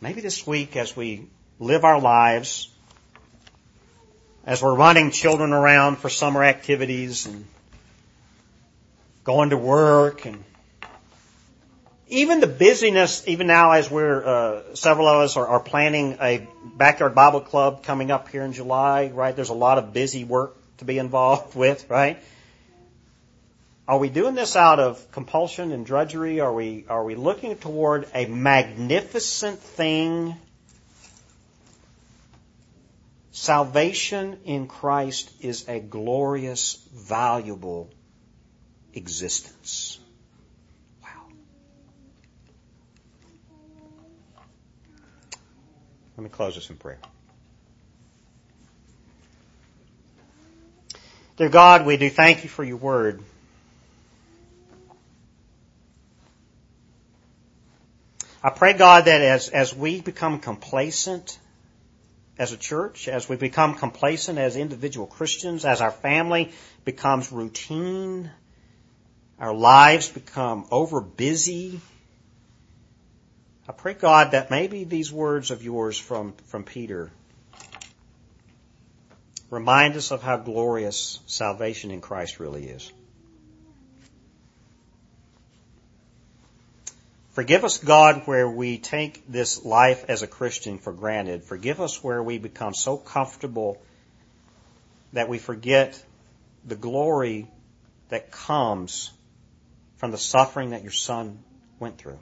Maybe 0.02 0.20
this 0.20 0.44
week 0.44 0.74
as 0.74 0.96
we 0.96 1.28
live 1.60 1.84
our 1.84 2.00
lives, 2.00 2.68
as 4.44 4.60
we're 4.60 4.74
running 4.74 5.12
children 5.12 5.52
around 5.52 5.98
for 5.98 6.08
summer 6.08 6.42
activities 6.42 7.26
and 7.26 7.46
going 9.22 9.50
to 9.50 9.56
work 9.56 10.26
and 10.26 10.42
even 12.08 12.40
the 12.40 12.48
busyness, 12.48 13.22
even 13.28 13.46
now 13.46 13.70
as 13.70 13.92
we're, 13.92 14.26
uh, 14.26 14.74
several 14.74 15.06
of 15.06 15.20
us 15.22 15.36
are, 15.36 15.46
are 15.46 15.60
planning 15.60 16.18
a 16.20 16.48
backyard 16.74 17.14
Bible 17.14 17.40
club 17.40 17.84
coming 17.84 18.10
up 18.10 18.28
here 18.28 18.42
in 18.42 18.52
July, 18.52 19.12
right? 19.14 19.36
There's 19.36 19.50
a 19.50 19.54
lot 19.54 19.78
of 19.78 19.92
busy 19.92 20.24
work 20.24 20.56
to 20.78 20.84
be 20.84 20.98
involved 20.98 21.54
with, 21.54 21.88
right? 21.88 22.20
Are 23.88 23.98
we 23.98 24.08
doing 24.08 24.34
this 24.34 24.54
out 24.54 24.78
of 24.78 25.10
compulsion 25.10 25.72
and 25.72 25.84
drudgery? 25.84 26.38
Are 26.40 26.52
we, 26.52 26.84
are 26.88 27.02
we 27.02 27.16
looking 27.16 27.56
toward 27.56 28.06
a 28.14 28.26
magnificent 28.26 29.58
thing? 29.58 30.36
Salvation 33.32 34.38
in 34.44 34.68
Christ 34.68 35.32
is 35.40 35.68
a 35.68 35.80
glorious, 35.80 36.76
valuable 36.94 37.90
existence. 38.94 39.98
Wow. 41.02 41.08
Let 46.16 46.22
me 46.22 46.30
close 46.30 46.54
this 46.54 46.70
in 46.70 46.76
prayer. 46.76 46.98
Dear 51.36 51.48
God, 51.48 51.84
we 51.84 51.96
do 51.96 52.08
thank 52.08 52.44
you 52.44 52.48
for 52.48 52.62
your 52.62 52.76
word. 52.76 53.24
I 58.44 58.50
pray, 58.50 58.72
God, 58.72 59.04
that 59.04 59.20
as, 59.20 59.48
as 59.50 59.74
we 59.74 60.00
become 60.00 60.40
complacent 60.40 61.38
as 62.38 62.52
a 62.52 62.56
church, 62.56 63.06
as 63.06 63.28
we 63.28 63.36
become 63.36 63.74
complacent 63.74 64.38
as 64.38 64.56
individual 64.56 65.06
Christians, 65.06 65.64
as 65.64 65.80
our 65.80 65.92
family 65.92 66.52
becomes 66.84 67.30
routine, 67.30 68.30
our 69.38 69.54
lives 69.54 70.08
become 70.08 70.66
over 70.72 71.00
busy. 71.00 71.80
I 73.68 73.72
pray, 73.72 73.94
God, 73.94 74.32
that 74.32 74.50
maybe 74.50 74.82
these 74.82 75.12
words 75.12 75.52
of 75.52 75.62
yours 75.62 75.96
from, 75.96 76.34
from 76.46 76.64
Peter 76.64 77.12
remind 79.50 79.94
us 79.94 80.10
of 80.10 80.22
how 80.22 80.38
glorious 80.38 81.20
salvation 81.26 81.92
in 81.92 82.00
Christ 82.00 82.40
really 82.40 82.64
is. 82.64 82.90
Forgive 87.32 87.64
us, 87.64 87.78
God, 87.78 88.22
where 88.26 88.48
we 88.48 88.76
take 88.76 89.26
this 89.26 89.64
life 89.64 90.04
as 90.08 90.22
a 90.22 90.26
Christian 90.26 90.78
for 90.78 90.92
granted. 90.92 91.44
Forgive 91.44 91.80
us 91.80 92.04
where 92.04 92.22
we 92.22 92.38
become 92.38 92.74
so 92.74 92.98
comfortable 92.98 93.80
that 95.14 95.30
we 95.30 95.38
forget 95.38 96.02
the 96.66 96.76
glory 96.76 97.48
that 98.10 98.30
comes 98.30 99.10
from 99.96 100.10
the 100.10 100.18
suffering 100.18 100.70
that 100.70 100.82
your 100.82 100.92
son 100.92 101.38
went 101.78 101.96
through. 101.96 102.18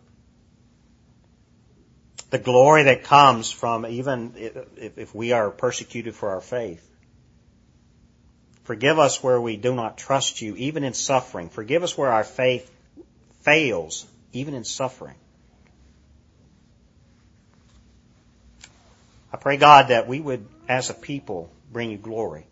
The 2.31 2.39
glory 2.39 2.85
that 2.85 3.03
comes 3.03 3.51
from 3.51 3.87
even 3.87 4.35
if 4.77 5.13
we 5.13 5.33
are 5.33 5.51
persecuted 5.51 6.15
for 6.15 6.31
our 6.31 6.41
faith. 6.41 6.87
Forgive 8.63 9.01
us 9.01 9.21
where 9.21 9.41
we 9.41 9.57
do 9.57 9.75
not 9.75 9.99
trust 9.99 10.41
you, 10.41 10.55
even 10.55 10.85
in 10.85 10.95
suffering. 10.95 11.49
Forgive 11.49 11.83
us 11.83 11.99
where 11.99 12.13
our 12.13 12.23
faith 12.23 12.71
fails, 13.41 14.07
even 14.33 14.55
in 14.55 14.65
suffering. 14.65 15.17
I 19.33 19.37
pray, 19.37 19.57
God, 19.57 19.89
that 19.89 20.09
we 20.09 20.21
would, 20.21 20.47
as 20.69 20.91
a 20.91 20.95
people, 20.95 21.51
bring 21.73 21.91
you 21.91 21.99
glory. 21.99 22.47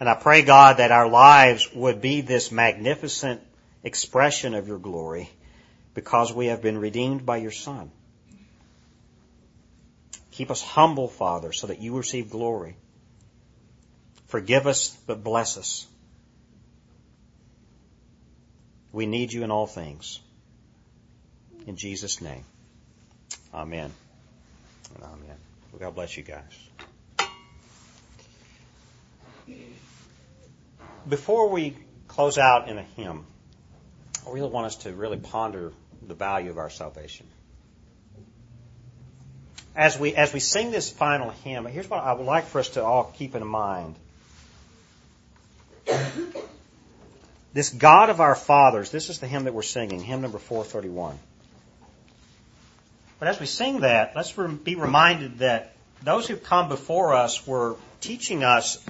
And 0.00 0.08
I 0.08 0.14
pray, 0.14 0.42
God, 0.42 0.78
that 0.78 0.90
our 0.90 1.08
lives 1.08 1.72
would 1.72 2.00
be 2.00 2.22
this 2.22 2.50
magnificent 2.50 3.40
expression 3.84 4.54
of 4.54 4.66
your 4.66 4.78
glory 4.78 5.30
because 5.94 6.32
we 6.32 6.46
have 6.46 6.62
been 6.62 6.78
redeemed 6.78 7.24
by 7.24 7.36
your 7.36 7.50
Son. 7.52 7.90
Keep 10.32 10.50
us 10.50 10.62
humble, 10.62 11.08
Father, 11.08 11.52
so 11.52 11.66
that 11.66 11.80
you 11.80 11.96
receive 11.96 12.30
glory. 12.30 12.74
Forgive 14.26 14.66
us, 14.66 14.96
but 15.06 15.22
bless 15.22 15.58
us. 15.58 15.86
We 18.92 19.06
need 19.06 19.32
you 19.32 19.42
in 19.42 19.50
all 19.50 19.66
things. 19.66 20.20
In 21.66 21.76
Jesus' 21.76 22.20
name. 22.20 22.44
Amen. 23.54 23.90
Amen. 25.02 25.36
Well, 25.72 25.80
God 25.80 25.94
bless 25.94 26.16
you 26.16 26.22
guys. 26.22 26.42
Before 31.08 31.48
we 31.48 31.76
close 32.06 32.38
out 32.38 32.68
in 32.68 32.78
a 32.78 32.82
hymn, 32.82 33.24
I 34.26 34.30
really 34.30 34.50
want 34.50 34.66
us 34.66 34.76
to 34.76 34.92
really 34.92 35.16
ponder 35.16 35.72
the 36.06 36.14
value 36.14 36.50
of 36.50 36.58
our 36.58 36.70
salvation. 36.70 37.26
As 39.74 39.98
we, 39.98 40.14
as 40.14 40.32
we 40.32 40.40
sing 40.40 40.70
this 40.70 40.90
final 40.90 41.30
hymn, 41.30 41.64
here's 41.64 41.88
what 41.88 42.02
I 42.02 42.12
would 42.12 42.26
like 42.26 42.44
for 42.44 42.58
us 42.58 42.68
to 42.70 42.84
all 42.84 43.04
keep 43.16 43.34
in 43.34 43.46
mind. 43.46 43.96
This 47.52 47.68
God 47.68 48.08
of 48.08 48.20
our 48.20 48.34
fathers, 48.34 48.90
this 48.90 49.10
is 49.10 49.18
the 49.18 49.26
hymn 49.26 49.44
that 49.44 49.52
we're 49.52 49.62
singing, 49.62 50.00
hymn 50.00 50.22
number 50.22 50.38
431. 50.38 51.18
But 53.18 53.28
as 53.28 53.38
we 53.38 53.46
sing 53.46 53.80
that, 53.80 54.16
let's 54.16 54.32
be 54.32 54.74
reminded 54.74 55.38
that 55.38 55.74
those 56.02 56.26
who've 56.26 56.42
come 56.42 56.68
before 56.68 57.14
us 57.14 57.46
were 57.46 57.76
teaching 58.00 58.42
us 58.42 58.82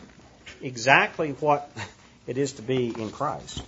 exactly 0.63 1.33
what 1.33 1.71
it 2.27 2.39
is 2.39 2.53
to 2.55 2.63
be 2.63 2.89
in 2.89 3.11
Christ. 3.11 3.63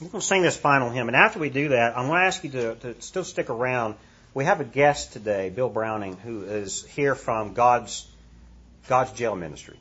We're 0.00 0.08
going 0.08 0.20
to 0.20 0.26
sing 0.26 0.42
this 0.42 0.56
final 0.56 0.90
hymn, 0.90 1.06
and 1.06 1.16
after 1.16 1.38
we 1.38 1.48
do 1.48 1.68
that, 1.68 1.96
I'm 1.96 2.08
going 2.08 2.18
to 2.18 2.26
ask 2.26 2.42
you 2.42 2.50
to, 2.50 2.74
to 2.74 3.00
still 3.00 3.22
stick 3.22 3.48
around. 3.48 3.94
We 4.34 4.44
have 4.44 4.60
a 4.60 4.64
guest 4.64 5.12
today, 5.12 5.48
Bill 5.50 5.68
Browning, 5.68 6.16
who 6.16 6.42
is 6.42 6.84
here 6.84 7.14
from 7.14 7.54
God's 7.54 8.08
God's 8.88 9.12
jail 9.12 9.36
ministry. 9.36 9.78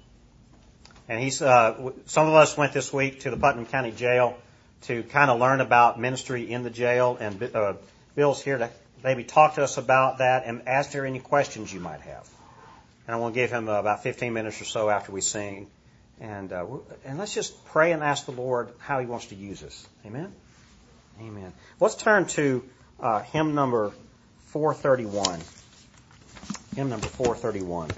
And 1.12 1.20
he's, 1.20 1.42
uh, 1.42 1.92
some 2.06 2.30
of 2.30 2.36
us 2.36 2.56
went 2.56 2.72
this 2.72 2.94
week 2.94 3.20
to 3.22 3.32
the 3.32 3.36
Putnam 3.36 3.66
County 3.66 3.92
Jail 3.92 4.38
to 4.84 5.04
kind 5.04 5.30
of 5.30 5.42
learn 5.42 5.60
about 5.60 6.00
ministry 6.00 6.50
in 6.50 6.64
the 6.64 6.70
jail, 6.70 7.18
and 7.20 7.44
uh, 7.54 7.74
Bill's 8.16 8.42
here 8.42 8.58
to 8.58 8.70
maybe 9.04 9.26
talk 9.26 9.56
to 9.56 9.64
us 9.64 9.76
about 9.76 10.20
that 10.20 10.44
and 10.46 10.70
answer 10.70 11.06
any 11.06 11.20
questions 11.20 11.74
you 11.74 11.82
might 11.82 12.00
have. 12.00 12.30
And 13.06 13.14
I 13.14 13.20
want 13.20 13.34
to 13.34 13.42
give 13.42 13.52
him 13.52 13.68
uh, 13.68 13.74
about 13.74 14.04
15 14.04 14.32
minutes 14.32 14.62
or 14.62 14.64
so 14.64 14.90
after 14.90 15.12
we 15.12 15.20
sing. 15.20 15.68
And, 16.22 16.54
uh, 16.54 16.66
and 17.04 17.18
let's 17.18 17.34
just 17.34 17.66
pray 17.66 17.92
and 17.92 18.02
ask 18.02 18.26
the 18.26 18.32
Lord 18.32 18.70
how 18.78 19.02
he 19.02 19.06
wants 19.06 19.26
to 19.26 19.36
use 19.36 19.64
us. 19.64 19.86
Amen? 20.06 20.32
Amen. 21.20 21.52
Let's 21.82 21.96
turn 21.96 22.28
to 22.28 22.64
uh, 23.02 23.20
hymn 23.20 23.54
number 23.54 23.92
431. 24.46 25.42
Hymn 26.78 26.88
number 26.88 27.08
431. 27.08 27.90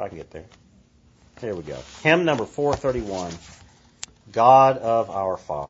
If 0.00 0.04
I 0.06 0.08
can 0.08 0.16
get 0.16 0.30
there. 0.30 0.46
There 1.40 1.54
we 1.54 1.62
go. 1.62 1.76
Hymn 2.02 2.24
number 2.24 2.46
431. 2.46 3.32
God 4.32 4.78
of 4.78 5.10
our 5.10 5.36
Father. 5.36 5.66